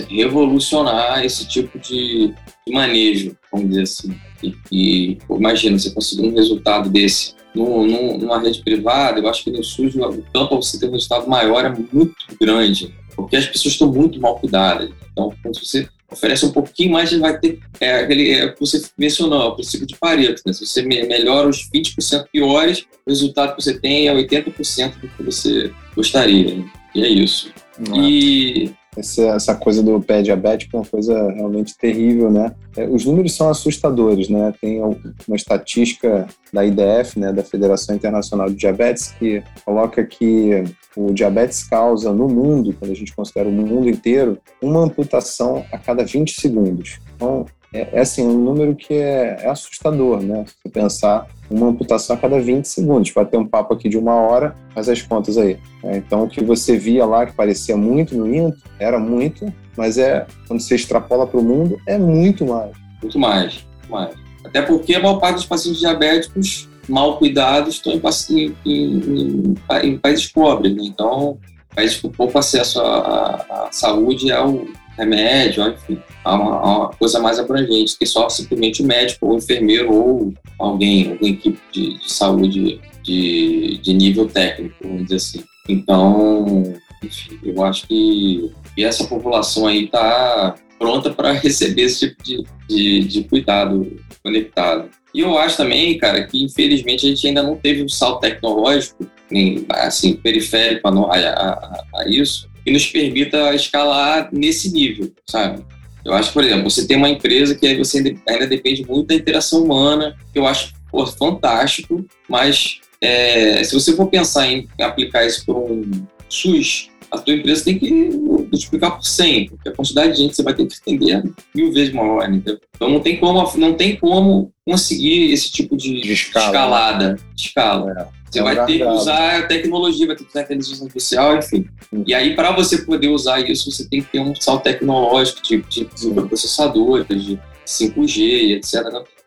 revolucionar 0.09 1.25
esse 1.25 1.47
tipo 1.47 1.79
de, 1.79 2.33
de 2.67 2.73
manejo, 2.73 3.37
vamos 3.53 3.69
dizer 3.69 3.83
assim. 3.83 4.15
E, 4.43 4.55
e 4.71 5.19
imagina, 5.31 5.79
você 5.79 5.91
conseguir 5.91 6.29
um 6.29 6.35
resultado 6.35 6.89
desse 6.91 7.35
no, 7.55 7.87
no, 7.87 8.19
numa 8.19 8.41
rede 8.41 8.63
privada, 8.63 9.21
eu 9.21 9.29
acho 9.29 9.45
que 9.45 9.51
no 9.51 9.63
SUS 9.63 9.95
o 9.95 10.25
campo 10.33 10.57
você 10.57 10.79
ter 10.79 10.89
um 10.89 10.93
resultado 10.93 11.29
maior 11.29 11.65
é 11.65 11.69
muito 11.71 12.15
grande, 12.41 12.93
porque 13.15 13.37
as 13.37 13.47
pessoas 13.47 13.75
estão 13.75 13.93
muito 13.93 14.21
mal 14.21 14.39
cuidadas. 14.39 14.91
Então, 15.13 15.33
quando 15.43 15.59
você 15.59 15.89
oferece 16.15 16.47
um 16.47 16.53
pouquinho 16.53 16.93
mais, 16.93 17.11
gente 17.11 17.21
vai 17.21 17.39
ter 17.39 17.59
é, 17.81 18.01
aquele 18.01 18.33
é, 18.33 18.49
que 18.49 18.61
você 18.61 18.83
mencionou, 18.97 19.49
o 19.49 19.55
princípio 19.57 19.87
de 19.87 19.97
Pareto. 19.97 20.43
Né? 20.47 20.53
Se 20.53 20.67
você 20.67 20.83
melhora 20.83 21.49
os 21.49 21.69
20% 21.71 22.27
piores, 22.33 22.87
o 23.07 23.11
resultado 23.11 23.57
que 23.57 23.63
você 23.63 23.79
tem 23.79 24.09
é 24.09 24.15
80% 24.15 25.01
do 25.01 25.09
que 25.09 25.23
você 25.23 25.73
gostaria. 25.95 26.55
Né? 26.55 26.65
E 26.95 27.05
é 27.05 27.09
isso. 27.09 27.53
E 27.93 28.71
essa, 28.97 29.23
essa 29.23 29.55
coisa 29.57 29.83
do 29.83 30.01
pé 30.01 30.23
diabético 30.23 30.77
é 30.77 30.81
uma 30.81 30.87
coisa 30.87 31.33
realmente 31.33 31.77
terrível, 31.77 32.31
né? 32.31 32.55
É, 32.77 32.87
os 32.87 33.05
números 33.05 33.35
são 33.35 33.49
assustadores, 33.49 34.29
né? 34.29 34.55
Tem 34.61 34.81
uma 34.81 35.37
estatística 35.37 36.29
da 36.53 36.65
IDF, 36.65 37.19
né, 37.19 37.33
da 37.33 37.43
Federação 37.43 37.97
Internacional 37.97 38.49
de 38.49 38.55
Diabetes, 38.55 39.13
que 39.19 39.43
coloca 39.65 40.05
que 40.05 40.63
o 40.97 41.13
diabetes 41.13 41.65
causa 41.65 42.13
no 42.13 42.29
mundo, 42.29 42.75
quando 42.79 42.93
a 42.93 42.95
gente 42.95 43.15
considera 43.15 43.49
o 43.49 43.53
mundo 43.53 43.89
inteiro, 43.89 44.39
uma 44.63 44.81
amputação 44.81 45.65
a 45.73 45.79
cada 45.79 46.05
20 46.05 46.41
segundos. 46.41 47.01
Então, 47.15 47.47
é, 47.73 47.89
é 47.93 48.01
assim, 48.01 48.25
um 48.25 48.39
número 48.39 48.75
que 48.77 48.95
é, 48.95 49.37
é 49.41 49.49
assustador, 49.49 50.23
né? 50.23 50.45
Se 50.47 50.71
pensar 50.71 51.27
uma 51.51 51.67
amputação 51.67 52.15
a 52.15 52.19
cada 52.19 52.41
20 52.41 52.65
segundos. 52.67 53.11
Vai 53.11 53.27
ter 53.27 53.37
um 53.37 53.47
papo 53.47 53.75
aqui 53.75 53.89
de 53.89 53.99
uma 53.99 54.15
hora, 54.15 54.55
faz 54.73 54.89
as 54.89 55.03
contas 55.03 55.37
aí. 55.37 55.59
É, 55.83 55.97
então, 55.97 56.23
o 56.23 56.29
que 56.29 56.43
você 56.43 56.77
via 56.77 57.05
lá, 57.05 57.27
que 57.27 57.33
parecia 57.33 57.77
muito 57.77 58.17
no 58.17 58.33
INTO, 58.33 58.57
era 58.79 58.99
muito, 58.99 59.53
mas 59.77 59.99
é 59.99 60.25
quando 60.47 60.61
você 60.61 60.77
extrapola 60.77 61.27
para 61.27 61.41
o 61.41 61.43
mundo, 61.43 61.77
é 61.87 61.99
muito 61.99 62.47
mais. 62.47 62.71
Muito 63.03 63.19
mais, 63.19 63.67
muito 63.81 63.91
mais. 63.91 64.15
Até 64.45 64.63
porque 64.63 64.95
a 64.95 65.01
maior 65.01 65.19
parte 65.19 65.37
dos 65.37 65.47
pacientes 65.47 65.81
diabéticos 65.81 66.69
mal 66.89 67.19
cuidados 67.19 67.77
estão 67.77 67.93
em, 67.93 68.55
em, 68.65 68.65
em, 68.67 69.55
em 69.83 69.99
países 69.99 70.27
pobres. 70.27 70.75
Né? 70.75 70.83
Então, 70.85 71.39
países 71.75 72.01
com 72.01 72.09
pouco 72.11 72.39
acesso 72.39 72.81
à, 72.81 73.67
à 73.67 73.69
saúde 73.71 74.31
ao 74.33 74.65
remédio, 74.97 75.67
enfim, 75.69 75.99
a 76.25 76.35
uma, 76.35 76.57
a 76.57 76.79
uma, 76.79 76.89
coisa 76.91 77.19
mais 77.19 77.39
abrangente, 77.39 77.97
que 77.99 78.07
só 78.07 78.29
simplesmente 78.29 78.83
o 78.83 78.87
médico 78.87 79.27
ou 79.27 79.35
o 79.35 79.39
enfermeiro 79.39 79.93
ou 79.93 80.33
alguém, 80.59 81.11
alguma 81.11 81.31
equipe 81.31 81.59
de, 81.73 81.99
de 81.99 82.13
saúde 82.13 82.81
de, 83.03 83.79
de, 83.83 83.93
nível 83.93 84.27
técnico, 84.27 84.77
vamos 84.83 85.05
dizer 85.05 85.17
assim. 85.17 85.45
Então, 85.69 86.63
enfim, 87.03 87.39
eu 87.43 87.63
acho 87.65 87.87
que 87.87 88.53
essa 88.79 89.05
população 89.05 89.67
aí 89.67 89.85
está 89.85 90.55
pronta 90.85 91.11
para 91.11 91.33
receber 91.33 91.85
esse 91.85 92.11
tipo 92.11 92.23
de, 92.23 92.45
de, 92.69 93.01
de 93.09 93.25
cuidado 93.25 93.97
conectado. 94.23 94.91
E 95.15 95.21
eu 95.21 95.39
acho 95.39 95.57
também, 95.57 95.97
cara, 95.97 96.27
que 96.27 96.43
infelizmente 96.43 97.07
a 97.07 97.09
gente 97.09 97.27
ainda 97.27 97.43
não 97.43 97.57
teve 97.57 97.83
um 97.83 97.89
salto 97.89 98.21
tecnológico, 98.21 99.07
nem, 99.31 99.65
assim, 99.71 100.15
periférico 100.15 100.87
a, 100.87 101.17
a, 101.17 101.85
a, 101.97 102.09
isso, 102.09 102.51
que 102.63 102.71
nos 102.71 102.87
permita 102.87 103.55
escalar 103.55 104.29
nesse 104.31 104.71
nível, 104.71 105.11
sabe? 105.27 105.65
Eu 106.05 106.13
acho, 106.13 106.31
por 106.35 106.45
exemplo, 106.45 106.71
você 106.71 106.87
tem 106.87 106.99
uma 106.99 107.09
empresa 107.09 107.55
que 107.55 107.67
aí 107.67 107.79
você 107.79 108.15
ainda 108.29 108.47
depende 108.47 108.85
muito 108.87 109.07
da 109.07 109.15
interação 109.15 109.65
humana, 109.65 110.15
que 110.35 110.39
eu 110.39 110.47
acho 110.47 110.75
pô, 110.91 111.07
fantástico, 111.07 112.05
mas 112.29 112.79
é, 113.01 113.65
se 113.65 113.73
você 113.73 113.97
for 113.97 114.09
pensar 114.09 114.47
em 114.53 114.69
aplicar 114.79 115.25
isso 115.25 115.47
para 115.47 115.55
um 115.55 116.07
SUS, 116.29 116.91
a 117.15 117.19
tua 117.19 117.35
empresa 117.35 117.65
tem 117.65 117.79
que 117.79 117.91
multiplicar 117.91 118.97
por 118.97 119.05
100, 119.05 119.49
porque 119.49 119.69
a 119.69 119.73
quantidade 119.73 120.13
de 120.13 120.19
gente 120.19 120.31
que 120.31 120.37
você 120.37 120.43
vai 120.43 120.55
ter 120.55 120.67
que 120.67 120.75
atender 120.75 121.17
é 121.17 121.23
mil 121.55 121.73
vezes 121.73 121.93
maior. 121.93 122.25
Entendeu? 122.29 122.61
Então 122.75 122.89
não 122.89 123.01
tem 123.01 123.19
como, 123.19 123.53
não 123.57 123.75
tem 123.75 123.97
como 123.97 124.53
conseguir 124.67 125.33
esse 125.33 125.51
tipo 125.51 125.77
de, 125.77 126.01
de 126.01 126.13
escala, 126.13 126.47
escalada, 126.47 127.19
de 127.35 127.43
escala. 127.43 127.93
É. 127.99 128.25
Você 128.31 128.41
é 128.41 128.43
vai 128.43 128.67
ter 128.67 128.79
que 128.79 128.85
usar 128.85 129.39
a 129.39 129.43
tecnologia, 129.47 130.07
vai 130.07 130.17
ter 130.17 130.25
que 130.25 130.31
usar 130.31 130.41
a 130.41 130.43
inteligência 130.43 130.83
artificial, 130.83 131.37
enfim. 131.37 131.67
Hum. 131.93 132.03
E 132.07 132.13
aí, 132.13 132.35
para 132.35 132.51
você 132.51 132.79
poder 132.79 133.09
usar 133.09 133.41
isso, 133.41 133.71
você 133.71 133.89
tem 133.89 134.03
que 134.03 134.11
ter 134.11 134.21
um 134.21 134.35
salto 134.35 134.65
tecnológico 134.65 135.41
de, 135.43 135.63
de, 135.63 135.85
de 135.85 136.11
processadores, 136.23 137.07
de 137.07 137.39
5G 137.65 138.19
e 138.19 138.53
etc. 138.55 138.83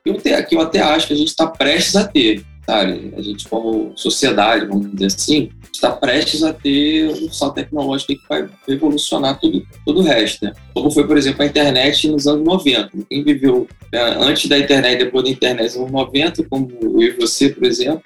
Eu 0.05 0.15
até, 0.15 0.47
eu 0.51 0.61
até 0.61 0.81
acho 0.81 1.07
que 1.07 1.13
a 1.13 1.17
gente 1.17 1.29
está 1.29 1.47
prestes 1.47 1.95
a 1.95 2.05
ter, 2.05 2.43
sabe? 2.67 3.13
A 3.15 3.21
gente, 3.21 3.47
como 3.47 3.93
sociedade, 3.95 4.65
vamos 4.65 4.91
dizer 4.91 5.05
assim, 5.05 5.49
está 5.71 5.91
prestes 5.91 6.43
a 6.43 6.51
ter 6.51 7.07
um 7.07 7.31
salto 7.31 7.55
tecnológico 7.55 8.13
que 8.13 8.27
vai 8.27 8.49
revolucionar 8.67 9.39
tudo, 9.39 9.65
todo 9.85 10.01
o 10.01 10.03
resto, 10.03 10.43
né? 10.45 10.53
Como 10.73 10.91
foi, 10.91 11.07
por 11.07 11.17
exemplo, 11.17 11.43
a 11.43 11.45
internet 11.45 12.09
nos 12.09 12.27
anos 12.27 12.45
90. 12.45 12.89
Quem 13.09 13.23
viveu 13.23 13.67
né, 13.91 14.01
antes 14.19 14.49
da 14.49 14.59
internet 14.59 14.95
e 14.95 15.05
depois 15.05 15.23
da 15.23 15.31
internet 15.31 15.65
nos 15.67 15.77
anos 15.77 15.91
90, 15.91 16.43
como 16.49 16.69
eu 16.81 17.01
e 17.01 17.11
você, 17.11 17.49
por 17.49 17.63
exemplo, 17.63 18.03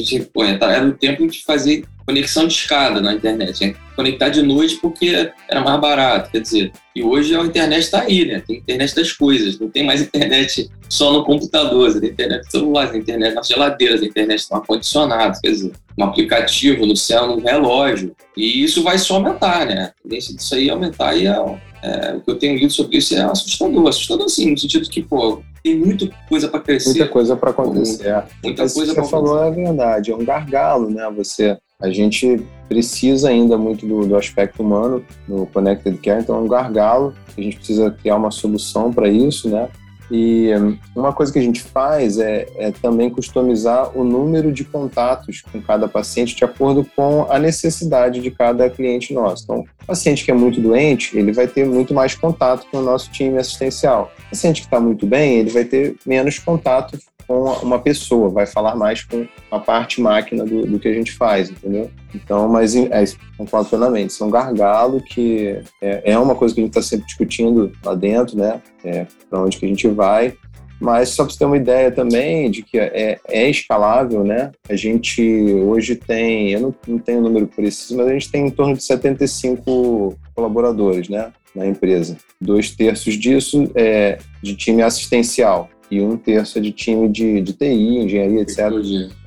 a 0.00 0.04
gente, 0.04 0.24
pô, 0.32 0.44
era 0.44 0.86
o 0.86 0.92
tempo 0.92 1.26
de 1.26 1.42
fazer 1.42 1.84
conexão 2.06 2.46
de 2.46 2.54
escada 2.54 3.00
na 3.00 3.14
internet. 3.14 3.66
Né? 3.66 3.74
Conectar 3.96 4.28
de 4.28 4.42
noite 4.42 4.76
porque 4.76 5.30
era 5.48 5.60
mais 5.60 5.80
barato, 5.80 6.30
quer 6.30 6.40
dizer. 6.40 6.72
E 6.94 7.02
hoje 7.02 7.34
a 7.34 7.40
internet 7.40 7.82
está 7.82 8.02
aí, 8.02 8.24
né? 8.24 8.42
Tem 8.46 8.58
internet 8.58 8.94
das 8.94 9.12
coisas. 9.12 9.58
Não 9.58 9.68
tem 9.68 9.84
mais 9.84 10.02
internet 10.02 10.70
só 10.88 11.12
no 11.12 11.24
computador, 11.24 11.98
tem 11.98 12.10
internet 12.10 12.44
no 12.44 12.50
celular, 12.50 12.90
tem 12.90 13.00
internet 13.00 13.34
nas 13.34 13.48
geladeiras, 13.48 14.00
tem 14.00 14.08
internet 14.08 14.46
no 14.50 14.56
ar-condicionado, 14.58 15.40
quer 15.40 15.50
dizer, 15.50 15.72
um 15.98 16.04
aplicativo 16.04 16.86
no 16.86 16.96
céu, 16.96 17.26
no 17.26 17.40
relógio. 17.40 18.14
E 18.36 18.62
isso 18.62 18.82
vai 18.82 18.98
só 18.98 19.14
aumentar, 19.14 19.66
né? 19.66 19.92
A 19.98 20.02
tendência 20.02 20.34
disso 20.34 20.54
aí 20.54 20.68
é 20.68 20.72
aumentar 20.72 21.16
e 21.16 21.26
é, 21.26 21.36
é, 21.84 22.14
o 22.16 22.20
que 22.22 22.30
eu 22.30 22.38
tenho 22.38 22.58
lido 22.58 22.72
sobre 22.72 22.96
isso 22.96 23.14
é 23.14 23.20
assustador. 23.20 23.86
Assustador, 23.86 24.26
sim, 24.30 24.52
no 24.52 24.58
sentido 24.58 24.88
que, 24.88 25.02
pô, 25.02 25.42
tem 25.62 25.78
muita 25.78 26.08
coisa 26.26 26.48
para 26.48 26.60
crescer. 26.60 26.90
Muita 26.90 27.08
coisa 27.08 27.36
para 27.36 27.50
acontecer. 27.50 28.04
Muita, 28.04 28.28
muita 28.42 28.72
coisa 28.72 28.94
para 28.94 29.04
Você 29.04 29.10
falou 29.10 29.44
é 29.44 29.50
verdade, 29.50 30.10
é 30.10 30.16
um 30.16 30.24
gargalo, 30.24 30.88
né? 30.88 31.12
Você, 31.14 31.58
a 31.78 31.90
gente 31.90 32.42
precisa 32.70 33.28
ainda 33.28 33.58
muito 33.58 33.86
do, 33.86 34.06
do 34.06 34.16
aspecto 34.16 34.62
humano 34.62 35.04
no 35.28 35.46
Connected 35.46 35.98
Care, 35.98 36.22
então 36.22 36.36
é 36.36 36.40
um 36.40 36.48
gargalo. 36.48 37.14
A 37.36 37.40
gente 37.40 37.58
precisa 37.58 37.90
criar 37.90 38.16
uma 38.16 38.30
solução 38.30 38.90
para 38.90 39.08
isso, 39.08 39.50
né? 39.50 39.68
E 40.10 40.54
hum, 40.54 40.78
uma 40.94 41.12
coisa 41.12 41.32
que 41.32 41.38
a 41.38 41.42
gente 41.42 41.62
faz 41.62 42.18
é, 42.18 42.46
é, 42.56 42.70
também 42.70 43.10
customizar 43.10 43.96
o 43.96 44.04
número 44.04 44.52
de 44.52 44.64
contatos 44.64 45.42
com 45.42 45.60
cada 45.60 45.88
paciente 45.88 46.36
de 46.36 46.44
acordo 46.44 46.86
com 46.96 47.26
a 47.30 47.38
necessidade 47.38 48.20
de 48.20 48.30
cada 48.30 48.68
cliente 48.68 49.14
nosso. 49.14 49.44
Então, 49.44 49.64
o 49.82 49.86
paciente 49.86 50.24
que 50.24 50.30
é 50.30 50.34
muito 50.34 50.60
doente, 50.60 51.16
ele 51.16 51.32
vai 51.32 51.46
ter 51.46 51.64
muito 51.66 51.94
mais 51.94 52.14
contato 52.14 52.66
com 52.70 52.78
o 52.78 52.82
nosso 52.82 53.10
time 53.10 53.38
assistencial. 53.38 54.12
O 54.26 54.30
paciente 54.30 54.60
que 54.60 54.66
está 54.66 54.80
muito 54.80 55.06
bem, 55.06 55.38
ele 55.38 55.50
vai 55.50 55.64
ter 55.64 55.96
menos 56.06 56.38
contato 56.38 56.98
com 57.26 57.44
uma 57.62 57.78
pessoa, 57.78 58.28
vai 58.28 58.46
falar 58.46 58.76
mais 58.76 59.02
com 59.02 59.26
a 59.50 59.58
parte 59.58 60.00
máquina 60.00 60.44
do, 60.44 60.66
do 60.66 60.78
que 60.78 60.88
a 60.88 60.92
gente 60.92 61.12
faz, 61.12 61.50
entendeu? 61.50 61.90
Então, 62.14 62.48
mas 62.48 62.74
é, 62.76 63.04
concordo 63.36 63.68
plenamente, 63.68 64.12
isso 64.12 64.22
é 64.22 64.26
um 64.26 64.30
gargalo 64.30 65.00
que 65.00 65.60
é, 65.80 66.12
é 66.12 66.18
uma 66.18 66.34
coisa 66.34 66.54
que 66.54 66.60
a 66.60 66.64
gente 66.64 66.76
está 66.76 66.82
sempre 66.82 67.06
discutindo 67.06 67.72
lá 67.84 67.94
dentro, 67.94 68.36
né? 68.36 68.60
É, 68.84 69.06
para 69.28 69.42
onde 69.42 69.56
que 69.56 69.64
a 69.64 69.68
gente 69.68 69.88
vai. 69.88 70.36
Mas 70.80 71.10
só 71.10 71.24
para 71.24 71.32
você 71.32 71.38
ter 71.38 71.44
uma 71.44 71.56
ideia 71.56 71.90
também 71.90 72.50
de 72.50 72.62
que 72.62 72.78
é, 72.78 73.18
é 73.28 73.48
escalável, 73.48 74.24
né? 74.24 74.52
A 74.68 74.76
gente 74.76 75.22
hoje 75.22 75.94
tem, 75.94 76.50
eu 76.50 76.60
não, 76.60 76.74
não 76.86 76.98
tenho 76.98 77.20
o 77.20 77.22
número 77.22 77.46
preciso, 77.46 77.96
mas 77.96 78.08
a 78.08 78.12
gente 78.12 78.30
tem 78.30 78.46
em 78.46 78.50
torno 78.50 78.76
de 78.76 78.82
75 78.82 80.18
colaboradores, 80.34 81.08
né? 81.08 81.32
Na 81.54 81.66
empresa. 81.66 82.16
Dois 82.40 82.70
terços 82.70 83.14
disso 83.14 83.70
é 83.74 84.18
de 84.42 84.56
time 84.56 84.82
assistencial 84.82 85.70
e 85.96 86.02
um 86.02 86.16
terço 86.16 86.58
é 86.58 86.60
de 86.60 86.72
time 86.72 87.08
de, 87.08 87.40
de 87.40 87.52
TI, 87.52 87.98
engenharia, 87.98 88.40
etc. 88.40 88.58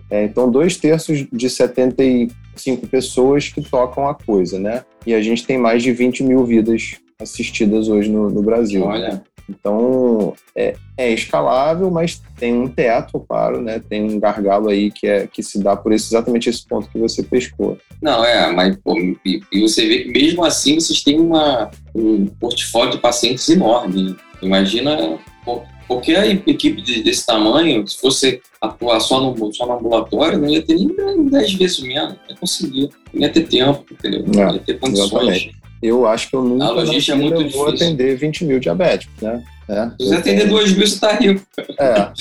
É, 0.09 0.23
então, 0.23 0.49
dois 0.49 0.77
terços 0.77 1.25
de 1.31 1.49
75 1.49 2.87
pessoas 2.87 3.49
que 3.49 3.61
tocam 3.61 4.07
a 4.07 4.15
coisa, 4.15 4.57
né? 4.57 4.83
E 5.05 5.13
a 5.13 5.21
gente 5.21 5.45
tem 5.45 5.57
mais 5.57 5.83
de 5.83 5.91
20 5.91 6.23
mil 6.23 6.45
vidas 6.45 6.95
assistidas 7.19 7.89
hoje 7.89 8.09
no, 8.09 8.29
no 8.29 8.41
Brasil. 8.41 8.83
Olha. 8.83 9.21
Então, 9.49 10.33
é, 10.53 10.75
é, 10.97 11.13
escalável, 11.13 11.89
mas 11.89 12.21
tem 12.37 12.53
um 12.53 12.67
teto, 12.67 13.19
claro, 13.27 13.61
né? 13.61 13.79
Tem 13.79 14.03
um 14.03 14.19
gargalo 14.19 14.69
aí 14.69 14.91
que, 14.91 15.07
é, 15.07 15.25
que 15.25 15.41
se 15.41 15.59
dá 15.59 15.75
por 15.75 15.93
esse, 15.93 16.07
exatamente 16.07 16.49
esse 16.49 16.67
ponto 16.67 16.89
que 16.89 16.99
você 16.99 17.23
pescou. 17.23 17.77
Não, 18.01 18.25
é, 18.25 18.51
mas 18.51 18.75
pô, 18.77 18.97
e, 18.99 19.41
e, 19.51 19.61
você 19.61 19.87
vê 19.87 20.03
que 20.03 20.11
mesmo 20.11 20.43
assim 20.43 20.75
vocês 20.75 21.01
têm 21.01 21.19
uma, 21.19 21.71
um 21.95 22.25
portfólio 22.25 22.91
de 22.91 22.97
pacientes 22.97 23.47
enorme. 23.47 24.03
Né? 24.03 24.15
Imagina 24.41 25.17
pô, 25.45 25.63
qualquer 25.87 26.29
equipe 26.47 26.81
desse 27.01 27.25
tamanho, 27.25 27.87
se 27.87 27.97
fosse 27.99 28.41
atuar 28.61 28.99
só 28.99 29.21
no, 29.21 29.53
só 29.53 29.65
no 29.65 29.73
ambulatório, 29.73 30.37
não 30.37 30.49
ia 30.49 30.61
ter 30.61 30.75
nem 30.75 31.25
10 31.25 31.53
vezes 31.53 31.79
menos, 31.79 32.13
não 32.13 32.29
ia 32.29 32.35
conseguir, 32.35 32.89
não 33.13 33.21
ia 33.21 33.29
ter 33.29 33.47
tempo, 33.47 33.85
entendeu? 33.91 34.23
Não 34.27 34.53
ia 34.53 34.59
ter 34.59 34.79
condições. 34.79 35.11
Exatamente. 35.11 35.55
Eu 35.81 36.07
acho 36.07 36.29
que 36.29 36.35
eu 36.35 36.43
nunca 36.43 36.65
a 36.65 36.71
logística 36.71 37.15
é 37.15 37.21
muito 37.21 37.35
vou 37.35 37.43
difícil. 37.43 37.67
atender 37.67 38.17
20 38.17 38.45
mil 38.45 38.59
diabéticos, 38.59 39.21
né? 39.21 39.43
É, 39.69 39.89
se 39.99 40.07
você 40.07 40.15
atender 40.15 40.41
tenho... 40.41 40.49
2 40.49 40.71
mil, 40.71 40.87
você 40.87 40.93
está 40.95 41.13
rico. 41.13 41.45
É, 41.79 42.11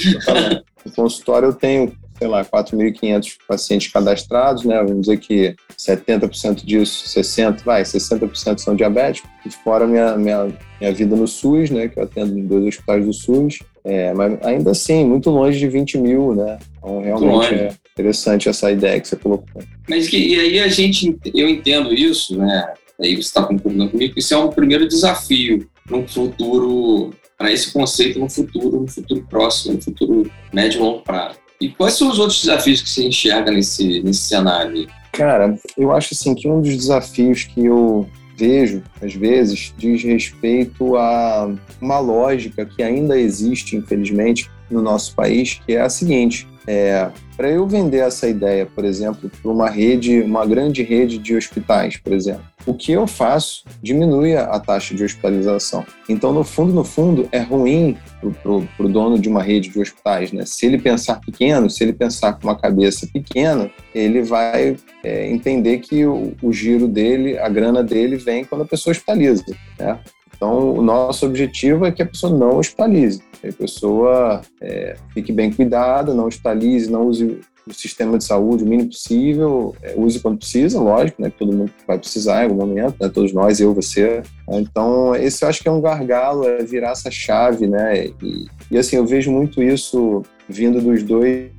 no 0.85 0.93
consultório 0.93 1.49
eu 1.49 1.55
tenho 1.55 1.93
sei 2.19 2.29
lá, 2.29 2.45
4.500 2.45 3.37
pacientes 3.47 3.93
cadastrados, 3.93 4.65
né? 4.65 4.79
Vamos 4.83 5.03
dizer 5.03 5.19
que 5.19 5.55
70% 5.79 6.65
disso, 6.65 7.05
60%, 7.07 7.63
vai, 7.65 7.83
60% 7.83 8.59
são 8.59 8.75
diabéticos, 8.75 9.31
e 9.45 9.51
fora 9.51 9.87
minha, 9.87 10.17
minha, 10.17 10.49
minha 10.81 10.93
vida 10.93 11.15
no 11.15 11.27
SUS, 11.27 11.71
né? 11.71 11.89
Que 11.89 11.99
eu 11.99 12.05
atendo 12.05 12.39
em 12.39 12.47
dois 12.47 12.67
hospitais 12.67 13.05
do 13.05 13.13
SUS, 13.13 13.59
é, 13.85 14.13
mas 14.15 14.39
ainda 14.43 14.73
assim, 14.73 15.05
muito 15.05 15.31
longe 15.31 15.59
de 15.59 15.69
20 15.69 15.99
mil, 15.99 16.35
né? 16.35 16.59
Então, 16.79 17.01
realmente 17.01 17.55
é 17.55 17.75
interessante 17.93 18.49
essa 18.49 18.71
ideia 18.71 19.01
que 19.01 19.09
você 19.09 19.17
colocou. 19.17 19.63
Mas 19.89 20.09
que, 20.09 20.19
e 20.19 20.41
aí 20.41 20.61
a 20.61 20.69
gente, 20.69 21.17
eu 21.35 21.49
entendo 21.49 21.95
isso, 21.95 22.37
né? 22.37 22.75
Aí 23.01 23.15
você 23.15 23.21
está 23.21 23.43
concordando 23.43 23.91
comigo, 23.91 24.15
isso 24.17 24.35
é 24.35 24.37
um 24.37 24.49
primeiro 24.49 24.89
desafio 24.89 25.69
para 25.87 25.97
um 25.97 26.09
futuro, 26.09 27.11
para 27.39 27.53
esse 27.53 27.73
conceito 27.73 28.19
no 28.19 28.29
futuro, 28.29 28.81
no 28.81 28.89
futuro 28.89 29.25
próximo, 29.29 29.75
no 29.75 29.83
futuro 29.83 30.31
médio 30.53 30.79
e 30.79 30.83
longo 30.83 31.03
prazo. 31.03 31.39
E 31.61 31.69
quais 31.71 31.95
são 31.95 32.09
os 32.11 32.19
outros 32.19 32.41
desafios 32.41 32.83
que 32.83 32.91
você 32.91 33.07
enxerga 33.07 33.51
nesse, 33.51 34.03
nesse 34.03 34.23
cenário? 34.23 34.87
Cara, 35.13 35.59
eu 35.77 35.93
acho 35.93 36.11
assim 36.13 36.35
que 36.35 36.49
um 36.49 36.61
dos 36.61 36.77
desafios 36.77 37.45
que 37.45 37.65
eu 37.65 38.09
vejo, 38.37 38.83
às 39.01 39.15
vezes, 39.15 39.73
diz 39.79 40.03
respeito 40.03 40.97
a 40.97 41.51
uma 41.81 41.99
lógica 41.99 42.67
que 42.67 42.83
ainda 42.83 43.19
existe, 43.19 43.77
infelizmente, 43.77 44.51
no 44.71 44.83
nosso 44.83 45.15
país, 45.15 45.61
que 45.67 45.75
é 45.75 45.81
a 45.81 45.89
seguinte: 45.89 46.47
é, 46.67 47.11
para 47.37 47.51
eu 47.51 47.67
vender 47.67 47.99
essa 47.99 48.29
ideia, 48.29 48.67
por 48.67 48.85
exemplo, 48.85 49.31
para 49.43 49.51
uma 49.51 49.69
rede, 49.69 50.21
uma 50.23 50.47
grande 50.47 50.83
rede 50.83 51.19
de 51.19 51.37
hospitais, 51.37 51.97
por 51.97 52.13
exemplo, 52.13 52.45
o 52.67 52.75
que 52.75 52.93
eu 52.93 53.07
faço 53.07 53.65
diminui 53.81 54.37
a 54.37 54.59
taxa 54.59 54.95
de 54.95 55.05
hospitalização. 55.05 55.85
Então, 56.09 56.33
no 56.33 56.43
fundo, 56.43 56.73
no 56.73 56.83
fundo, 56.83 57.29
é 57.31 57.39
ruim 57.39 57.97
para 58.43 58.85
o 58.85 58.89
dono 58.89 59.19
de 59.19 59.29
uma 59.29 59.43
rede 59.43 59.69
de 59.69 59.79
hospitais, 59.79 60.33
né? 60.33 60.45
Se 60.45 60.67
ele 60.67 60.79
pensar 60.79 61.21
pequeno, 61.21 61.71
se 61.71 61.85
ele 61.85 61.93
pensar 61.93 62.33
com 62.33 62.49
uma 62.49 62.59
cabeça 62.59 63.07
pequena, 63.13 63.71
ele 63.95 64.23
vai 64.23 64.77
é, 65.05 65.31
entender 65.31 65.79
que 65.79 66.05
o, 66.05 66.35
o 66.43 66.53
giro 66.53 66.89
dele, 66.89 67.39
a 67.39 67.49
grana 67.49 67.85
dele, 67.85 68.17
vem 68.17 68.45
quando 68.45 68.63
a 68.63 68.67
pessoa 68.67 68.91
hospitaliza, 68.91 69.45
né? 69.79 70.01
Então, 70.37 70.75
o 70.75 70.83
nosso 70.83 71.27
objetivo 71.27 71.87
é 71.87 71.93
que 71.93 72.03
a 72.03 72.07
pessoa 72.07 72.37
não 72.37 72.59
hospitalize, 72.59 73.23
que 73.41 73.49
a 73.49 73.53
pessoa 73.53 74.43
é, 74.61 74.97
fique 75.15 75.33
bem 75.33 75.51
cuidada, 75.51 76.15
não 76.15 76.27
hospitalize, 76.27 76.91
não 76.91 77.07
use 77.07 77.41
o 77.67 77.75
sistema 77.75 78.17
de 78.17 78.25
saúde 78.25 78.63
o 78.63 78.67
mínimo 78.67 78.91
possível, 78.91 79.75
é, 79.83 79.95
use 79.97 80.21
quando 80.21 80.39
precisa, 80.39 80.81
lógico, 80.81 81.21
né? 81.21 81.33
Todo 81.37 81.53
mundo 81.53 81.73
vai 81.87 81.99
precisar 81.99 82.43
em 82.43 82.45
algum 82.45 82.67
momento, 82.67 82.97
né? 83.01 83.09
Todos 83.09 83.33
nós, 83.33 83.59
eu, 83.59 83.75
você. 83.75 84.23
Então, 84.49 85.17
esse 85.17 85.45
eu 85.45 85.49
acho 85.49 85.63
que 85.63 85.69
é 85.69 85.73
um 85.73 85.81
gargalo, 85.81 86.47
é 86.47 86.63
virar 86.63 86.91
essa 86.91 87.11
chave, 87.11 87.67
né? 87.67 88.07
E, 88.23 88.47
e 88.71 88.79
assim, 88.79 88.97
eu 88.97 89.05
vejo 89.05 89.33
muito 89.33 89.63
isso 89.63 90.23
vindo 90.49 90.81
dos 90.81 91.03
dois 91.03 91.51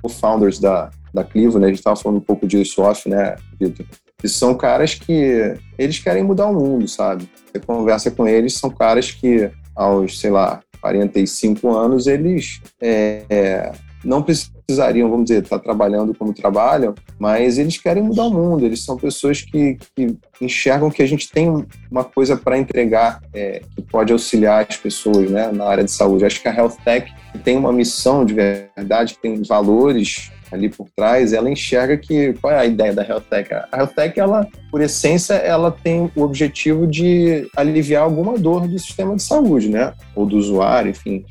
co-founders 0.00 0.60
da, 0.60 0.90
da 1.12 1.24
Clivo, 1.24 1.58
né? 1.58 1.66
A 1.66 1.68
gente 1.70 1.78
estava 1.78 1.96
falando 1.96 2.18
um 2.18 2.24
pouco 2.24 2.46
disso 2.46 2.82
off, 2.82 3.08
né, 3.08 3.34
Vitor? 3.58 3.84
E 4.24 4.28
são 4.28 4.54
caras 4.54 4.94
que 4.94 5.54
eles 5.78 5.98
querem 5.98 6.24
mudar 6.24 6.46
o 6.46 6.54
mundo, 6.54 6.88
sabe? 6.88 7.28
Você 7.52 7.60
conversa 7.60 8.10
com 8.10 8.26
eles, 8.26 8.54
são 8.54 8.70
caras 8.70 9.10
que 9.10 9.50
aos, 9.76 10.18
sei 10.18 10.30
lá, 10.30 10.60
45 10.80 11.70
anos, 11.70 12.06
eles 12.06 12.62
é, 12.80 13.22
é, 13.28 13.72
não 14.04 14.22
precisariam, 14.22 15.10
vamos 15.10 15.26
dizer, 15.26 15.42
estar 15.42 15.58
trabalhando 15.58 16.14
como 16.14 16.32
trabalham, 16.32 16.94
mas 17.18 17.58
eles 17.58 17.76
querem 17.76 18.02
mudar 18.02 18.24
o 18.24 18.30
mundo. 18.30 18.64
Eles 18.64 18.84
são 18.84 18.96
pessoas 18.96 19.42
que, 19.42 19.78
que 19.94 20.16
enxergam 20.40 20.90
que 20.90 21.02
a 21.02 21.06
gente 21.06 21.30
tem 21.30 21.66
uma 21.90 22.04
coisa 22.04 22.36
para 22.36 22.58
entregar 22.58 23.20
é, 23.34 23.60
que 23.74 23.82
pode 23.82 24.12
auxiliar 24.12 24.66
as 24.68 24.76
pessoas 24.76 25.30
né, 25.30 25.50
na 25.52 25.66
área 25.66 25.84
de 25.84 25.90
saúde. 25.90 26.24
Acho 26.24 26.40
que 26.40 26.48
a 26.48 26.54
Health 26.54 26.76
Tech 26.84 27.12
tem 27.42 27.56
uma 27.56 27.72
missão 27.72 28.24
de 28.24 28.34
verdade, 28.34 29.18
tem 29.20 29.42
valores 29.42 30.30
ali 30.54 30.68
por 30.68 30.88
trás, 30.96 31.32
ela 31.32 31.50
enxerga 31.50 31.96
que 31.96 32.32
qual 32.34 32.52
é 32.52 32.58
a 32.58 32.64
ideia 32.64 32.92
da 32.92 33.06
Health 33.06 33.24
Tech? 33.28 33.52
A 33.52 33.68
Health 33.76 33.94
Tech, 33.94 34.18
ela, 34.18 34.46
por 34.70 34.80
essência, 34.80 35.34
ela 35.34 35.70
tem 35.70 36.10
o 36.14 36.22
objetivo 36.22 36.86
de 36.86 37.48
aliviar 37.56 38.04
alguma 38.04 38.38
dor 38.38 38.66
do 38.66 38.78
sistema 38.78 39.16
de 39.16 39.22
saúde, 39.22 39.68
né? 39.68 39.92
Ou 40.14 40.24
do 40.24 40.36
usuário, 40.36 40.90
enfim. 40.90 41.24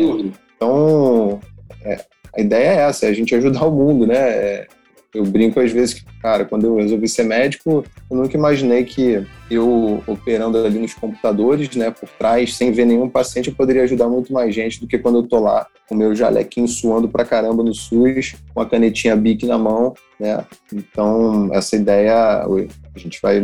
Dúvida. 0.00 0.30
Então, 0.56 1.40
é, 1.84 2.00
a 2.36 2.40
ideia 2.40 2.68
é 2.68 2.76
essa, 2.88 3.06
é 3.06 3.08
a 3.08 3.12
gente 3.12 3.34
ajudar 3.34 3.64
o 3.64 3.70
mundo, 3.70 4.06
né? 4.06 4.16
É, 4.16 4.66
eu 5.14 5.24
brinco 5.24 5.60
às 5.60 5.72
vezes 5.72 5.94
que, 5.94 6.04
cara, 6.20 6.44
quando 6.44 6.66
eu 6.66 6.76
resolvi 6.76 7.08
ser 7.08 7.24
médico, 7.24 7.84
eu 8.10 8.16
nunca 8.16 8.36
imaginei 8.36 8.84
que 8.84 9.24
eu 9.50 10.02
operando 10.06 10.58
ali 10.58 10.78
nos 10.78 10.94
computadores, 10.94 11.74
né, 11.74 11.90
por 11.90 12.08
trás, 12.10 12.56
sem 12.56 12.70
ver 12.70 12.84
nenhum 12.84 13.08
paciente, 13.08 13.48
eu 13.48 13.54
poderia 13.54 13.82
ajudar 13.82 14.08
muito 14.08 14.32
mais 14.32 14.54
gente 14.54 14.80
do 14.80 14.86
que 14.86 14.98
quando 14.98 15.18
eu 15.18 15.22
tô 15.24 15.40
lá 15.40 15.66
com 15.88 15.94
meu 15.94 16.14
jalequinho 16.14 16.68
suando 16.68 17.08
pra 17.08 17.24
caramba 17.24 17.64
no 17.64 17.74
SUS, 17.74 18.36
com 18.54 18.60
a 18.60 18.66
canetinha 18.66 19.16
BIC 19.16 19.44
na 19.44 19.58
mão, 19.58 19.92
né? 20.20 20.44
Então, 20.72 21.50
essa 21.52 21.74
ideia 21.74 22.46
a 22.94 22.98
gente 22.98 23.20
vai 23.22 23.42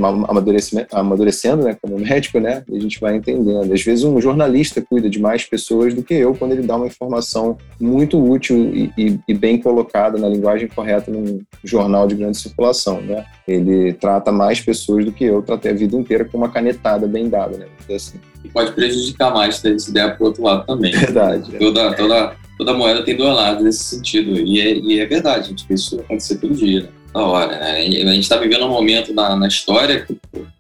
amadurecendo, 0.93 1.65
né, 1.65 1.77
como 1.81 1.99
médico, 1.99 2.41
né, 2.41 2.65
e 2.69 2.77
a 2.77 2.81
gente 2.81 3.01
vai 3.01 3.17
entendendo. 3.17 3.73
Às 3.73 3.83
vezes 3.83 4.05
um 4.05 4.21
jornalista 4.21 4.81
cuida 4.83 5.09
de 5.09 5.21
mais 5.21 5.45
pessoas 5.45 5.95
do 5.95 6.03
que 6.03 6.15
eu 6.15 6.35
quando 6.35 6.53
ele 6.53 6.63
dá 6.63 6.77
uma 6.77 6.87
informação 6.87 7.57
muito 7.81 8.23
útil 8.23 8.57
e, 8.57 8.93
e, 8.99 9.21
e 9.29 9.35
bem 9.35 9.61
colocada 9.61 10.19
na 10.19 10.29
linguagem 10.29 10.69
correta 10.69 11.11
num 11.11 11.41
jornal 11.65 12.07
de 12.07 12.15
grande 12.15 12.39
circulação, 12.39 13.01
né. 13.01 13.25
Ele 13.47 13.93
trata 13.93 14.33
mais 14.33 14.61
pessoas 14.61 15.05
do 15.05 15.13
que 15.13 15.25
eu 15.25 15.43
tratei 15.43 15.71
a 15.71 15.75
vida 15.75 15.97
inteira 15.97 16.25
com 16.25 16.39
uma 16.39 16.49
canetada 16.49 17.07
bem 17.07 17.29
dada, 17.29 17.57
né, 17.57 17.67
assim. 17.95 18.19
E 18.45 18.49
pode 18.49 18.73
prejudicar 18.73 19.33
mais 19.33 19.61
ter 19.61 19.75
essa 19.75 19.91
ideia 19.91 20.11
pro 20.15 20.27
outro 20.27 20.43
lado 20.43 20.67
também. 20.67 20.93
Verdade. 20.93 21.53
Toda, 21.59 21.95
toda, 21.95 22.37
toda 22.59 22.75
moeda 22.75 23.05
tem 23.05 23.17
dois 23.17 23.35
lados 23.35 23.63
nesse 23.63 23.85
sentido, 23.85 24.37
e 24.37 24.61
é, 24.61 24.77
e 24.77 25.01
é 25.01 25.07
verdade, 25.07 25.47
a 25.47 25.49
gente 25.49 25.67
vê 25.69 25.75
isso 25.75 26.01
acontecer 26.01 26.37
todo 26.37 26.55
dia, 26.55 26.83
né 26.83 26.89
da 27.17 27.25
hora, 27.25 27.59
né? 27.59 27.79
A 27.79 27.83
gente 28.13 28.19
está 28.19 28.37
vivendo 28.37 28.67
um 28.67 28.71
momento 28.71 29.15
na, 29.15 29.35
na 29.35 29.49
história 29.49 30.05
que 30.05 30.19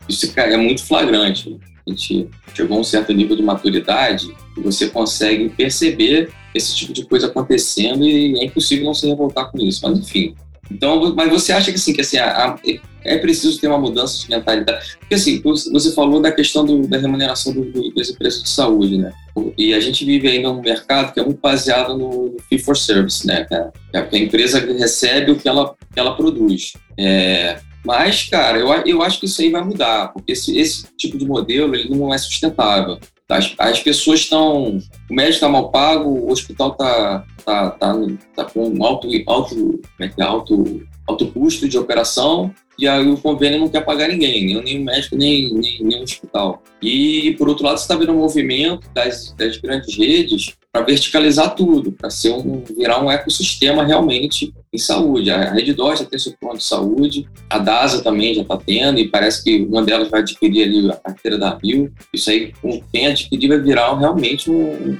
isso 0.09 0.33
é 0.35 0.57
muito 0.57 0.83
flagrante. 0.83 1.51
Né? 1.51 1.59
A 1.87 1.91
gente 1.91 2.31
chegou 2.55 2.79
a 2.79 2.81
um 2.81 2.85
certo 2.85 3.13
nível 3.13 3.37
de 3.37 3.43
maturidade 3.43 4.35
e 4.57 4.61
você 4.61 4.89
consegue 4.89 5.51
perceber 5.51 6.31
esse 6.55 6.75
tipo 6.75 6.95
de 6.95 7.05
coisa 7.05 7.27
acontecendo 7.27 8.05
e 8.05 8.41
é 8.41 8.47
impossível 8.47 8.87
não 8.87 8.95
se 8.95 9.07
revoltar 9.07 9.51
com 9.51 9.59
isso. 9.59 9.81
Mas 9.83 9.99
enfim, 9.99 10.35
então, 10.71 11.14
mas 11.14 11.31
você 11.31 11.53
acha 11.53 11.71
que 11.71 11.77
assim, 11.77 11.93
que 11.93 12.01
assim, 12.01 12.19
a, 12.19 12.49
a, 12.49 12.59
é 13.05 13.19
preciso 13.19 13.61
ter 13.61 13.69
uma 13.69 13.79
mudança 13.79 14.23
de 14.23 14.29
mentalidade? 14.29 14.97
Porque 14.99 15.14
assim, 15.14 15.41
você 15.43 15.93
falou 15.93 16.21
da 16.21 16.33
questão 16.33 16.64
do, 16.64 16.87
da 16.87 16.99
remuneração 16.99 17.53
do, 17.53 17.64
do, 17.64 17.89
empresas 17.89 18.43
de 18.43 18.49
saúde, 18.49 18.99
né? 18.99 19.12
E 19.57 19.73
a 19.75 19.81
gente 19.81 20.05
vive 20.05 20.29
ainda 20.29 20.49
num 20.49 20.61
mercado 20.61 21.12
que 21.12 21.21
é 21.21 21.25
muito 21.25 21.41
baseado 21.41 21.97
no 21.97 22.37
fee 22.49 22.59
for 22.59 22.77
service, 22.77 23.27
né? 23.27 23.45
Que 23.45 23.55
a, 23.55 24.19
empresa 24.19 24.59
recebe 24.59 25.33
o 25.33 25.37
que 25.37 25.49
ela, 25.49 25.75
que 25.93 26.01
ela 26.01 26.17
produz. 26.17 26.73
É, 26.99 27.59
mas, 27.85 28.25
cara, 28.25 28.59
eu, 28.59 28.69
eu 28.85 29.03
acho 29.03 29.21
que 29.21 29.27
isso 29.27 29.41
aí 29.41 29.51
vai 29.51 29.62
mudar, 29.62 30.09
porque 30.09 30.33
esse, 30.33 30.59
esse 30.59 30.87
tipo 30.97 31.17
de 31.17 31.25
modelo 31.25 31.75
ele 31.75 31.89
não 31.89 32.12
é 32.12 32.19
sustentável. 32.19 32.99
As, 33.29 33.55
as 33.59 33.81
pessoas 33.81 34.20
estão. 34.20 34.79
O 35.11 35.14
médico 35.14 35.35
está 35.35 35.49
mal 35.49 35.70
pago, 35.70 36.09
o 36.09 36.31
hospital 36.31 36.72
está 36.72 37.24
tá, 37.45 37.70
tá, 37.70 37.95
tá 38.35 38.45
com 38.45 38.85
alto, 38.85 39.09
alto, 39.27 39.81
é 40.01 40.07
é? 40.07 40.22
alto, 40.22 40.87
alto 41.07 41.27
custo 41.33 41.68
de 41.68 41.77
operação 41.77 42.55
e 42.79 42.87
aí 42.87 43.09
o 43.09 43.16
convênio 43.16 43.61
não 43.61 43.68
quer 43.68 43.85
pagar 43.85 44.09
ninguém, 44.09 44.47
nem, 44.47 44.62
nem 44.62 44.81
o 44.81 44.85
médico, 44.85 45.16
nem, 45.16 45.53
nem, 45.55 45.83
nem 45.83 46.01
o 46.01 46.03
hospital. 46.03 46.62
E, 46.83 47.35
por 47.39 47.49
outro 47.49 47.64
lado, 47.64 47.79
você 47.79 47.85
está 47.85 47.97
vendo 47.97 48.12
um 48.12 48.18
movimento 48.18 48.89
das, 48.93 49.33
das 49.33 49.57
grandes 49.57 49.97
redes 49.97 50.55
para 50.70 50.83
verticalizar 50.83 51.55
tudo, 51.55 51.91
para 51.91 52.11
ser 52.11 52.33
um, 52.33 52.62
virar 52.77 53.03
um 53.03 53.11
ecossistema 53.11 53.83
realmente 53.83 54.53
em 54.77 54.79
saúde. 54.79 55.31
A 55.31 55.53
Rede 55.53 55.72
Dó 55.72 55.95
já 55.95 56.05
tem 56.05 56.18
seu 56.18 56.35
plano 56.41 56.59
de 56.59 56.64
saúde, 56.64 57.29
a 57.51 57.59
DASA 57.59 58.03
também 58.03 58.35
já 58.35 58.43
está 58.43 58.57
tendo, 58.57 59.01
e 59.01 59.09
parece 59.09 59.43
que 59.43 59.62
uma 59.62 59.83
delas 59.83 60.09
vai 60.09 60.20
adquirir 60.20 60.62
ali 60.62 60.91
a 60.91 60.97
carteira 60.97 61.39
da 61.39 61.59
Rio. 61.62 61.93
Isso 62.12 62.31
aí, 62.31 62.53
com 62.62 62.81
quem 62.93 63.09
adquirir, 63.09 63.49
vai 63.49 63.61
virar 63.61 63.99
realmente 63.99 64.51
um. 64.51 64.97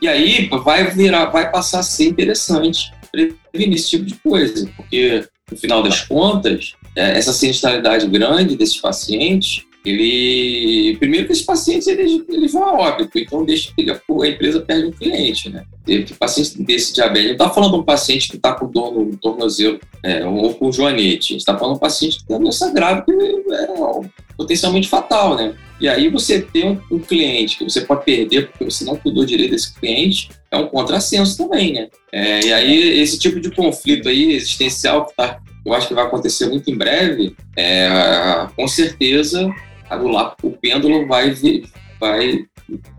E 0.00 0.08
aí 0.08 0.48
vai 0.62 0.90
virar, 0.90 1.26
vai 1.26 1.50
passar 1.50 1.80
a 1.80 1.82
ser 1.82 2.08
interessante 2.08 2.92
prevenir 3.10 3.76
esse 3.76 3.90
tipo 3.90 4.04
de 4.04 4.14
coisa, 4.16 4.68
porque 4.76 5.24
no 5.50 5.56
final 5.56 5.82
das 5.82 6.00
contas, 6.00 6.74
é, 6.96 7.16
essa 7.16 7.32
sinistralidade 7.32 8.06
grande 8.08 8.56
desses 8.56 8.80
pacientes, 8.80 9.64
ele 9.84 10.96
primeiro 10.96 11.26
que 11.26 11.32
esses 11.32 11.44
pacientes 11.44 11.86
eles, 11.86 12.22
eles 12.28 12.52
vão 12.52 12.64
a 12.64 12.72
óbito, 12.72 13.18
então 13.18 13.44
deixa 13.44 13.70
a 13.78 14.28
empresa 14.28 14.60
perde 14.60 14.86
um 14.86 14.92
cliente, 14.92 15.50
né? 15.50 15.64
Que 15.84 16.14
paciente 16.14 16.62
desse 16.62 16.94
diabetes, 16.94 17.26
não 17.26 17.32
está 17.32 17.50
falando 17.50 17.72
de 17.72 17.78
um 17.80 17.82
paciente 17.82 18.30
que 18.30 18.36
está 18.36 18.54
com 18.54 18.66
dor 18.66 18.92
no 18.94 19.16
tornozelo 19.18 19.78
é, 20.02 20.24
ou 20.24 20.54
com 20.54 20.72
joanete, 20.72 21.36
está 21.36 21.56
falando 21.58 21.74
de 21.74 21.78
um 21.78 21.80
paciente 21.80 22.18
que 22.18 22.26
tem 22.26 22.40
doença 22.40 22.72
grave 22.72 23.04
que 23.04 23.12
é 23.12 23.66
potencialmente 24.36 24.88
fatal, 24.88 25.36
né? 25.36 25.54
E 25.80 25.88
aí 25.88 26.08
você 26.08 26.40
tem 26.40 26.70
um, 26.70 26.80
um, 26.96 26.98
cliente 26.98 27.58
que 27.58 27.64
você 27.64 27.82
pode 27.82 28.04
perder 28.04 28.48
porque 28.48 28.64
você 28.64 28.84
não 28.84 28.96
cuidou 28.96 29.24
direito 29.24 29.50
desse 29.50 29.74
cliente, 29.74 30.30
é 30.50 30.56
um 30.56 30.68
contrassenso 30.68 31.36
também, 31.36 31.74
né? 31.74 31.88
É, 32.10 32.46
e 32.46 32.52
aí 32.52 33.00
esse 33.00 33.18
tipo 33.18 33.38
de 33.38 33.50
conflito 33.50 34.08
aí 34.08 34.32
existencial 34.32 35.06
que 35.06 35.14
tá, 35.14 35.40
eu 35.64 35.74
acho 35.74 35.88
que 35.88 35.94
vai 35.94 36.04
acontecer 36.04 36.46
muito 36.46 36.70
em 36.70 36.76
breve, 36.76 37.36
é, 37.56 37.88
com 38.56 38.66
certeza 38.66 39.52
o, 40.00 40.48
o 40.48 40.50
pêndulo 40.52 41.06
vai, 41.06 41.34
vai 42.00 42.44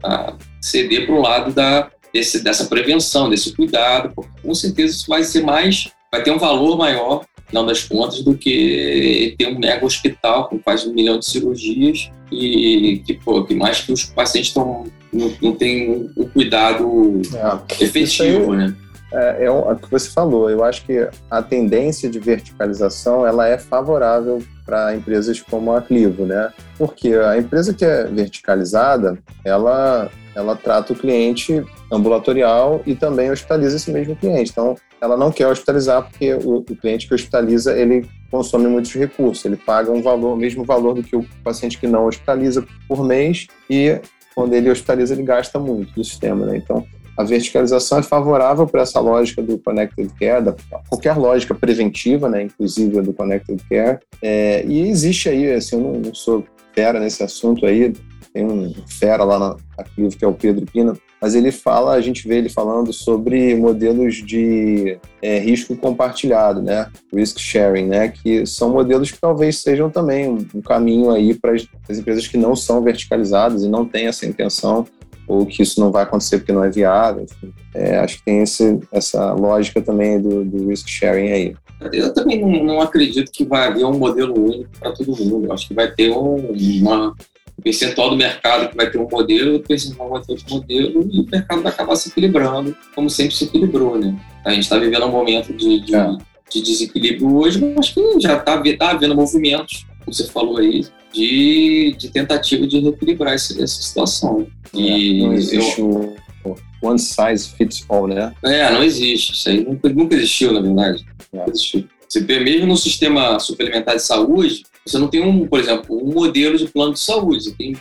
a, 0.03 0.33
ceder 0.61 1.05
para 1.05 1.15
o 1.15 1.21
lado 1.21 1.51
da, 1.51 1.89
desse, 2.13 2.43
dessa 2.43 2.65
prevenção, 2.65 3.29
desse 3.29 3.55
cuidado, 3.55 4.11
porque 4.15 4.41
com 4.41 4.53
certeza 4.53 4.95
isso 4.95 5.07
vai 5.07 5.23
ser 5.23 5.43
mais, 5.43 5.89
vai 6.11 6.23
ter 6.23 6.31
um 6.31 6.39
valor 6.39 6.77
maior, 6.77 7.25
não 7.51 7.65
das 7.65 7.83
contas, 7.83 8.23
do 8.23 8.35
que 8.35 9.35
ter 9.37 9.47
um 9.47 9.59
mega 9.59 9.85
hospital 9.85 10.47
com 10.47 10.57
quase 10.57 10.87
um 10.89 10.93
milhão 10.93 11.19
de 11.19 11.25
cirurgias 11.25 12.09
e 12.31 13.03
que, 13.05 13.13
pô, 13.13 13.43
que 13.43 13.53
mais 13.53 13.81
que 13.81 13.91
os 13.91 14.03
pacientes 14.05 14.49
estão 14.49 14.85
não, 15.13 15.33
não 15.41 15.51
tem 15.53 16.09
o 16.15 16.27
cuidado 16.27 17.21
é, 17.33 17.83
efetivo, 17.83 18.51
aí, 18.51 18.57
né? 18.57 18.75
É, 19.15 19.45
é 19.45 19.51
o 19.51 19.75
que 19.75 19.89
você 19.89 20.09
falou. 20.09 20.49
Eu 20.49 20.63
acho 20.63 20.85
que 20.85 21.07
a 21.31 21.41
tendência 21.41 22.09
de 22.09 22.19
verticalização 22.19 23.25
ela 23.25 23.47
é 23.47 23.57
favorável 23.57 24.41
para 24.65 24.95
empresas 24.95 25.39
como 25.39 25.71
a 25.71 25.81
Clivo, 25.81 26.25
né? 26.25 26.51
Porque 26.77 27.13
a 27.13 27.37
empresa 27.37 27.73
que 27.73 27.85
é 27.85 28.03
verticalizada, 28.05 29.17
ela 29.43 30.09
ela 30.35 30.53
trata 30.53 30.91
o 30.91 30.95
cliente 30.95 31.63
ambulatorial 31.89 32.81
e 32.85 32.93
também 32.93 33.31
hospitaliza 33.31 33.77
esse 33.77 33.89
mesmo 33.89 34.17
cliente. 34.17 34.51
Então, 34.51 34.75
ela 34.99 35.15
não 35.15 35.31
quer 35.31 35.47
hospitalizar 35.47 36.03
porque 36.03 36.33
o, 36.33 36.57
o 36.57 36.75
cliente 36.75 37.07
que 37.07 37.13
hospitaliza 37.13 37.73
ele 37.73 38.05
consome 38.29 38.67
muitos 38.67 38.93
recursos. 38.93 39.45
Ele 39.45 39.55
paga 39.55 39.91
um 39.91 40.01
valor, 40.01 40.33
o 40.33 40.37
mesmo 40.37 40.65
valor 40.65 40.95
do 40.95 41.03
que 41.03 41.15
o 41.15 41.25
paciente 41.41 41.79
que 41.79 41.87
não 41.87 42.05
hospitaliza 42.05 42.65
por 42.85 43.01
mês 43.05 43.47
e 43.69 43.97
quando 44.35 44.53
ele 44.53 44.69
hospitaliza 44.69 45.13
ele 45.13 45.23
gasta 45.23 45.57
muito 45.57 45.93
do 45.93 46.03
sistema, 46.03 46.45
né? 46.45 46.57
Então, 46.57 46.85
a 47.17 47.23
verticalização 47.23 47.99
é 47.99 48.03
favorável 48.03 48.67
para 48.67 48.81
essa 48.81 48.99
lógica 48.99 49.41
do 49.41 49.57
Connected 49.57 50.11
Care, 50.19 50.43
da, 50.43 50.55
qualquer 50.89 51.17
lógica 51.17 51.55
preventiva, 51.55 52.29
né, 52.29 52.43
inclusive 52.43 52.99
a 52.99 53.01
do 53.01 53.13
Connected 53.13 53.61
Care. 53.69 53.99
É, 54.21 54.65
e 54.65 54.89
existe 54.89 55.29
aí, 55.29 55.51
assim, 55.53 55.77
eu 55.77 55.81
não, 55.81 55.99
não, 55.99 56.13
sou 56.13 56.43
fera 56.73 56.99
nesse 56.99 57.23
assunto 57.23 57.65
aí, 57.65 57.93
tem 58.33 58.45
um 58.45 58.73
fera 58.99 59.23
lá 59.23 59.39
na, 59.39 59.55
na 59.77 59.83
Clivo, 59.85 60.17
que 60.17 60.25
é 60.25 60.27
o 60.27 60.33
Pedro 60.33 60.65
Pina, 60.65 60.93
mas 61.21 61.33
ele 61.33 61.53
fala, 61.53 61.93
a 61.93 62.01
gente 62.01 62.27
vê 62.27 62.37
ele 62.37 62.49
falando 62.49 62.91
sobre 62.91 63.55
modelos 63.55 64.15
de 64.15 64.99
é, 65.21 65.39
risco 65.39 65.73
compartilhado, 65.77 66.61
né, 66.61 66.89
risk 67.13 67.39
sharing, 67.39 67.87
né, 67.87 68.09
que 68.09 68.45
são 68.45 68.71
modelos 68.71 69.09
que 69.09 69.19
talvez 69.19 69.61
sejam 69.61 69.89
também 69.89 70.29
um, 70.29 70.45
um 70.53 70.61
caminho 70.61 71.11
aí 71.11 71.33
para 71.33 71.53
as 71.53 71.97
empresas 71.97 72.27
que 72.27 72.37
não 72.37 72.57
são 72.57 72.81
verticalizadas 72.81 73.63
e 73.63 73.69
não 73.69 73.85
têm 73.85 74.07
essa 74.07 74.25
intenção 74.25 74.85
ou 75.27 75.45
que 75.45 75.63
isso 75.63 75.79
não 75.79 75.91
vai 75.91 76.03
acontecer 76.03 76.39
porque 76.39 76.51
não 76.51 76.63
é 76.63 76.69
viável. 76.69 77.23
Enfim. 77.23 77.53
É, 77.73 77.97
acho 77.97 78.17
que 78.17 78.25
tem 78.25 78.41
esse, 78.41 78.79
essa 78.91 79.33
lógica 79.33 79.81
também 79.81 80.21
do, 80.21 80.43
do 80.45 80.67
risk 80.67 80.87
sharing 80.87 81.31
aí. 81.31 81.55
Eu 81.91 82.13
também 82.13 82.39
não, 82.39 82.63
não, 82.63 82.81
acredito 82.81 83.31
que 83.31 83.43
vai 83.43 83.67
haver 83.67 83.85
um 83.85 83.97
modelo 83.97 84.33
único 84.39 84.69
para 84.79 84.91
todo 84.91 85.15
mundo. 85.17 85.47
Eu 85.47 85.53
acho 85.53 85.67
que 85.67 85.73
vai 85.73 85.91
ter 85.91 86.11
um, 86.11 86.53
uma, 86.81 87.09
um 87.09 87.61
percentual 87.61 88.09
do 88.09 88.15
mercado 88.15 88.69
que 88.69 88.77
vai 88.77 88.89
ter 88.89 88.97
um 88.97 89.07
modelo, 89.09 89.53
outro 89.53 89.67
percentual 89.67 90.09
vai 90.09 90.21
ter 90.21 90.31
outro 90.31 90.55
modelo, 90.55 91.09
e 91.11 91.19
o 91.19 91.25
mercado 91.29 91.61
vai 91.61 91.71
acabar 91.71 91.95
se 91.95 92.09
equilibrando, 92.09 92.75
como 92.95 93.09
sempre 93.09 93.35
se 93.35 93.43
equilibrou. 93.43 93.97
Né? 93.99 94.17
A 94.45 94.51
gente 94.51 94.63
está 94.63 94.77
vivendo 94.77 95.05
um 95.05 95.11
momento 95.11 95.53
de, 95.53 95.81
de, 95.81 95.95
é. 95.95 96.17
de, 96.49 96.61
desequilíbrio 96.61 97.35
hoje, 97.35 97.59
mas 97.59 97.77
acho 97.77 97.93
que 97.93 98.19
já 98.21 98.37
está 98.37 98.61
tá 98.77 98.91
havendo 98.91 99.15
movimentos, 99.15 99.85
você 100.05 100.25
falou 100.27 100.57
aí, 100.57 100.85
de, 101.13 101.95
de 101.97 102.09
tentativa 102.09 102.67
de 102.67 102.79
reequilibrar 102.79 103.33
essa, 103.33 103.53
essa 103.61 103.81
situação. 103.81 104.47
E 104.73 105.21
não 105.21 105.33
existe 105.33 105.79
eu... 105.79 106.15
o 106.45 106.55
one 106.81 106.99
size 106.99 107.49
fits 107.57 107.85
all, 107.89 108.07
né? 108.07 108.33
É, 108.43 108.71
não 108.71 108.83
existe. 108.83 109.33
Isso 109.33 109.49
aí 109.49 109.63
nunca, 109.63 109.89
nunca 109.89 110.15
existiu, 110.15 110.53
na 110.53 110.61
verdade. 110.61 111.05
Nunca 111.33 111.49
existiu. 111.49 111.87
Você 112.07 112.21
vê 112.21 112.39
mesmo 112.39 112.67
no 112.67 112.77
sistema 112.77 113.39
suplementar 113.39 113.95
de 113.95 114.01
saúde, 114.01 114.63
você 114.85 114.99
não 114.99 115.07
tem 115.07 115.23
um, 115.23 115.47
por 115.47 115.59
exemplo, 115.59 115.97
um 115.97 116.13
modelo 116.13 116.57
de 116.57 116.67
plano 116.67 116.93
de 116.93 116.99
saúde. 116.99 117.45
Você 117.45 117.51
tem 117.55 117.75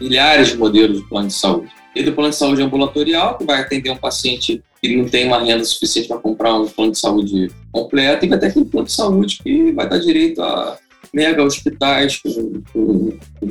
milhares 0.00 0.48
de 0.48 0.56
modelos 0.56 0.98
de 0.98 1.08
plano 1.08 1.28
de 1.28 1.34
saúde. 1.34 1.70
E 1.94 2.02
do 2.02 2.12
plano 2.12 2.30
de 2.30 2.36
saúde 2.36 2.62
ambulatorial, 2.62 3.38
que 3.38 3.44
vai 3.44 3.60
atender 3.60 3.90
um 3.90 3.96
paciente 3.96 4.62
que 4.80 4.96
não 4.96 5.08
tem 5.08 5.26
uma 5.26 5.42
renda 5.42 5.64
suficiente 5.64 6.08
para 6.08 6.18
comprar 6.18 6.54
um 6.54 6.66
plano 6.66 6.92
de 6.92 6.98
saúde 6.98 7.50
completo, 7.72 8.24
e 8.24 8.28
vai 8.28 8.38
ter 8.38 8.46
aquele 8.46 8.64
plano 8.64 8.86
de 8.86 8.92
saúde 8.92 9.38
que 9.42 9.72
vai 9.72 9.88
dar 9.88 9.98
direito 9.98 10.42
a 10.42 10.78
mega 11.14 11.42
hospitais 11.42 12.20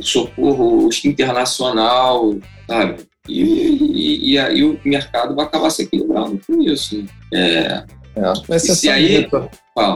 socorro 0.01 0.89
internacional, 1.05 2.35
sabe? 2.67 2.97
E, 3.27 3.41
e, 3.41 4.33
e, 4.33 4.37
aí 4.37 4.63
o 4.65 4.77
mercado 4.83 5.33
vai 5.33 5.45
acabar 5.45 5.69
se 5.69 5.83
equilibrando 5.83 6.39
com 6.45 6.61
isso. 6.61 6.97
Né? 6.97 7.07
É, 7.33 7.83
é, 8.17 8.33
mas 8.49 8.63
se 8.63 8.89
aí, 8.89 9.29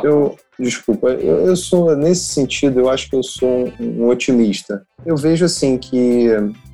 eu, 0.04 0.38
desculpa, 0.58 1.10
eu, 1.10 1.46
eu, 1.46 1.56
sou, 1.58 1.94
nesse 1.96 2.24
sentido, 2.24 2.80
eu 2.80 2.90
acho 2.90 3.10
que 3.10 3.16
eu 3.18 3.22
sou 3.22 3.68
um, 3.80 4.04
um 4.04 4.08
otimista. 4.08 4.82
Eu 5.06 5.18
vejo 5.18 5.44
assim 5.44 5.78
que 5.78 6.30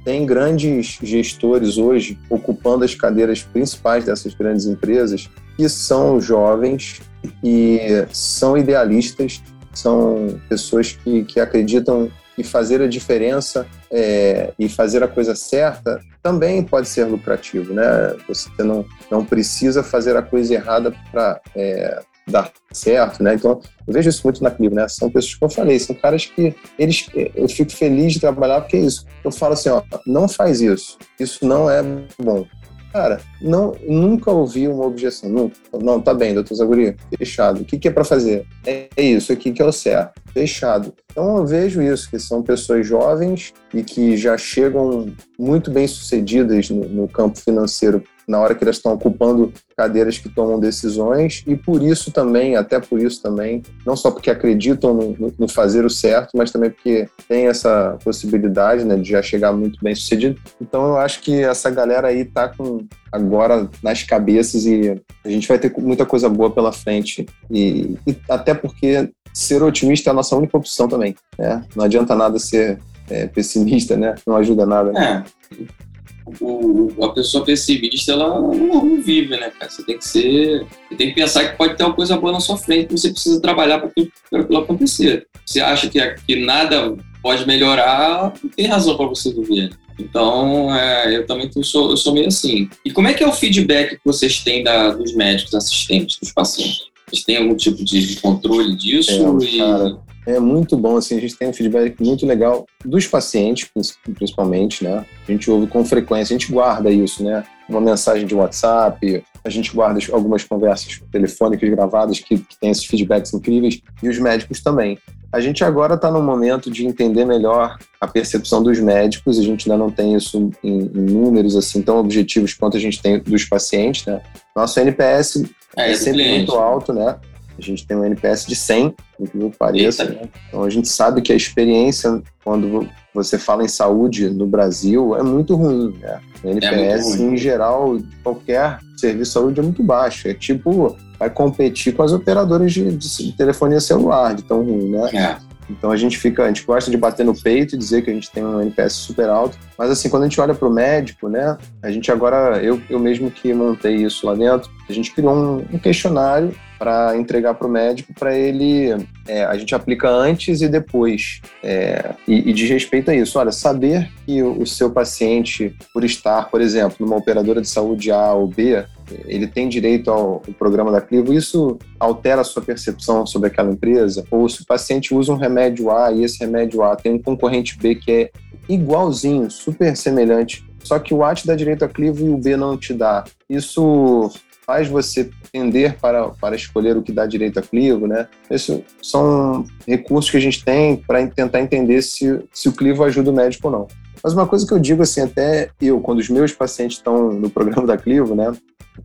tem 0.06 0.28
grandes 0.28 1.00
gestores 1.02 1.78
hoje 1.78 2.20
ocupando 2.30 2.86
as 2.86 2.94
cadeiras 2.94 3.42
principais 3.42 4.06
dessas 4.06 4.36
grandes 4.36 4.68
empresas 4.68 5.28
que 5.58 5.68
são 5.68 6.22
jovens 6.22 7.02
e 7.44 7.80
são 8.12 8.58
idealistas, 8.58 9.42
são 9.74 10.40
pessoas 10.48 10.92
que, 10.92 11.24
que 11.24 11.40
acreditam 11.40 12.12
que 12.36 12.44
fazer 12.44 12.82
a 12.82 12.88
diferença 12.88 13.68
é, 13.92 14.54
e 14.58 14.68
fazer 14.68 15.04
a 15.04 15.08
coisa 15.08 15.36
certa 15.36 16.02
também 16.22 16.64
pode 16.64 16.88
ser 16.88 17.06
lucrativo, 17.06 17.74
né? 17.74 18.16
Você 18.28 18.50
não, 18.60 18.86
não 19.12 19.24
precisa 19.24 19.84
fazer 19.84 20.16
a 20.16 20.22
coisa 20.22 20.54
errada 20.54 20.94
para 21.12 21.40
é, 21.56 22.02
dar 22.28 22.52
certo, 22.72 23.22
né? 23.22 23.36
Então, 23.36 23.62
eu 23.86 23.94
vejo 23.94 24.10
isso 24.10 24.22
muito 24.24 24.44
na 24.44 24.50
Clivo, 24.50 24.76
né? 24.76 24.88
São 24.88 25.10
pessoas 25.10 25.36
que 25.36 25.46
eu 25.46 25.50
falei, 25.50 25.80
são 25.80 25.96
caras 25.96 26.26
que 26.26 26.56
eles, 26.80 27.08
eu 27.36 27.48
fico 27.48 27.72
feliz 27.72 28.14
de 28.14 28.20
trabalhar 28.20 28.62
porque 28.62 28.78
é 28.78 28.82
isso. 28.82 29.06
Eu 29.24 29.32
falo 29.32 29.54
assim, 29.54 29.70
ó, 29.70 29.84
não 30.08 30.28
faz 30.28 30.62
isso, 30.62 30.98
isso 31.20 31.46
não 31.46 31.70
é 31.70 31.84
bom. 32.18 32.46
Cara, 32.94 33.20
não, 33.42 33.76
nunca 33.88 34.32
ouvi 34.32 34.68
uma 34.68 34.86
objeção. 34.86 35.28
Nunca. 35.28 35.56
Não, 35.82 36.00
tá 36.00 36.14
bem, 36.14 36.36
doutor 36.36 36.54
Zaguri, 36.54 36.96
fechado. 37.18 37.62
O 37.62 37.66
que, 37.66 37.80
que 37.80 37.88
é 37.88 37.92
para 37.92 38.04
fazer? 38.04 38.46
É 38.64 38.88
isso 39.04 39.34
aqui 39.34 39.52
que 39.52 39.64
é 39.64 39.66
o 39.66 39.72
certo. 39.72 40.22
Fechado. 40.32 40.94
Então 41.12 41.38
eu 41.38 41.46
vejo 41.46 41.82
isso, 41.82 42.08
que 42.08 42.20
são 42.20 42.44
pessoas 42.44 42.86
jovens 42.86 43.52
e 43.74 43.84
que 43.84 44.16
já 44.16 44.38
chegam 44.38 45.12
muito 45.40 45.72
bem 45.72 45.88
sucedidas 45.88 46.70
no, 46.70 46.88
no 46.88 47.08
campo 47.08 47.40
financeiro 47.40 48.04
na 48.28 48.40
hora 48.40 48.56
que 48.56 48.64
elas 48.64 48.78
estão 48.78 48.94
ocupando 48.94 49.52
cadeiras 49.76 50.18
que 50.18 50.30
tomam 50.30 50.60
decisões 50.60 51.44
e 51.48 51.56
por 51.56 51.82
isso 51.82 52.12
também, 52.12 52.56
até 52.56 52.80
por 52.80 53.00
isso 53.00 53.22
também, 53.22 53.62
não 53.86 53.96
só 53.96 54.12
porque 54.12 54.30
acreditam 54.30 54.94
no, 54.94 55.34
no 55.38 55.48
fazer 55.48 55.86
o 55.86 55.90
certo, 55.90 56.32
mas 56.36 56.52
também 56.52 56.70
porque 56.70 57.08
tem 57.28 57.48
essa 57.48 57.98
possibilidade 58.04 58.84
né, 58.84 58.96
de 58.96 59.10
já 59.10 59.22
chegar 59.22 59.52
muito 59.54 59.80
bem 59.82 59.96
sucedido. 59.96 60.40
Então 60.62 60.86
eu 60.88 60.98
acho 60.98 61.22
que 61.22 61.44
essa 61.44 61.70
galera 61.70 62.08
aí 62.08 62.26
tá 62.26 62.50
com 62.50 62.86
agora 63.12 63.70
nas 63.82 64.04
cabeças 64.04 64.66
e 64.66 65.02
a 65.24 65.30
gente 65.30 65.48
vai 65.48 65.60
ter 65.60 65.74
muita 65.78 66.06
coisa 66.06 66.28
boa 66.28 66.50
pela 66.50 66.72
frente 66.72 67.26
e, 67.50 67.96
e 68.08 68.18
até 68.30 68.54
porque 68.54 69.10
ser 69.34 69.64
otimista 69.64 70.10
é 70.10 70.12
a 70.12 70.16
nossa 70.16 70.36
única 70.36 70.58
opção 70.58 70.88
também, 70.88 71.16
né? 71.38 71.64
Não 71.76 71.86
adianta 71.86 72.16
nada 72.16 72.38
ser 72.38 72.80
é, 73.10 73.28
pessimista, 73.28 73.98
né? 73.98 74.16
Não 74.26 74.36
ajuda 74.36 74.66
nada. 74.66 74.92
Né? 74.92 75.24
É 75.52 75.93
o, 76.40 77.04
a 77.04 77.10
pessoa 77.10 77.46
pessimista 77.46 78.14
ela 78.14 78.40
não, 78.40 79.02
vive, 79.02 79.38
né, 79.38 79.52
cara? 79.52 79.70
Você 79.70 79.84
tem 79.84 79.98
que 79.98 80.08
ser. 80.08 80.66
Você 80.90 80.96
tem 80.96 81.10
que 81.10 81.16
pensar 81.16 81.50
que 81.50 81.58
pode 81.58 81.76
ter 81.76 81.84
uma 81.84 81.94
coisa 81.94 82.18
boa 82.18 82.34
na 82.34 82.40
sua 82.40 82.58
frente 82.58 82.88
que 82.88 82.98
você 82.98 83.12
precisa 83.12 83.42
trabalhar 83.42 83.80
para 83.80 83.90
aquilo 83.90 84.58
acontecer. 84.58 85.28
Você 85.46 85.60
acha 85.60 85.90
que, 85.90 86.00
que 86.26 86.36
nada 86.38 86.96
pode 87.22 87.46
melhorar, 87.46 88.34
não 88.42 88.50
tem 88.50 88.68
razão 88.68 88.98
para 88.98 89.08
você 89.08 89.34
viver. 89.34 89.72
Então, 90.00 90.74
é, 90.76 91.16
eu 91.16 91.26
também 91.26 91.50
sou, 91.62 91.92
eu 91.92 91.98
sou 91.98 92.14
meio 92.14 92.28
assim. 92.28 92.70
E 92.84 92.92
como 92.92 93.08
é 93.08 93.14
que 93.14 93.24
é 93.24 93.28
o 93.28 93.34
feedback 93.34 93.92
que 93.92 94.02
vocês 94.06 94.40
têm 94.40 94.64
da, 94.64 94.90
dos 94.90 95.14
médicos 95.16 95.54
assistentes, 95.54 96.18
dos 96.20 96.32
pacientes? 96.32 96.94
Vocês 97.08 97.24
têm 97.24 97.38
algum 97.38 97.56
tipo 97.56 97.84
de 97.84 98.16
controle 98.18 98.76
disso? 98.76 99.12
É, 99.12 99.46
e... 99.46 99.58
cara, 99.60 99.98
é 100.26 100.40
muito 100.40 100.78
bom, 100.78 100.98
assim, 100.98 101.18
a 101.18 101.22
gente 101.22 101.38
tem 101.38 101.48
um 101.50 101.54
feedback 101.54 102.02
muito 102.02 102.26
legal 102.26 102.66
dos 102.84 103.08
pacientes, 103.08 103.70
principalmente, 104.16 104.84
né? 104.84 105.06
A 105.28 105.32
gente 105.32 105.50
ouve 105.52 105.68
com 105.68 105.84
frequência, 105.84 106.36
a 106.36 106.40
gente 106.40 106.52
guarda 106.52 106.90
isso, 106.90 107.24
né? 107.24 107.44
Uma 107.68 107.82
mensagem 107.82 108.26
de 108.26 108.36
WhatsApp, 108.36 109.24
a 109.44 109.50
gente 109.50 109.74
guarda 109.74 110.00
algumas 110.12 110.44
conversas 110.44 111.02
telefônicas 111.12 111.70
gravadas 111.70 112.20
que, 112.20 112.38
que 112.38 112.60
tem 112.60 112.72
esses 112.72 112.86
feedbacks 112.86 113.34
incríveis, 113.34 113.82
e 114.02 114.08
os 114.08 114.18
médicos 114.18 114.62
também. 114.62 114.98
A 115.32 115.42
gente 115.42 115.64
agora 115.64 115.96
está 115.96 116.12
no 116.12 116.22
momento 116.22 116.70
de 116.70 116.86
entender 116.86 117.26
melhor 117.26 117.78
a 118.00 118.08
percepção 118.08 118.62
dos 118.62 118.80
médicos, 118.80 119.40
a 119.40 119.44
gente 119.44 119.70
ainda 119.70 119.84
não 119.84 119.90
tem 119.90 120.16
isso 120.16 120.52
em, 120.64 120.70
em, 120.70 120.88
números 120.88 121.56
assim 121.56 121.82
tão 121.82 121.98
objetivos 121.98 122.54
quanto 122.54 122.78
a 122.78 122.80
gente 122.80 123.02
tem 123.02 123.20
dos 123.20 123.44
pacientes, 123.44 124.06
né? 124.06 124.22
Nosso 124.56 124.80
NPS 124.80 125.44
é, 125.76 125.92
é 125.92 125.96
sempre 125.96 126.22
cliente. 126.24 126.38
muito 126.38 126.56
alto, 126.56 126.94
né? 126.94 127.18
A 127.58 127.62
gente 127.62 127.86
tem 127.86 127.96
um 127.96 128.04
NPS 128.04 128.46
de 128.46 128.56
100, 128.56 128.96
incrível 129.20 129.52
que 129.52 129.58
pareça. 129.58 130.06
Né? 130.06 130.30
Então 130.48 130.64
a 130.64 130.70
gente 130.70 130.88
sabe 130.88 131.22
que 131.22 131.32
a 131.32 131.36
experiência, 131.36 132.22
quando 132.44 132.88
você 133.14 133.38
fala 133.38 133.64
em 133.64 133.68
saúde 133.68 134.30
no 134.30 134.48
Brasil, 134.48 135.16
é 135.16 135.22
muito 135.22 135.56
ruim. 135.56 135.96
Né? 136.00 136.20
O 136.44 136.50
NPS, 136.50 137.20
é 137.20 137.24
em 137.24 137.38
geral, 137.38 137.98
qualquer 138.24 138.80
serviço 138.98 139.32
de 139.32 139.34
saúde 139.34 139.60
é 139.60 139.64
muito 139.64 139.84
baixo. 139.84 140.28
É 140.28 140.34
tipo, 140.34 140.98
vai 141.20 141.30
competir 141.30 141.94
com 141.94 142.04
as 142.04 142.12
operadoras 142.12 142.74
de, 142.74 142.98
de 142.98 143.32
telefonia 143.34 143.80
celular, 143.80 144.34
de 144.34 144.44
tão 144.44 144.64
ruim, 144.64 144.90
né? 144.90 145.10
É. 145.14 145.53
Então 145.70 145.92
a 145.92 145.98
gente 145.98 146.18
fica, 146.18 146.44
a 146.44 146.48
gente 146.48 146.66
gosta 146.66 146.90
de 146.90 146.98
bater 146.98 147.26
no 147.26 147.40
peito 147.40 147.76
e 147.76 147.78
dizer 147.78 148.04
que 148.04 148.10
a 148.10 148.14
gente 148.14 148.32
tem 148.32 148.44
um 148.44 148.62
NPS 148.62 148.94
super 148.94 149.30
alto, 149.30 149.58
mas 149.78 149.90
assim, 149.90 150.10
quando 150.10 150.24
a 150.24 150.28
gente 150.28 150.40
olha 150.40 150.54
para 150.54 150.68
o 150.68 150.74
médico, 150.74 151.30
né, 151.30 151.58
a 151.82 151.92
gente 151.92 152.12
agora, 152.12 152.62
eu, 152.64 152.82
eu 152.90 153.00
mesmo 153.00 153.32
que 153.32 153.54
montei 153.54 153.96
isso 153.96 154.26
lá 154.26 154.36
dentro, 154.36 154.70
a 154.88 154.94
gente 154.94 155.12
criou 155.12 155.34
um, 155.34 155.58
um 155.74 155.80
questionário 155.80 156.54
para 156.84 157.16
entregar 157.16 157.54
para 157.54 157.66
o 157.66 157.72
médico, 157.72 158.14
para 158.14 158.38
ele, 158.38 158.90
é, 159.26 159.46
a 159.46 159.56
gente 159.58 159.74
aplica 159.74 160.10
antes 160.10 160.62
e 160.62 160.68
depois, 160.68 161.40
é, 161.64 162.14
e, 162.28 162.50
e 162.50 162.54
diz 162.54 162.70
respeito 162.70 163.10
a 163.10 163.16
isso. 163.16 163.40
Olha, 163.40 163.54
saber 163.54 164.12
que 164.26 164.44
o, 164.44 164.62
o 164.62 164.68
seu 164.68 164.92
paciente, 164.92 165.74
por 165.94 166.04
estar, 166.04 166.50
por 166.50 166.60
exemplo, 166.60 166.98
numa 167.00 167.16
operadora 167.16 167.62
de 167.62 167.70
saúde 167.70 168.12
A 168.12 168.34
ou 168.34 168.48
B, 168.48 168.86
ele 169.26 169.48
tem 169.48 169.70
direito 169.70 170.10
ao, 170.10 170.42
ao, 170.48 170.54
programa 170.58 170.92
da 170.92 171.02
Clivo, 171.02 171.34
isso 171.34 171.78
altera 172.00 172.42
a 172.42 172.44
sua 172.44 172.62
percepção 172.62 173.26
sobre 173.26 173.48
aquela 173.48 173.72
empresa? 173.72 174.26
Ou 174.30 174.48
se 174.48 174.62
o 174.62 174.66
paciente 174.66 175.14
usa 175.14 175.32
um 175.32 175.38
remédio 175.38 175.92
A 175.92 176.12
e 176.12 176.24
esse 176.24 176.40
remédio 176.40 176.84
A 176.84 176.96
tem 176.96 177.14
um 177.14 177.22
concorrente 177.22 177.78
B 177.78 177.96
que 177.96 178.12
é 178.12 178.32
igualzinho, 178.68 179.50
super 179.52 179.96
semelhante, 179.96 180.66
só 180.84 181.00
que 181.00 181.14
o 181.14 181.24
A 181.24 181.34
te 181.34 181.48
dá 181.48 181.56
direito 181.56 181.86
a 181.86 181.88
Clivo 181.88 182.26
e 182.26 182.30
o 182.30 182.38
B 182.38 182.56
não 182.58 182.78
te 182.78 182.94
dá. 182.94 183.24
Isso 183.50 184.32
faz 184.66 184.88
você 184.88 185.30
tender 185.52 185.98
para, 186.00 186.30
para 186.30 186.56
escolher 186.56 186.96
o 186.98 187.02
que 187.02 187.12
dá 187.12 187.26
direito 187.26 187.60
a 187.60 187.62
Clivo, 187.62 188.08
né? 188.08 188.28
Esses 188.50 188.82
são 189.02 189.66
recursos 189.88 190.32
que 190.32 190.38
a 190.38 190.42
gente 190.42 190.64
tem 190.64 190.98
para 190.98 191.26
tentar 191.28 191.62
entender 191.62 192.02
se, 192.02 192.42
se 192.52 192.70
o 192.70 192.74
Clivo 192.74 193.04
ajuda 193.04 193.32
o 193.32 193.34
médico 193.34 193.68
ou 193.68 193.74
não. 193.74 193.88
Mas 194.24 194.34
uma 194.34 194.48
coisa 194.48 194.66
que 194.66 194.74
eu 194.74 194.80
digo 194.80 195.04
assim, 195.04 195.22
até 195.22 195.70
eu, 195.82 196.00
quando 196.00 196.20
os 196.20 196.30
meus 196.30 196.54
pacientes 196.54 196.98
estão 196.98 197.34
no 197.34 197.50
programa 197.50 197.86
da 197.86 197.98
Clivo, 197.98 198.36
né? 198.36 198.54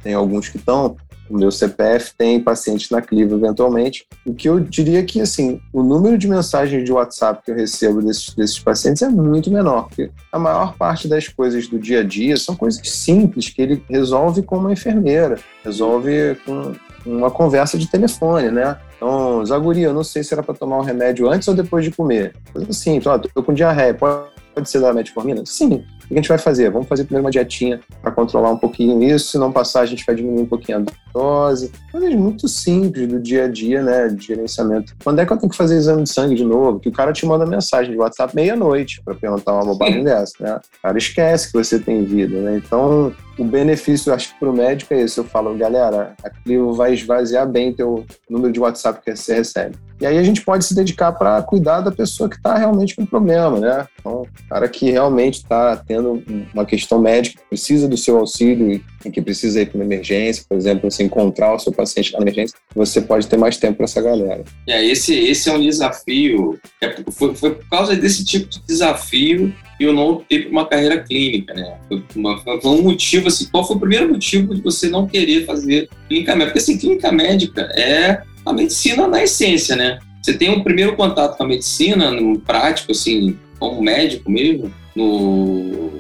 Tem 0.03 0.15
alguns 0.15 0.49
que 0.49 0.57
estão, 0.57 0.97
o 1.29 1.37
meu 1.37 1.51
CPF 1.51 2.15
tem 2.17 2.41
pacientes 2.41 2.91
na 2.91 3.03
Clivo 3.03 3.37
eventualmente. 3.37 4.07
O 4.27 4.35
que 4.35 4.49
eu 4.49 4.61
diria 4.61 5.05
que, 5.05 5.21
assim, 5.21 5.61
o 5.73 5.83
número 5.83 6.17
de 6.17 6.27
mensagens 6.27 6.85
de 6.85 6.93
WhatsApp 6.93 7.43
que 7.45 7.51
eu 7.51 7.55
recebo 7.55 8.03
desses, 8.03 8.35
desses 8.35 8.59
pacientes 8.59 9.03
é 9.03 9.09
muito 9.09 9.51
menor, 9.51 9.89
porque 9.89 10.11
a 10.33 10.39
maior 10.39 10.75
parte 10.77 11.07
das 11.09 11.29
coisas 11.29 11.67
do 11.69 11.79
dia 11.79 12.01
a 12.01 12.05
dia 12.05 12.37
são 12.37 12.57
coisas 12.57 12.81
simples 12.89 13.49
que 13.49 13.61
ele 13.61 13.83
resolve 13.89 14.43
com 14.43 14.57
uma 14.57 14.73
enfermeira, 14.73 15.39
resolve 15.65 16.37
com 16.47 16.75
uma 17.05 17.31
conversa 17.31 17.79
de 17.79 17.91
telefone, 17.91 18.51
né? 18.51 18.77
Então, 18.97 19.45
Zaguri, 19.47 19.83
eu 19.83 19.95
não 19.95 20.03
sei 20.03 20.25
se 20.25 20.35
era 20.35 20.43
para 20.43 20.55
tomar 20.55 20.79
um 20.79 20.83
remédio 20.83 21.31
antes 21.31 21.47
ou 21.47 21.55
depois 21.55 21.85
de 21.85 21.91
comer. 21.91 22.35
Coisa 22.53 22.71
assim, 22.71 23.01
tô, 23.01 23.17
tô 23.19 23.43
com 23.43 23.55
diarreia, 23.55 23.95
pode 23.95 24.38
pode 24.59 24.71
ser 24.71 24.81
da 24.81 24.93
metformina? 24.93 25.43
Sim. 25.47 25.85
O 26.05 26.09
que 26.09 26.15
a 26.15 26.17
gente 26.17 26.29
vai 26.29 26.39
fazer? 26.39 26.71
Vamos 26.71 26.89
fazer 26.89 27.05
primeiro 27.05 27.25
uma 27.25 27.31
dietinha 27.31 27.81
para 28.03 28.11
controlar 28.11 28.51
um 28.51 28.57
pouquinho 28.57 29.03
isso. 29.03 29.33
Se 29.33 29.39
não 29.39 29.53
passar, 29.53 29.83
a 29.83 29.87
gente 29.87 30.05
vai 30.05 30.17
diminuir 30.17 30.43
um 30.43 30.47
pouquinho 30.47 30.79
a 30.79 30.81
medicamentosa, 30.81 31.71
coisas 31.93 32.15
muito 32.15 32.49
simples 32.49 33.07
do 33.09 33.21
dia 33.21 33.45
a 33.45 33.49
dia, 33.49 33.83
né, 33.83 34.09
de 34.09 34.27
gerenciamento. 34.27 34.97
Quando 35.05 35.21
é 35.21 35.27
que 35.27 35.33
eu 35.33 35.37
tenho 35.37 35.51
que 35.51 35.57
fazer 35.57 35.77
exame 35.77 36.03
de 36.03 36.11
sangue 36.11 36.35
de 36.35 36.45
novo? 36.45 36.81
Que 36.81 36.89
o 36.89 36.93
cara 36.93 37.13
te 37.13 37.25
manda 37.27 37.47
mensagem 37.47 37.93
de 37.93 37.99
WhatsApp 37.99 38.35
meia-noite 38.35 39.01
para 39.05 39.15
perguntar 39.15 39.53
uma 39.53 39.65
bobagem 39.65 40.03
dessa, 40.03 40.33
né? 40.41 40.57
O 40.79 40.83
cara 40.83 40.99
esquece 40.99 41.53
que 41.53 41.59
você 41.59 41.79
tem 41.79 42.05
vida, 42.05 42.41
né? 42.41 42.57
Então, 42.65 43.13
o 43.39 43.45
benefício, 43.45 44.13
acho 44.13 44.33
que 44.33 44.41
para 44.41 44.51
o 44.51 44.53
médico 44.53 44.93
é 44.93 45.03
esse. 45.03 45.19
Eu 45.19 45.25
falo, 45.25 45.57
galera, 45.57 46.15
a 46.23 46.31
Clio 46.31 46.73
vai 46.73 46.93
esvaziar 46.93 47.49
bem 47.49 47.73
teu 47.73 48.05
número 48.29 48.53
de 48.53 48.61
WhatsApp 48.61 49.01
que 49.03 49.15
você 49.15 49.35
recebe. 49.35 49.77
E 50.01 50.07
aí 50.07 50.17
a 50.17 50.23
gente 50.23 50.43
pode 50.43 50.65
se 50.65 50.75
dedicar 50.75 51.13
para 51.13 51.43
cuidar 51.43 51.81
da 51.81 51.91
pessoa 51.91 52.29
que 52.29 52.37
está 52.37 52.57
realmente 52.57 52.95
com 52.95 53.05
problema, 53.05 53.59
né? 53.59 53.87
Então, 53.99 54.23
o 54.23 54.49
cara 54.49 54.69
que 54.69 54.91
realmente 54.91 55.39
está 55.39 55.77
tendo 55.77 56.23
uma 56.55 56.65
questão 56.65 57.01
médica, 57.01 57.43
precisa 57.49 57.89
do 57.89 57.97
seu 57.97 58.19
auxílio 58.19 58.81
e 59.05 59.11
que 59.11 59.21
precisa 59.21 59.61
ir 59.61 59.67
para 59.67 59.79
uma 59.79 59.85
emergência, 59.85 60.45
por 60.49 60.57
exemplo, 60.57 60.91
você 60.91 61.03
encontrar 61.03 61.55
o 61.55 61.59
seu 61.59 61.73
paciente 61.73 62.13
na 62.13 62.21
emergência, 62.21 62.57
você 62.75 63.01
pode 63.01 63.27
ter 63.27 63.37
mais 63.37 63.57
tempo 63.57 63.79
para 63.79 63.85
essa 63.85 64.01
galera. 64.01 64.45
É, 64.69 64.85
esse, 64.85 65.15
esse 65.15 65.49
é 65.49 65.53
um 65.53 65.61
desafio. 65.61 66.59
É, 66.81 66.97
foi, 67.11 67.35
foi 67.35 67.55
por 67.55 67.69
causa 67.69 67.97
desse 67.97 68.25
tipo 68.25 68.49
de 68.49 68.61
desafio 68.67 69.53
eu 69.85 69.93
não 69.93 70.17
ter 70.17 70.49
uma 70.49 70.67
carreira 70.67 70.99
clínica, 70.99 71.55
né? 71.55 71.79
Uma, 72.15 72.43
um 72.65 72.83
motivo, 72.83 73.29
assim, 73.29 73.47
qual 73.51 73.67
foi 73.67 73.77
o 73.77 73.81
primeiro 73.81 74.09
motivo 74.09 74.55
de 74.55 74.61
você 74.61 74.89
não 74.89 75.07
querer 75.07 75.45
fazer 75.45 75.89
clínica 76.09 76.35
médica? 76.35 76.47
Porque, 76.47 76.59
assim, 76.59 76.79
clínica 76.79 77.13
médica 77.13 77.63
é 77.77 78.23
a 78.45 78.53
medicina 78.53 79.07
na 79.07 79.23
essência, 79.23 79.77
né? 79.77 79.99
Você 80.23 80.35
tem 80.35 80.51
um 80.51 80.63
primeiro 80.63 80.97
contato 80.97 81.37
com 81.37 81.45
a 81.45 81.49
medicina, 81.49 82.11
no 82.11 82.39
prático, 82.41 82.93
assim, 82.93 83.39
como 83.59 83.81
médico 83.81 84.31
mesmo, 84.31 84.73
no 84.95 85.91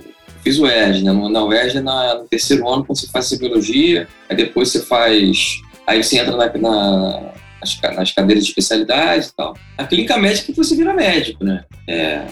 fiz 0.42 0.58
o 0.58 0.66
ERG, 0.66 1.02
né? 1.02 1.12
Na 1.12 1.44
UERJ, 1.44 1.80
na, 1.80 2.14
no 2.16 2.24
terceiro 2.24 2.68
ano, 2.68 2.84
quando 2.84 2.98
você 2.98 3.06
faz 3.08 3.26
semiologia, 3.26 4.08
aí 4.28 4.36
depois 4.36 4.70
você 4.70 4.80
faz. 4.80 5.60
Aí 5.86 6.02
você 6.02 6.18
entra 6.18 6.36
na, 6.36 6.46
na 6.58 7.32
nas, 7.96 8.12
cadeiras 8.12 8.44
de 8.44 8.50
especialidade 8.50 9.26
e 9.26 9.32
tal. 9.32 9.56
A 9.76 9.84
clínica 9.84 10.16
médica 10.18 10.52
você 10.54 10.76
vira 10.76 10.94
médico, 10.94 11.44
né? 11.44 11.64
É, 11.86 12.24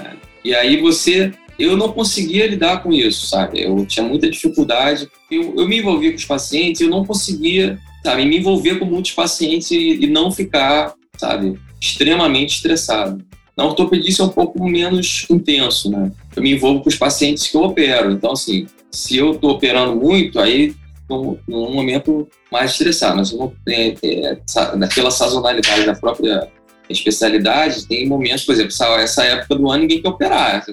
e 0.47 0.55
aí 0.55 0.80
você. 0.80 1.32
Eu 1.59 1.74
não 1.74 1.90
conseguia 1.90 2.47
lidar 2.47 2.82
com 2.82 2.92
isso, 2.92 3.26
sabe? 3.26 3.62
Eu 3.62 3.86
tinha 3.86 4.07
muita 4.07 4.28
dificuldade. 4.28 5.09
Eu, 5.30 5.55
eu 5.57 5.66
me 5.66 5.78
envolvia 5.78 6.11
com 6.11 6.18
os 6.18 6.24
pacientes, 6.26 6.82
eu 6.82 6.90
não 6.90 7.03
conseguia 7.03 7.78
sabe, 8.07 8.24
me 8.24 8.38
envolver 8.38 8.76
com 8.76 8.84
muitos 8.84 9.11
pacientes 9.11 9.70
e, 9.72 10.05
e 10.05 10.07
não 10.07 10.30
ficar, 10.30 10.94
sabe, 11.16 11.59
extremamente 11.80 12.57
estressado. 12.57 13.24
Na 13.57 13.64
ortopedia 13.64 14.09
isso 14.09 14.22
é 14.22 14.26
um 14.26 14.30
pouco 14.30 14.62
menos 14.68 15.26
intenso, 15.28 15.90
né? 15.90 16.12
Eu 16.36 16.42
me 16.42 16.53
envolvo 16.53 16.82
com 16.82 16.88
os 16.88 16.94
pacientes 16.94 17.49
que 17.49 17.57
eu 17.57 17.62
opero. 17.62 18.12
Então, 18.12 18.32
assim, 18.32 18.66
se 18.92 19.16
eu 19.16 19.32
estou 19.32 19.51
operando 19.51 19.97
muito, 19.97 20.38
aí 20.38 20.74
estou 21.01 21.40
num 21.49 21.72
momento 21.72 22.28
mais 22.53 22.72
estressado. 22.72 23.16
Mas 23.16 23.32
eu 23.32 23.53
é, 23.68 23.94
é, 24.05 24.38
naquela 24.76 25.11
sazonalidade 25.11 25.84
da 25.84 25.94
própria 25.94 26.49
especialidade, 26.89 27.87
tem 27.87 28.07
momentos, 28.07 28.45
por 28.45 28.53
exemplo, 28.53 28.72
essa, 28.99 29.24
época 29.24 29.57
do 29.57 29.70
ano 29.70 29.82
ninguém 29.82 30.01
quer 30.01 30.09
operar. 30.09 30.64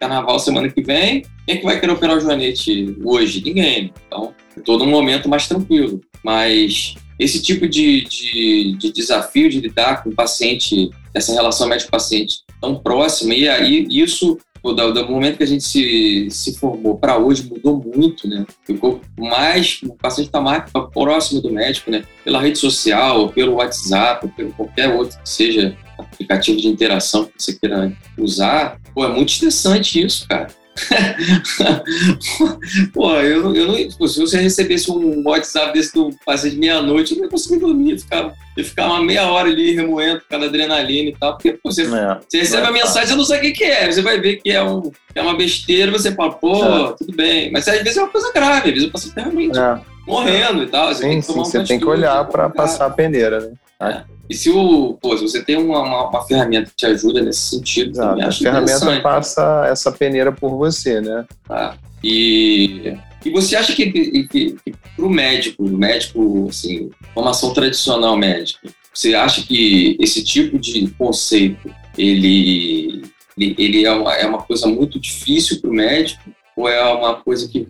Carnaval 0.00 0.38
semana 0.38 0.70
que 0.70 0.80
vem, 0.80 1.22
quem 1.44 1.56
é 1.56 1.58
que 1.58 1.64
vai 1.64 1.80
querer 1.80 1.92
operar 1.92 2.16
o 2.16 2.20
joanete 2.20 2.96
hoje? 3.02 3.42
Ninguém. 3.44 3.92
Então, 4.06 4.32
estou 4.56 4.78
num 4.78 4.86
momento 4.86 5.28
mais 5.28 5.48
tranquilo. 5.48 6.00
Mas 6.22 6.94
esse 7.18 7.42
tipo 7.42 7.66
de, 7.66 8.02
de, 8.04 8.76
de, 8.78 8.92
desafio 8.92 9.50
de 9.50 9.60
lidar 9.60 10.02
com 10.02 10.10
o 10.10 10.14
paciente, 10.14 10.90
essa 11.12 11.32
relação 11.32 11.68
médico-paciente 11.68 12.42
tão 12.60 12.76
próxima, 12.76 13.34
e 13.34 13.48
aí 13.48 13.86
isso, 13.90 14.38
do, 14.74 14.92
do 14.92 15.08
momento 15.08 15.38
que 15.38 15.42
a 15.42 15.46
gente 15.46 15.64
se, 15.64 16.28
se 16.30 16.58
formou 16.58 16.96
para 16.96 17.18
hoje, 17.18 17.48
mudou 17.48 17.76
muito, 17.76 18.28
né? 18.28 18.46
Ficou 18.64 19.00
mais, 19.18 19.80
o 19.82 19.94
paciente 19.94 20.28
está 20.28 20.40
mais 20.40 20.64
próximo 20.92 21.40
do 21.40 21.50
médico, 21.50 21.90
né? 21.90 22.04
Pela 22.24 22.40
rede 22.40 22.58
social, 22.58 23.28
pelo 23.30 23.54
WhatsApp, 23.54 24.26
pelo 24.36 24.52
qualquer 24.52 24.94
outro 24.94 25.18
que 25.18 25.28
seja 25.28 25.76
aplicativo 25.98 26.60
de 26.60 26.68
interação 26.68 27.24
que 27.24 27.32
você 27.36 27.54
queira 27.54 27.92
usar. 28.16 28.78
Pô, 28.94 29.04
é 29.04 29.08
muito 29.08 29.30
estressante 29.30 30.00
isso, 30.00 30.26
cara. 30.28 30.48
Pô, 32.92 33.14
eu, 33.16 33.54
eu 33.54 33.66
não. 33.66 33.76
Tipo, 33.76 34.08
se 34.08 34.20
você 34.20 34.38
recebesse 34.38 34.90
um 34.90 35.22
WhatsApp 35.26 35.72
desse 35.72 35.94
do 35.94 36.10
paciente 36.24 36.54
de 36.54 36.60
meia-noite, 36.60 37.12
eu 37.12 37.18
não 37.18 37.24
ia 37.24 37.30
conseguir 37.30 37.58
dormir. 37.58 37.92
Eu 37.92 37.98
ficava, 37.98 38.34
eu 38.56 38.64
ficava 38.64 38.94
uma 38.94 39.04
meia 39.04 39.30
hora 39.30 39.48
ali 39.48 39.74
remoendo 39.74 40.22
cada 40.28 40.46
adrenalina 40.46 41.10
e 41.10 41.16
tal. 41.16 41.34
Porque 41.34 41.52
pô, 41.52 41.70
você, 41.70 41.82
é, 41.82 42.18
você 42.28 42.38
recebe 42.38 42.64
é 42.64 42.68
a 42.68 42.72
mensagem, 42.72 43.08
você 43.08 43.14
não 43.14 43.24
sabe 43.24 43.50
o 43.50 43.52
que, 43.52 43.64
é. 43.64 43.90
Você 43.90 44.02
vai 44.02 44.20
ver 44.20 44.36
que 44.36 44.50
é, 44.50 44.62
um, 44.62 44.90
é 45.14 45.22
uma 45.22 45.36
besteira, 45.36 45.90
você 45.90 46.12
fala, 46.12 46.32
pô, 46.32 46.64
é. 46.64 46.94
tudo 46.98 47.16
bem. 47.16 47.50
Mas 47.50 47.66
às 47.68 47.82
vezes 47.82 47.96
é 47.96 48.02
uma 48.02 48.10
coisa 48.10 48.32
grave, 48.32 48.68
às 48.68 48.74
vezes 48.74 48.88
o 48.88 48.92
paciente 48.92 49.14
tá 49.14 49.22
realmente 49.22 49.58
é. 49.58 49.80
morrendo 50.06 50.62
e 50.62 50.66
tal. 50.66 50.88
Você 50.88 51.02
sim, 51.02 51.08
tem 51.08 51.20
que, 51.20 51.26
sim, 51.26 51.34
você 51.34 51.64
tem 51.64 51.78
que 51.78 51.86
olhar 51.86 52.24
para 52.26 52.48
passar 52.48 52.86
a 52.86 52.90
peneira, 52.90 53.40
né? 53.40 53.52
É. 53.80 54.02
E 54.28 54.34
se, 54.34 54.50
o, 54.50 54.94
pô, 55.00 55.16
se 55.16 55.22
você 55.22 55.42
tem 55.42 55.56
uma, 55.56 55.80
uma, 55.80 56.08
uma, 56.08 56.26
ferramenta 56.26 56.68
que 56.68 56.76
te 56.76 56.86
ajuda 56.86 57.22
nesse 57.22 57.48
sentido, 57.48 57.90
Exato. 57.90 58.22
a 58.22 58.32
ferramenta 58.32 59.00
passa 59.00 59.66
essa 59.70 59.90
peneira 59.90 60.30
por 60.30 60.56
você, 60.56 61.00
né? 61.00 61.24
Ah, 61.48 61.74
e, 62.04 62.94
e 63.24 63.30
você 63.30 63.56
acha 63.56 63.74
que, 63.74 63.90
que, 63.90 64.28
que, 64.28 64.56
que 64.64 64.74
para 64.94 65.06
o 65.06 65.08
médico, 65.08 65.64
o 65.64 65.70
médico, 65.70 66.46
assim, 66.50 66.90
formação 67.14 67.54
tradicional 67.54 68.18
médica, 68.18 68.68
você 68.92 69.14
acha 69.14 69.42
que 69.42 69.96
esse 69.98 70.22
tipo 70.22 70.58
de 70.58 70.88
conceito 70.98 71.70
ele, 71.96 73.02
ele, 73.36 73.54
ele 73.56 73.84
é, 73.86 73.92
uma, 73.92 74.14
é 74.14 74.26
uma 74.26 74.42
coisa 74.42 74.66
muito 74.66 75.00
difícil 75.00 75.60
para 75.60 75.70
o 75.70 75.74
médico 75.74 76.22
ou 76.54 76.68
é 76.68 76.82
uma 76.92 77.14
coisa 77.14 77.48
que, 77.48 77.66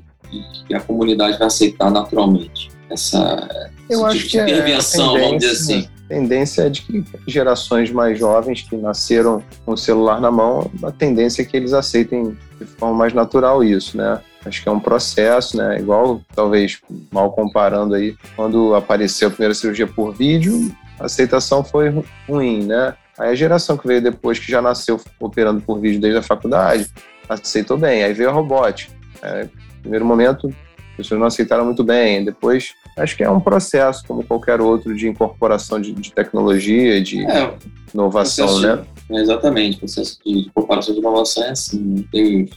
que 0.67 0.75
a 0.75 0.81
comunidade 0.81 1.39
vai 1.39 1.47
aceitar 1.47 1.91
naturalmente? 1.91 2.69
Essa, 2.91 3.71
Eu 3.89 4.05
acho 4.07 4.19
tipo 4.19 4.31
que 4.31 4.37
de 4.39 4.39
é 4.39 4.55
intervenção, 4.57 5.17
é 5.17 5.21
vamos 5.21 5.39
dizer 5.39 5.53
assim 5.53 5.98
tendência 6.09 6.63
é 6.63 6.69
de 6.69 6.83
que 6.83 7.05
gerações 7.27 7.91
mais 7.91 8.19
jovens 8.19 8.63
que 8.63 8.77
nasceram 8.77 9.43
com 9.65 9.73
o 9.73 9.77
celular 9.77 10.21
na 10.21 10.31
mão, 10.31 10.71
a 10.83 10.91
tendência 10.91 11.43
é 11.43 11.45
que 11.45 11.57
eles 11.57 11.73
aceitem 11.73 12.37
de 12.59 12.65
forma 12.65 12.95
mais 12.95 13.13
natural 13.13 13.63
isso, 13.63 13.97
né? 13.97 14.21
Acho 14.45 14.63
que 14.63 14.69
é 14.69 14.73
um 14.73 14.81
processo, 14.81 15.57
né? 15.57 15.79
Igual, 15.79 16.23
talvez, 16.35 16.81
mal 17.13 17.31
comparando 17.33 17.95
aí, 17.95 18.17
quando 18.35 18.75
apareceu 18.75 19.29
a 19.29 19.31
primeira 19.31 19.55
cirurgia 19.55 19.87
por 19.87 20.15
vídeo, 20.15 20.75
a 20.99 21.05
aceitação 21.05 21.63
foi 21.63 21.93
ruim, 22.29 22.65
né? 22.65 22.95
Aí 23.19 23.31
a 23.31 23.35
geração 23.35 23.77
que 23.77 23.87
veio 23.87 24.01
depois, 24.01 24.39
que 24.39 24.51
já 24.51 24.63
nasceu 24.63 25.01
operando 25.21 25.61
por 25.61 25.81
vídeo 25.81 26.01
desde 26.01 26.19
a 26.19 26.23
faculdade, 26.23 26.89
aceitou 27.29 27.77
bem. 27.77 28.03
Aí 28.05 28.13
veio 28.13 28.31
a 28.31 28.33
robótica. 28.33 28.93
É, 29.23 29.49
primeiro 29.83 30.05
momento, 30.05 30.49
as 30.91 30.97
pessoas 30.97 31.21
não 31.21 31.27
aceitaram 31.27 31.65
muito 31.65 31.83
bem. 31.83 32.25
Depois 32.25 32.75
Acho 32.99 33.17
que 33.17 33.23
é 33.23 33.31
um 33.31 33.41
processo, 33.41 34.05
como 34.07 34.25
qualquer 34.25 34.61
outro, 34.61 34.95
de 34.95 35.09
incorporação 35.09 35.81
de, 35.81 35.93
de 35.93 36.13
tecnologia, 36.13 37.01
de 37.01 37.25
é, 37.25 37.55
inovação, 37.95 38.61
né? 38.61 38.85
De, 39.09 39.17
exatamente, 39.19 39.77
o 39.77 39.81
processo 39.81 40.19
de 40.25 40.39
incorporação 40.41 40.95
de 40.95 41.01
inovação 41.01 41.45
é 41.45 41.51
assim. 41.51 41.79
Né? 41.81 42.05
Tem 42.11 42.49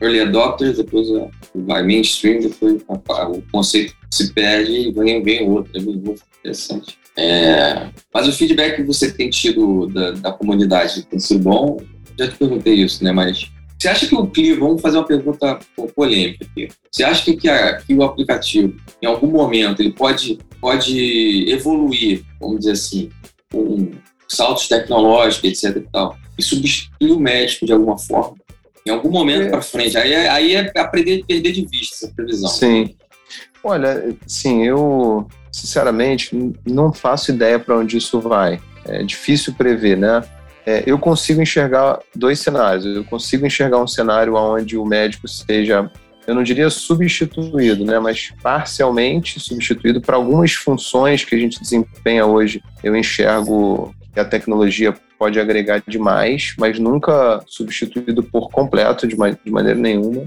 early 0.00 0.20
adopters, 0.20 0.76
depois 0.76 1.08
vai 1.54 1.82
mainstream, 1.82 2.40
depois 2.40 2.82
o 2.88 3.42
conceito 3.50 3.94
se 4.10 4.32
perde 4.32 4.72
e 4.72 4.92
vem, 4.92 5.22
vem 5.22 5.48
outro, 5.48 5.72
vem 5.72 6.02
outro. 6.06 6.22
Interessante. 6.40 6.98
É, 7.16 7.88
mas 8.14 8.28
o 8.28 8.32
feedback 8.32 8.76
que 8.76 8.84
você 8.84 9.10
tem 9.10 9.28
tido 9.28 9.88
da, 9.88 10.12
da 10.12 10.32
comunidade 10.32 11.02
tem 11.02 11.18
sido 11.18 11.42
bom? 11.42 11.78
Já 12.16 12.28
te 12.28 12.36
perguntei 12.36 12.74
isso, 12.74 13.02
né? 13.02 13.10
Mas 13.10 13.50
você 13.78 13.88
acha 13.88 14.06
que 14.08 14.14
o 14.14 14.26
Clio, 14.26 14.58
vamos 14.58 14.82
fazer 14.82 14.98
uma 14.98 15.06
pergunta 15.06 15.60
polêmica 15.94 16.44
aqui. 16.44 16.68
Você 16.90 17.04
acha 17.04 17.32
que, 17.32 17.48
a, 17.48 17.76
que, 17.76 17.94
o 17.94 18.02
aplicativo, 18.02 18.74
em 19.00 19.06
algum 19.06 19.28
momento, 19.28 19.80
ele 19.80 19.92
pode, 19.92 20.38
pode 20.60 21.48
evoluir, 21.48 22.24
vamos 22.40 22.58
dizer 22.58 22.72
assim, 22.72 23.10
com 23.52 23.92
saltos 24.26 24.66
tecnológicos, 24.66 25.48
etc 25.48 25.76
e 25.76 25.88
tal, 25.92 26.16
e 26.36 26.42
substituir 26.42 27.12
o 27.12 27.20
médico 27.20 27.64
de 27.64 27.72
alguma 27.72 27.96
forma? 27.96 28.34
Em 28.84 28.90
algum 28.90 29.10
momento 29.10 29.42
é. 29.42 29.50
para 29.50 29.62
frente. 29.62 29.96
Aí, 29.96 30.12
é, 30.12 30.28
aí 30.28 30.54
é 30.56 30.72
aprender 30.76 31.22
a 31.22 31.26
perder 31.26 31.52
de 31.52 31.64
vista 31.64 31.94
essa 31.94 32.14
previsão. 32.14 32.48
Sim. 32.48 32.96
Olha, 33.62 34.16
sim, 34.26 34.64
eu 34.64 35.28
sinceramente 35.52 36.36
não 36.66 36.92
faço 36.92 37.30
ideia 37.30 37.58
para 37.58 37.78
onde 37.78 37.96
isso 37.96 38.20
vai. 38.20 38.60
É 38.86 39.02
difícil 39.04 39.54
prever, 39.54 39.96
né? 39.96 40.22
É, 40.68 40.82
eu 40.84 40.98
consigo 40.98 41.40
enxergar 41.40 41.98
dois 42.14 42.40
cenários. 42.40 42.84
Eu 42.84 43.02
consigo 43.02 43.46
enxergar 43.46 43.78
um 43.78 43.86
cenário 43.86 44.34
onde 44.34 44.76
o 44.76 44.84
médico 44.84 45.26
seja, 45.26 45.90
eu 46.26 46.34
não 46.34 46.42
diria 46.42 46.68
substituído, 46.68 47.86
né, 47.86 47.98
mas 47.98 48.34
parcialmente 48.42 49.40
substituído 49.40 49.98
para 49.98 50.16
algumas 50.16 50.52
funções 50.52 51.24
que 51.24 51.34
a 51.34 51.38
gente 51.38 51.58
desempenha 51.58 52.26
hoje. 52.26 52.62
Eu 52.84 52.94
enxergo 52.94 53.94
que 54.12 54.20
a 54.20 54.26
tecnologia 54.26 54.94
pode 55.18 55.40
agregar 55.40 55.82
demais, 55.88 56.54
mas 56.58 56.78
nunca 56.78 57.42
substituído 57.46 58.22
por 58.22 58.50
completo 58.50 59.06
de, 59.06 59.16
de 59.16 59.50
maneira 59.50 59.78
nenhuma. 59.78 60.26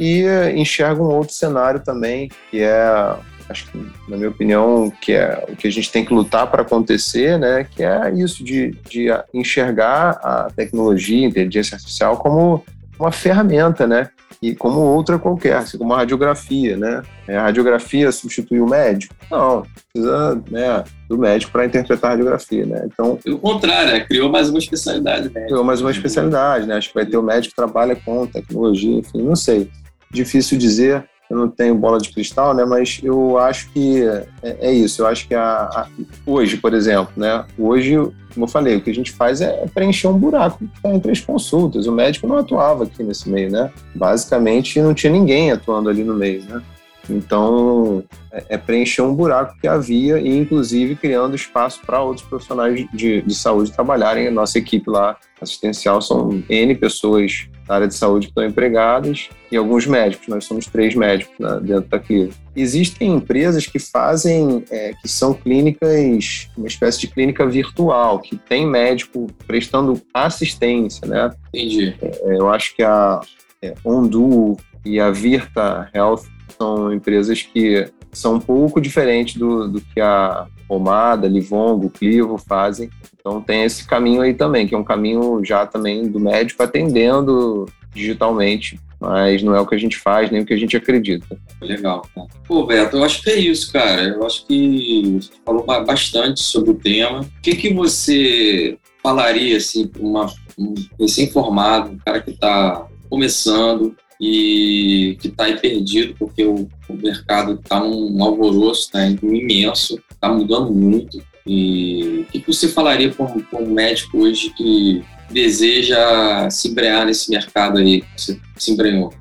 E 0.00 0.24
enxergo 0.56 1.04
um 1.04 1.14
outro 1.14 1.32
cenário 1.32 1.78
também, 1.78 2.28
que 2.50 2.60
é 2.60 3.16
acho 3.48 3.70
que, 3.70 3.78
na 4.08 4.16
minha 4.16 4.28
opinião, 4.28 4.92
que 5.00 5.12
é 5.12 5.44
o 5.48 5.56
que 5.56 5.66
a 5.66 5.70
gente 5.70 5.90
tem 5.90 6.04
que 6.04 6.12
lutar 6.12 6.50
para 6.50 6.62
acontecer, 6.62 7.38
né, 7.38 7.64
que 7.64 7.82
é 7.82 8.10
isso 8.14 8.42
de, 8.42 8.72
de 8.88 9.08
enxergar 9.32 10.18
a 10.22 10.48
tecnologia, 10.54 11.26
a 11.26 11.30
inteligência 11.30 11.76
artificial 11.76 12.16
como 12.16 12.64
uma 12.98 13.12
ferramenta, 13.12 13.86
né, 13.86 14.08
e 14.40 14.54
como 14.54 14.80
outra 14.80 15.18
qualquer, 15.18 15.56
assim 15.56 15.78
como 15.78 15.92
a 15.94 15.98
radiografia, 15.98 16.76
né? 16.76 17.02
É, 17.26 17.36
a 17.36 17.42
radiografia 17.42 18.12
substitui 18.12 18.60
o 18.60 18.68
médico? 18.68 19.14
Não, 19.30 19.66
precisa 19.92 20.42
né, 20.50 20.84
do 21.08 21.18
médico 21.18 21.52
para 21.52 21.64
interpretar 21.64 22.10
a 22.10 22.12
radiografia, 22.12 22.66
né? 22.66 22.86
Então, 22.86 23.16
pelo 23.16 23.38
contrário, 23.38 23.92
né? 23.92 24.00
criou 24.00 24.30
mais 24.30 24.48
uma 24.50 24.58
especialidade. 24.58 25.30
Né? 25.34 25.46
Criou 25.46 25.64
mais 25.64 25.80
uma 25.80 25.90
especialidade, 25.90 26.66
né? 26.66 26.76
Acho 26.76 26.88
que 26.88 26.94
vai 26.94 27.06
ter 27.06 27.16
o 27.16 27.22
médico 27.22 27.54
que 27.54 27.56
trabalha 27.56 27.96
com 27.96 28.26
tecnologia, 28.26 28.98
enfim, 28.98 29.22
não 29.22 29.36
sei. 29.36 29.70
Difícil 30.10 30.58
dizer 30.58 31.04
eu 31.28 31.36
não 31.36 31.48
tenho 31.48 31.74
bola 31.74 31.98
de 31.98 32.10
cristal, 32.10 32.54
né? 32.54 32.64
Mas 32.64 33.00
eu 33.02 33.38
acho 33.38 33.70
que 33.70 34.02
é, 34.42 34.56
é 34.60 34.72
isso. 34.72 35.02
Eu 35.02 35.06
acho 35.06 35.26
que 35.26 35.34
a, 35.34 35.42
a, 35.42 35.88
hoje, 36.24 36.56
por 36.56 36.72
exemplo, 36.72 37.12
né? 37.16 37.44
Hoje, 37.58 37.96
como 38.32 38.44
eu 38.44 38.48
falei, 38.48 38.76
o 38.76 38.80
que 38.80 38.90
a 38.90 38.94
gente 38.94 39.12
faz 39.12 39.40
é 39.40 39.66
preencher 39.74 40.08
um 40.08 40.18
buraco 40.18 40.58
que 40.58 40.76
está 40.76 40.90
entre 40.94 41.10
as 41.10 41.20
consultas. 41.20 41.86
O 41.86 41.92
médico 41.92 42.26
não 42.26 42.38
atuava 42.38 42.84
aqui 42.84 43.02
nesse 43.02 43.28
meio, 43.28 43.50
né? 43.50 43.70
Basicamente, 43.94 44.80
não 44.80 44.94
tinha 44.94 45.12
ninguém 45.12 45.50
atuando 45.50 45.88
ali 45.88 46.04
no 46.04 46.14
meio, 46.14 46.42
né? 46.44 46.62
Então, 47.08 48.02
é, 48.32 48.44
é 48.50 48.58
preencher 48.58 49.02
um 49.02 49.14
buraco 49.14 49.56
que 49.60 49.68
havia 49.68 50.18
e, 50.18 50.36
inclusive, 50.36 50.96
criando 50.96 51.36
espaço 51.36 51.80
para 51.84 52.02
outros 52.02 52.26
profissionais 52.26 52.86
de, 52.92 53.22
de 53.22 53.34
saúde 53.34 53.72
trabalharem. 53.72 54.28
A 54.28 54.30
nossa 54.30 54.58
equipe 54.58 54.90
lá 54.90 55.16
assistencial 55.40 56.00
são 56.00 56.42
N 56.48 56.74
pessoas 56.74 57.48
da 57.66 57.74
área 57.74 57.88
de 57.88 57.94
saúde 57.94 58.26
que 58.26 58.30
estão 58.30 58.44
empregadas 58.44 59.28
e 59.50 59.56
alguns 59.56 59.86
médicos. 59.86 60.28
Nós 60.28 60.44
somos 60.44 60.66
três 60.66 60.94
médicos 60.94 61.34
né, 61.38 61.58
dentro 61.60 61.90
da 61.90 61.98
clínica. 61.98 62.34
Existem 62.54 63.14
empresas 63.14 63.66
que 63.66 63.78
fazem, 63.78 64.64
é, 64.70 64.92
que 64.94 65.08
são 65.08 65.34
clínicas, 65.34 66.48
uma 66.56 66.68
espécie 66.68 67.00
de 67.00 67.08
clínica 67.08 67.46
virtual, 67.46 68.20
que 68.20 68.36
tem 68.36 68.66
médico 68.66 69.26
prestando 69.46 70.00
assistência, 70.14 71.06
né? 71.06 71.30
Entendi. 71.48 71.94
É, 72.00 72.36
eu 72.38 72.48
acho 72.48 72.74
que 72.74 72.82
a 72.82 73.20
é, 73.60 73.74
Ondu 73.84 74.56
e 74.84 75.00
a 75.00 75.10
Virta 75.10 75.90
Health 75.92 76.24
são 76.58 76.92
empresas 76.92 77.42
que 77.42 77.90
são 78.12 78.34
um 78.34 78.40
pouco 78.40 78.80
diferentes 78.80 79.36
do, 79.36 79.68
do 79.68 79.80
que 79.80 80.00
a 80.00 80.46
Pomada, 80.66 81.28
Livongo, 81.28 81.90
Clivo 81.90 82.38
fazem. 82.38 82.90
Então 83.18 83.40
tem 83.40 83.64
esse 83.64 83.86
caminho 83.86 84.22
aí 84.22 84.34
também, 84.34 84.66
que 84.66 84.74
é 84.74 84.78
um 84.78 84.84
caminho 84.84 85.44
já 85.44 85.66
também 85.66 86.08
do 86.08 86.18
médico 86.18 86.62
atendendo 86.62 87.66
digitalmente, 87.94 88.78
mas 89.00 89.42
não 89.42 89.54
é 89.54 89.60
o 89.60 89.66
que 89.66 89.74
a 89.74 89.78
gente 89.78 89.98
faz, 89.98 90.30
nem 90.30 90.42
o 90.42 90.46
que 90.46 90.54
a 90.54 90.56
gente 90.56 90.76
acredita. 90.76 91.38
Legal. 91.60 92.06
Pô, 92.46 92.64
Beto, 92.66 92.96
eu 92.96 93.04
acho 93.04 93.22
que 93.22 93.30
é 93.30 93.36
isso, 93.36 93.72
cara. 93.72 94.02
Eu 94.02 94.24
acho 94.24 94.46
que 94.46 95.18
você 95.20 95.30
falou 95.44 95.64
bastante 95.64 96.40
sobre 96.40 96.70
o 96.70 96.74
tema. 96.74 97.20
O 97.20 97.40
que, 97.42 97.56
que 97.56 97.72
você 97.72 98.78
falaria, 99.02 99.56
assim, 99.56 99.86
para 99.86 100.02
um 100.02 100.74
recém-formado, 100.98 101.92
um 101.92 101.98
cara 101.98 102.20
que 102.20 102.30
está 102.30 102.86
começando, 103.08 103.96
e 104.20 105.16
que 105.20 105.28
está 105.28 105.44
aí 105.44 105.58
perdido 105.58 106.14
porque 106.18 106.44
o, 106.44 106.68
o 106.88 106.94
mercado 106.94 107.54
está 107.54 107.82
um 107.82 108.22
alvoroço, 108.22 108.82
está 108.82 109.06
imenso, 109.06 110.00
está 110.10 110.28
mudando 110.28 110.72
muito. 110.72 111.22
E 111.46 112.24
o 112.28 112.32
que 112.32 112.44
você 112.46 112.68
falaria 112.68 113.10
para 113.10 113.26
um, 113.60 113.70
médico 113.70 114.18
hoje 114.18 114.50
que 114.50 115.04
deseja 115.30 116.48
se 116.50 116.68
embrear 116.68 117.06
nesse 117.06 117.30
mercado 117.30 117.78
aí 117.78 118.00
que 118.00 118.20
você 118.20 118.40
se 118.56 118.72
embrenhou? 118.72 119.12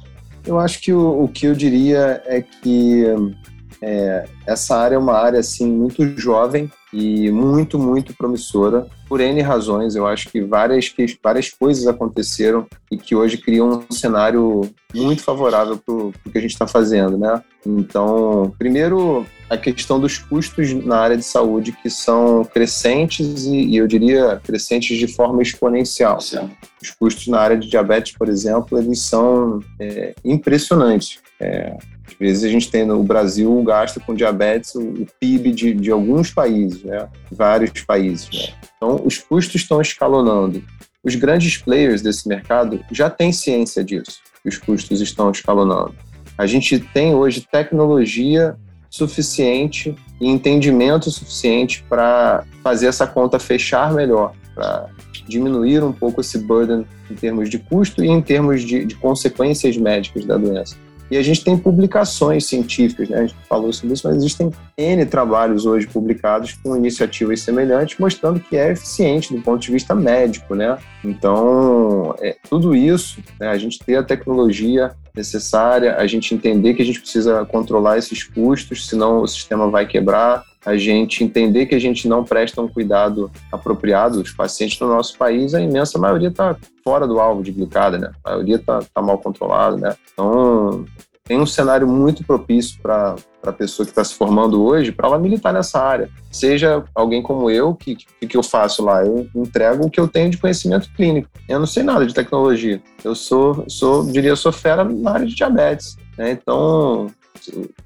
Eu 0.45 0.59
acho 0.59 0.79
que 0.79 0.93
o, 0.93 1.23
o 1.23 1.27
que 1.27 1.45
eu 1.45 1.53
diria 1.53 2.21
é 2.25 2.41
que 2.41 3.03
é, 3.81 4.25
essa 4.45 4.75
área 4.77 4.95
é 4.95 4.99
uma 4.99 5.13
área 5.13 5.39
assim 5.39 5.67
muito 5.67 6.05
jovem 6.19 6.71
e 6.93 7.29
muito, 7.29 7.77
muito 7.77 8.13
promissora 8.15 8.87
por 9.07 9.19
N 9.19 9.41
razões. 9.41 9.95
Eu 9.95 10.07
acho 10.07 10.29
que 10.29 10.41
várias, 10.41 10.89
que 10.89 11.05
várias 11.21 11.49
coisas 11.49 11.85
aconteceram 11.87 12.65
e 12.89 12.97
que 12.97 13.15
hoje 13.15 13.37
criam 13.37 13.83
um 13.89 13.93
cenário 13.93 14.61
muito 14.93 15.21
favorável 15.21 15.77
para 15.77 15.93
o 15.93 16.13
que 16.31 16.37
a 16.37 16.41
gente 16.41 16.53
está 16.53 16.65
fazendo, 16.65 17.17
né? 17.17 17.43
Então, 17.65 18.53
primeiro, 18.57 19.25
a 19.49 19.57
questão 19.57 19.99
dos 19.99 20.17
custos 20.17 20.73
na 20.73 20.97
área 20.97 21.17
de 21.17 21.25
saúde 21.25 21.71
que 21.71 21.89
são 21.89 22.45
crescentes 22.45 23.45
e, 23.45 23.55
e 23.55 23.77
eu 23.77 23.87
diria 23.87 24.39
crescentes 24.43 24.97
de 24.97 25.07
forma 25.07 25.41
exponencial. 25.41 26.21
Sim. 26.21 26.49
Os 26.81 26.91
custos 26.91 27.27
na 27.27 27.39
área 27.39 27.57
de 27.57 27.69
diabetes, 27.69 28.15
por 28.17 28.29
exemplo, 28.29 28.77
eles 28.77 29.01
são 29.01 29.59
é, 29.79 30.15
impressionantes. 30.23 31.19
É, 31.39 31.75
às 32.07 32.13
vezes 32.19 32.43
a 32.43 32.49
gente 32.49 32.69
tem 32.69 32.85
no 32.85 33.03
Brasil 33.03 33.61
gasta 33.63 33.99
com 33.99 34.13
diabetes 34.13 34.75
o, 34.75 34.81
o 34.81 35.07
PIB 35.19 35.51
de, 35.51 35.73
de, 35.73 35.91
alguns 35.91 36.31
países, 36.31 36.83
né? 36.83 37.07
Vários 37.31 37.81
países. 37.81 38.29
Né? 38.29 38.53
Então 38.77 39.01
os 39.03 39.17
custos 39.17 39.55
estão 39.55 39.81
escalonando. 39.81 40.63
Os 41.03 41.15
grandes 41.15 41.57
players 41.57 42.01
desse 42.01 42.27
mercado 42.27 42.79
já 42.91 43.09
têm 43.09 43.31
ciência 43.31 43.83
disso. 43.83 44.19
Que 44.41 44.49
os 44.49 44.57
custos 44.57 45.01
estão 45.01 45.29
escalonando. 45.31 45.95
A 46.37 46.45
gente 46.45 46.79
tem 46.79 47.13
hoje 47.13 47.45
tecnologia 47.49 48.55
suficiente 48.89 49.95
e 50.21 50.27
entendimento 50.27 51.11
suficiente 51.11 51.83
para 51.89 52.45
fazer 52.63 52.87
essa 52.87 53.05
conta 53.05 53.39
fechar 53.39 53.93
melhor, 53.93 54.33
para 54.53 54.89
diminuir 55.27 55.83
um 55.83 55.91
pouco 55.91 56.21
esse 56.21 56.37
burden 56.37 56.85
em 57.09 57.15
termos 57.15 57.49
de 57.49 57.59
custo 57.59 58.03
e 58.03 58.07
em 58.07 58.21
termos 58.21 58.63
de, 58.63 58.85
de 58.85 58.95
consequências 58.95 59.75
médicas 59.75 60.25
da 60.25 60.37
doença. 60.37 60.77
E 61.09 61.17
a 61.17 61.21
gente 61.21 61.43
tem 61.43 61.57
publicações 61.57 62.45
científicas, 62.45 63.09
né? 63.09 63.17
a 63.19 63.21
gente 63.21 63.35
falou 63.47 63.71
sobre 63.71 63.93
isso, 63.93 64.07
mas 64.07 64.17
existem 64.17 64.51
N 64.77 65.05
trabalhos 65.05 65.65
hoje 65.65 65.87
publicados 65.87 66.53
com 66.63 66.75
iniciativas 66.75 67.41
semelhantes, 67.41 67.97
mostrando 67.99 68.39
que 68.39 68.57
é 68.57 68.71
eficiente 68.71 69.33
do 69.33 69.41
ponto 69.41 69.61
de 69.61 69.71
vista 69.71 69.93
médico, 69.93 70.55
né? 70.55 70.77
Então, 71.03 72.15
é, 72.19 72.35
tudo 72.49 72.75
isso, 72.75 73.19
né, 73.39 73.49
a 73.49 73.57
gente 73.57 73.79
ter 73.79 73.95
a 73.95 74.03
tecnologia 74.03 74.95
necessária, 75.15 75.95
a 75.95 76.07
gente 76.07 76.33
entender 76.33 76.73
que 76.73 76.81
a 76.81 76.85
gente 76.85 76.99
precisa 76.99 77.45
controlar 77.45 77.97
esses 77.97 78.23
custos, 78.23 78.87
senão 78.87 79.21
o 79.21 79.27
sistema 79.27 79.69
vai 79.69 79.85
quebrar, 79.85 80.43
a 80.65 80.75
gente 80.75 81.23
entender 81.23 81.67
que 81.67 81.75
a 81.75 81.79
gente 81.79 82.07
não 82.07 82.23
presta 82.23 82.61
um 82.61 82.67
cuidado 82.67 83.31
apropriado 83.51 84.19
os 84.19 84.31
pacientes 84.31 84.79
no 84.79 84.87
nosso 84.87 85.17
país, 85.17 85.53
a 85.53 85.61
imensa 85.61 85.99
maioria 85.99 86.29
está 86.29 86.55
fora 86.83 87.07
do 87.07 87.19
alvo 87.19 87.43
de 87.43 87.51
glicada, 87.51 87.97
né? 87.97 88.11
A 88.23 88.31
maioria 88.31 88.55
está 88.55 88.79
tá 88.93 89.01
mal 89.01 89.19
controlada, 89.19 89.77
né? 89.77 89.95
Então, 90.11 90.85
tem 91.23 91.39
um 91.39 91.45
cenário 91.45 91.87
muito 91.87 92.23
propício 92.23 92.79
para 92.81 93.15
a 93.43 93.51
pessoa 93.51 93.83
que 93.85 93.91
está 93.91 94.03
se 94.03 94.13
formando 94.13 94.63
hoje, 94.63 94.91
para 94.91 95.07
ela 95.07 95.17
militar 95.17 95.51
nessa 95.51 95.79
área. 95.79 96.09
Seja 96.31 96.83
alguém 96.93 97.21
como 97.21 97.49
eu, 97.49 97.73
que 97.73 97.95
que, 97.95 98.27
que 98.27 98.37
eu 98.37 98.43
faço 98.43 98.83
lá? 98.83 99.03
Eu 99.03 99.27
entrego 99.35 99.85
o 99.85 99.89
que 99.89 99.99
eu 99.99 100.07
tenho 100.07 100.29
de 100.29 100.37
conhecimento 100.37 100.87
clínico. 100.95 101.27
Eu 101.49 101.59
não 101.59 101.65
sei 101.65 101.81
nada 101.81 102.05
de 102.05 102.13
tecnologia. 102.13 102.81
Eu 103.03 103.15
sou, 103.15 103.65
sou 103.67 104.05
diria, 104.11 104.35
sou 104.35 104.51
fera 104.51 104.83
na 104.83 105.11
área 105.11 105.25
de 105.25 105.35
diabetes. 105.35 105.97
Né? 106.15 106.31
Então, 106.31 107.07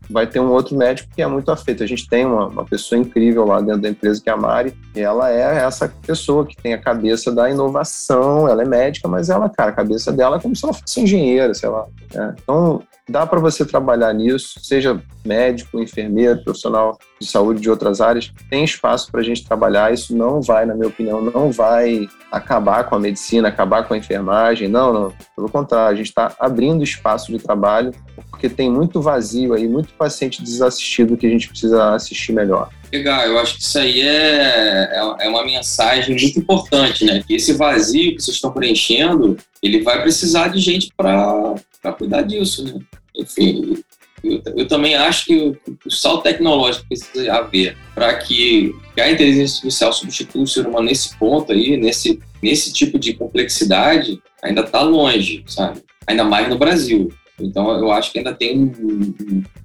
vai 0.10 0.28
ter 0.28 0.40
um 0.40 0.50
outro 0.52 0.76
médico 0.76 1.10
que 1.16 1.22
é 1.22 1.28
muito 1.28 1.52
afeito. 1.52 1.84
A 1.84 1.88
gente 1.88 2.08
tem 2.08 2.26
uma, 2.26 2.48
uma, 2.48 2.66
pessoa 2.66 3.00
incrível 3.00 3.46
lá 3.46 3.62
dentro 3.62 3.82
da 3.82 3.90
empresa, 3.90 4.22
que 4.22 4.30
é 4.30 4.34
a 4.34 4.38
Mari, 4.38 4.74
e 4.96 5.00
ela 5.00 5.32
é 5.32 5.58
essa 5.64 5.92
pessoa 6.06 6.46
que 6.46 6.56
tem 6.56 6.74
a 6.74 6.82
cabeça 6.82 7.32
da 7.32 7.50
inovação, 7.50 8.48
ela 8.48 8.62
é 8.62 8.66
médica, 8.66 9.08
mas 9.08 9.30
ela, 9.30 9.50
cara, 9.50 9.72
a 9.72 9.76
cabeça 9.76 10.12
dela 10.12 10.38
é 10.38 10.40
como 10.40 10.56
se 10.56 10.64
ela 10.64 10.74
fosse 10.74 11.02
engenheira, 11.02 11.54
sei 11.54 11.70
lá. 11.70 11.86
Né? 12.14 12.36
Então, 12.42 12.82
dá 13.10 13.26
para 13.26 13.40
você 13.40 13.66
trabalhar 13.66 14.14
nisso, 14.14 14.60
seja 14.62 15.02
médico, 15.26 15.82
enfermeiro, 15.82 16.44
profissional 16.44 16.98
de 17.20 17.28
saúde 17.28 17.60
de 17.60 17.70
outras 17.70 18.00
áreas, 18.00 18.32
tem 18.50 18.64
espaço 18.64 19.12
para 19.12 19.20
a 19.20 19.24
gente 19.24 19.46
trabalhar. 19.46 19.94
Isso 19.94 20.16
não 20.16 20.42
vai, 20.42 20.66
na 20.66 20.76
minha 20.76 20.88
opinião, 20.88 21.22
não 21.22 21.52
vai 21.52 22.08
acabar 22.32 22.84
com 22.86 22.96
a 22.96 23.00
medicina, 23.00 23.48
acabar 23.48 23.88
com 23.88 23.94
a 23.94 23.98
enfermagem. 23.98 24.68
Não, 24.68 24.94
não. 24.94 25.14
Pelo 25.36 25.50
contrário, 25.50 25.94
a 25.94 25.96
gente 25.96 26.08
está 26.08 26.34
abrindo 26.40 26.84
espaço 26.84 27.32
de 27.32 27.40
trabalho 27.40 27.92
porque 28.30 28.48
tem 28.48 28.72
muito 28.72 29.02
vazio 29.02 29.49
aí, 29.54 29.68
muito 29.68 29.94
paciente 29.94 30.42
desassistido 30.42 31.18
que 31.18 31.28
a 31.28 31.30
gente 31.30 31.50
precisa 31.50 31.94
assistir 31.94 32.34
melhor. 32.34 32.70
Legal, 32.92 33.26
eu 33.26 33.38
acho 33.38 33.56
que 33.56 33.62
isso 33.62 33.78
aí 33.78 34.02
é, 34.02 34.90
é, 34.92 35.16
é 35.20 35.30
uma 35.30 35.46
mensagem 35.46 36.16
muito 36.16 36.40
importante, 36.40 37.06
né? 37.06 37.24
Que 37.26 37.36
esse 37.36 37.54
vazio 37.54 38.16
que 38.16 38.22
vocês 38.22 38.36
estão 38.36 38.52
preenchendo, 38.52 39.38
ele 39.62 39.82
vai 39.82 40.02
precisar 40.02 40.48
de 40.48 40.60
gente 40.60 40.92
para 40.96 41.56
cuidar 41.98 42.24
disso, 42.24 42.64
né? 42.64 42.80
Enfim, 43.16 43.84
eu, 44.24 44.42
eu, 44.58 44.68
também 44.68 44.96
acho 44.96 45.26
que 45.26 45.38
o, 45.86 45.92
salto 45.92 46.24
tecnológico 46.24 46.88
precisa 46.88 47.32
haver 47.34 47.78
para 47.94 48.14
que, 48.16 48.74
que, 48.94 49.02
a 49.02 49.12
inteligência 49.12 49.56
artificial 49.58 49.94
substitua 49.94 50.44
o 50.44 50.48
ser 50.48 50.68
humano 50.68 50.88
nesse 50.88 51.16
ponto 51.18 51.52
aí, 51.52 51.78
nesse, 51.78 52.20
nesse 52.42 52.74
tipo 52.74 53.00
de 53.00 53.14
complexidade, 53.14 54.22
ainda 54.42 54.62
está 54.62 54.82
longe, 54.82 55.44
sabe? 55.48 55.82
Ainda 56.08 56.24
mais 56.24 56.50
no 56.50 56.58
Brasil. 56.58 57.10
Então, 57.42 57.72
eu 57.78 57.92
acho 57.92 58.12
que 58.12 58.18
ainda 58.18 58.34
tem 58.34 58.72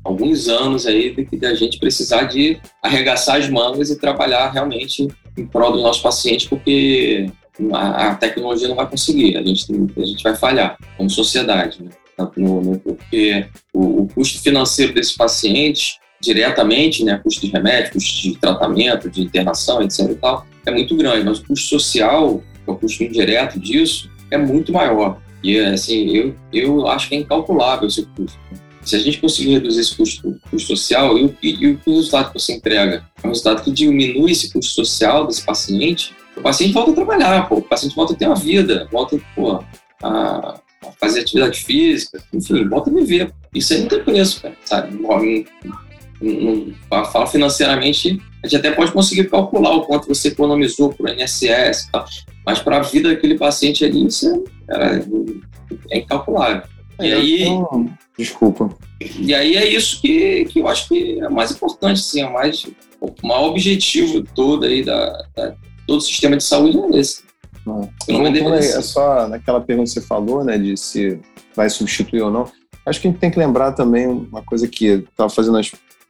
alguns 0.03 0.49
anos 0.49 0.87
aí 0.87 1.15
de 1.15 1.25
que 1.25 1.45
a 1.45 1.55
gente 1.55 1.79
precisar 1.79 2.25
de 2.25 2.59
arregaçar 2.83 3.37
as 3.37 3.49
mangas 3.49 3.91
e 3.91 3.99
trabalhar 3.99 4.51
realmente 4.51 5.09
em 5.37 5.47
prol 5.47 5.73
do 5.73 5.83
nosso 5.83 6.03
paciente, 6.03 6.49
porque 6.49 7.27
a, 7.73 8.09
a 8.09 8.15
tecnologia 8.15 8.69
não 8.69 8.77
vai 8.77 8.89
conseguir, 8.89 9.37
a 9.37 9.43
gente, 9.43 9.67
a 9.97 10.05
gente 10.05 10.23
vai 10.23 10.35
falhar 10.35 10.77
como 10.97 11.11
sociedade, 11.11 11.83
né? 11.83 11.91
No, 12.37 12.61
no, 12.61 12.79
porque 12.79 13.47
o, 13.73 14.03
o, 14.03 14.09
custo 14.09 14.41
financeiro 14.41 14.95
desse 14.95 15.17
paciente, 15.17 15.99
diretamente, 16.21 17.03
né, 17.03 17.19
custo 17.19 17.45
de 17.45 17.53
remédio, 17.53 17.93
custo 17.93 18.23
de 18.23 18.39
tratamento, 18.39 19.11
de 19.11 19.23
internação, 19.23 19.83
etc. 19.83 20.11
e 20.11 20.15
tal, 20.15 20.47
é 20.65 20.71
muito 20.71 20.97
grande, 20.97 21.25
mas 21.25 21.41
o 21.41 21.45
custo 21.45 21.67
social, 21.67 22.41
o 22.67 22.75
custo 22.77 23.03
indireto 23.03 23.59
disso, 23.59 24.09
é 24.31 24.39
muito 24.39 24.73
maior. 24.73 25.21
E, 25.45 25.59
assim, 25.61 26.09
eu, 26.09 26.35
eu 26.51 26.89
acho 26.89 27.07
que 27.07 27.15
é 27.15 27.19
incalculável 27.19 27.87
esse 27.87 28.07
custo. 28.17 28.39
Se 28.83 28.97
a 28.97 28.99
gente 28.99 29.19
conseguir 29.19 29.53
reduzir 29.53 29.81
esse 29.81 29.95
custo, 29.95 30.41
custo 30.51 30.77
social, 30.77 31.19
e, 31.19 31.37
e, 31.43 31.51
e 31.51 31.67
o 31.73 31.81
resultado 31.87 32.33
que 32.33 32.41
você 32.41 32.55
entrega 32.55 33.05
é 33.23 33.27
um 33.27 33.31
resultado 33.31 33.63
que 33.63 33.71
diminui 33.71 34.33
esse 34.33 34.51
custo 34.51 34.73
social 34.73 35.27
desse 35.27 35.45
paciente, 35.45 36.15
o 36.35 36.41
paciente 36.41 36.73
volta 36.73 36.93
a 36.93 36.95
trabalhar, 36.95 37.49
pô, 37.49 37.57
o 37.57 37.63
paciente 37.63 37.95
volta 37.95 38.15
a 38.15 38.17
ter 38.17 38.27
uma 38.27 38.37
vida, 38.37 38.89
volta 38.91 39.21
pô, 39.35 39.63
a, 40.03 40.61
a 40.83 40.93
fazer 40.99 41.21
atividade 41.21 41.61
física, 41.61 42.23
enfim, 42.33 42.67
volta 42.67 42.91
a 42.91 42.95
viver. 42.95 43.31
Isso 43.55 43.75
aí 43.75 43.81
não 43.81 43.89
tem 43.89 44.03
preço, 44.03 44.41
cara, 44.41 44.57
sabe? 44.65 44.99
Fala 46.89 47.27
financeiramente, 47.27 48.19
a 48.43 48.47
gente 48.47 48.57
até 48.57 48.71
pode 48.71 48.93
conseguir 48.93 49.29
calcular 49.29 49.75
o 49.75 49.83
quanto 49.83 50.09
você 50.09 50.29
economizou 50.29 50.91
por 50.91 51.09
INSS, 51.11 51.91
tá? 51.93 52.07
mas 52.47 52.61
para 52.61 52.79
a 52.79 52.83
vida 52.83 53.11
daquele 53.11 53.37
paciente 53.37 53.85
ali, 53.85 54.07
isso 54.07 54.45
é, 54.69 55.97
é 55.97 55.99
incalculável. 55.99 56.63
E 57.01 57.13
aí, 57.13 57.45
desculpa. 58.17 58.71
E 59.01 59.35
aí 59.35 59.57
é 59.57 59.69
isso 59.69 60.01
que, 60.01 60.45
que 60.47 60.61
eu 60.61 60.69
acho 60.69 60.89
que 60.89 61.21
é 61.21 61.29
mais 61.29 61.51
importante, 61.51 61.99
assim, 61.99 62.23
é 62.23 62.31
mais 62.31 62.67
o 63.01 63.27
maior 63.27 63.51
objetivo 63.51 64.23
todo 64.35 64.65
aí 64.65 64.83
da, 64.83 65.11
da 65.37 65.55
todo 65.87 65.99
o 65.99 66.01
sistema 66.01 66.37
de 66.37 66.45
saúde 66.45 66.79
é 66.79 66.99
esse. 66.99 67.23
Não. 67.67 67.89
Não 68.09 68.55
é 68.55 68.63
só 68.83 69.29
naquela 69.29 69.61
pergunta 69.61 69.89
que 69.89 69.95
você 69.95 70.07
falou, 70.07 70.45
né, 70.45 70.59
de 70.59 70.77
se 70.77 71.19
vai 71.55 71.69
substituir 71.69 72.23
ou 72.23 72.31
não. 72.31 72.51
Acho 72.87 73.01
que 73.01 73.09
a 73.09 73.11
gente 73.11 73.21
tem 73.21 73.31
que 73.31 73.39
lembrar 73.39 73.73
também 73.73 74.07
uma 74.07 74.43
coisa 74.43 74.69
que 74.69 74.87
estava 74.87 75.31
fazendo 75.31 75.59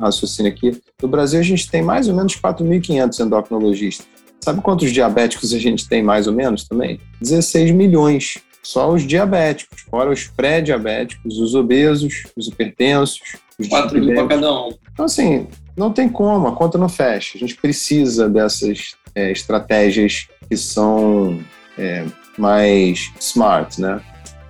raciocínio 0.00 0.50
aqui. 0.50 0.80
No 1.00 1.08
Brasil, 1.08 1.38
a 1.38 1.42
gente 1.42 1.70
tem 1.70 1.82
mais 1.82 2.08
ou 2.08 2.14
menos 2.14 2.34
4.500 2.36 3.24
endocrinologistas. 3.24 4.06
Sabe 4.44 4.60
quantos 4.60 4.92
diabéticos 4.92 5.54
a 5.54 5.58
gente 5.58 5.88
tem 5.88 6.02
mais 6.02 6.26
ou 6.26 6.34
menos 6.34 6.64
também? 6.64 7.00
16 7.18 7.70
milhões. 7.70 8.36
Só 8.62 8.92
os 8.92 9.06
diabéticos, 9.06 9.86
fora 9.90 10.10
os 10.10 10.24
pré-diabéticos, 10.24 11.38
os 11.38 11.54
obesos, 11.54 12.24
os 12.36 12.48
hipertensos. 12.48 13.38
Os 13.58 13.68
4 13.68 13.98
mil 13.98 14.14
para 14.14 14.26
cada 14.26 14.52
um. 14.52 14.68
Então, 14.92 15.06
assim, 15.06 15.46
não 15.74 15.90
tem 15.90 16.10
como, 16.10 16.46
a 16.46 16.52
conta 16.52 16.76
não 16.76 16.90
fecha. 16.90 17.38
A 17.38 17.40
gente 17.40 17.56
precisa 17.56 18.28
dessas 18.28 18.96
é, 19.14 19.32
estratégias 19.32 20.28
que 20.46 20.58
são 20.58 21.42
é, 21.78 22.04
mais 22.36 23.10
smart, 23.18 23.80
né? 23.80 23.98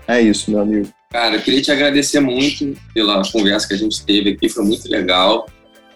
É 0.09 0.21
isso, 0.21 0.51
meu 0.51 0.63
amigo. 0.63 0.89
Cara, 1.13 1.37
eu 1.37 1.41
queria 1.41 1.63
te 1.63 1.71
agradecer 1.71 2.19
muito 2.19 2.77
pela 2.93 3.23
conversa 3.31 3.69
que 3.69 3.75
a 3.75 3.79
gente 3.79 4.05
teve 4.05 4.31
aqui, 4.31 4.49
foi 4.49 4.65
muito 4.65 4.91
legal. 4.91 5.47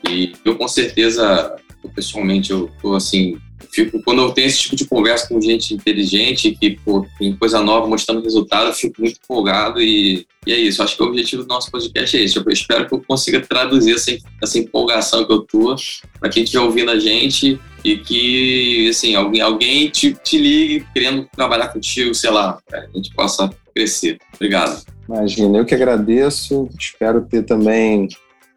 E 0.09 0.34
eu, 0.44 0.57
com 0.57 0.68
certeza, 0.68 1.57
pessoalmente, 1.96 2.53
eu 2.53 2.70
tô 2.80 2.94
assim, 2.94 3.36
fico, 3.72 4.02
quando 4.02 4.22
eu 4.22 4.30
tenho 4.32 4.46
esse 4.46 4.59
tipo 4.59 4.76
de 4.76 4.86
conversa 4.86 5.28
com 5.28 5.40
gente 5.40 5.74
inteligente, 5.74 6.56
que 6.59 6.78
pô, 6.84 7.06
tem 7.18 7.34
coisa 7.36 7.61
nova 7.61 7.86
mostrando 7.86 8.22
resultado, 8.22 8.68
eu 8.68 8.72
fico 8.72 9.00
muito 9.00 9.18
empolgado 9.22 9.80
e, 9.80 10.26
e 10.46 10.52
é 10.52 10.59
isso. 10.59 10.82
Acho 10.82 10.96
que 10.96 11.02
o 11.02 11.06
objetivo 11.06 11.42
do 11.42 11.48
nosso 11.48 11.70
podcast 11.70 12.16
é 12.16 12.22
esse. 12.22 12.36
Eu 12.36 12.44
espero 12.48 12.86
que 12.86 12.94
eu 12.94 13.02
consiga 13.06 13.40
traduzir 13.40 13.94
essa, 13.94 14.16
essa 14.42 14.59
empolgação 14.59 15.24
que 15.24 15.32
eu 15.32 15.40
tô 15.40 15.76
para 16.20 16.28
quem 16.30 16.44
estiver 16.44 16.62
ouvindo 16.62 16.90
a 16.90 16.98
gente 16.98 17.61
e 17.84 17.96
que, 17.98 18.88
assim, 18.88 19.14
alguém, 19.14 19.40
alguém 19.40 19.88
te, 19.88 20.12
te 20.12 20.38
ligue 20.38 20.86
querendo 20.92 21.28
trabalhar 21.34 21.68
contigo, 21.68 22.14
sei 22.14 22.30
lá, 22.30 22.59
a 22.72 22.96
gente 22.96 23.14
possa 23.14 23.50
crescer. 23.74 24.18
Obrigado. 24.34 24.82
Imagina, 25.09 25.59
eu 25.59 25.64
que 25.64 25.74
agradeço. 25.74 26.68
Espero 26.78 27.22
ter 27.22 27.42
também 27.44 28.09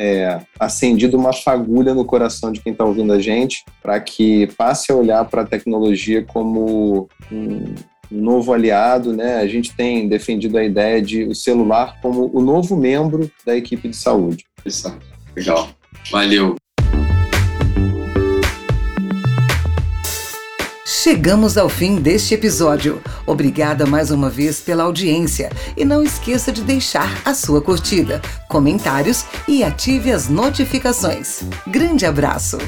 é, 0.02 0.40
acendido 0.60 1.16
uma 1.16 1.32
fagulha 1.32 1.94
no 1.94 2.04
coração 2.04 2.52
de 2.52 2.60
quem 2.60 2.72
está 2.72 2.84
ouvindo 2.84 3.14
a 3.14 3.20
gente, 3.20 3.64
para 3.84 4.00
que 4.00 4.48
passe 4.58 4.92
a 4.92 4.96
olhar 4.96 5.24
para 5.26 5.44
a 5.44 5.46
tecnologia 5.46 6.24
como 6.24 7.08
um 7.32 7.76
novo 8.10 8.52
aliado. 8.52 9.14
Né? 9.14 9.36
A 9.36 9.46
gente 9.46 9.76
tem 9.76 10.08
defendido 10.08 10.58
a 10.58 10.64
ideia 10.64 11.00
de 11.00 11.26
o 11.26 11.36
celular 11.36 12.00
como 12.02 12.32
o 12.34 12.42
novo 12.42 12.76
membro 12.76 13.32
da 13.46 13.56
equipe 13.56 13.88
de 13.88 13.96
saúde. 13.96 14.44
Isso. 14.66 14.92
Legal. 15.36 15.70
Valeu. 16.12 16.61
Chegamos 21.04 21.58
ao 21.58 21.68
fim 21.68 21.96
deste 21.96 22.36
episódio. 22.36 23.02
Obrigada 23.26 23.88
mais 23.88 24.12
uma 24.12 24.30
vez 24.30 24.62
pela 24.62 24.84
audiência 24.84 25.50
e 25.76 25.84
não 25.84 26.04
esqueça 26.04 26.52
de 26.52 26.62
deixar 26.62 27.24
a 27.26 27.34
sua 27.34 27.60
curtida, 27.60 28.22
comentários 28.48 29.26
e 29.48 29.64
ative 29.64 30.12
as 30.12 30.30
notificações. 30.30 31.42
Grande 31.66 32.06
abraço! 32.06 32.60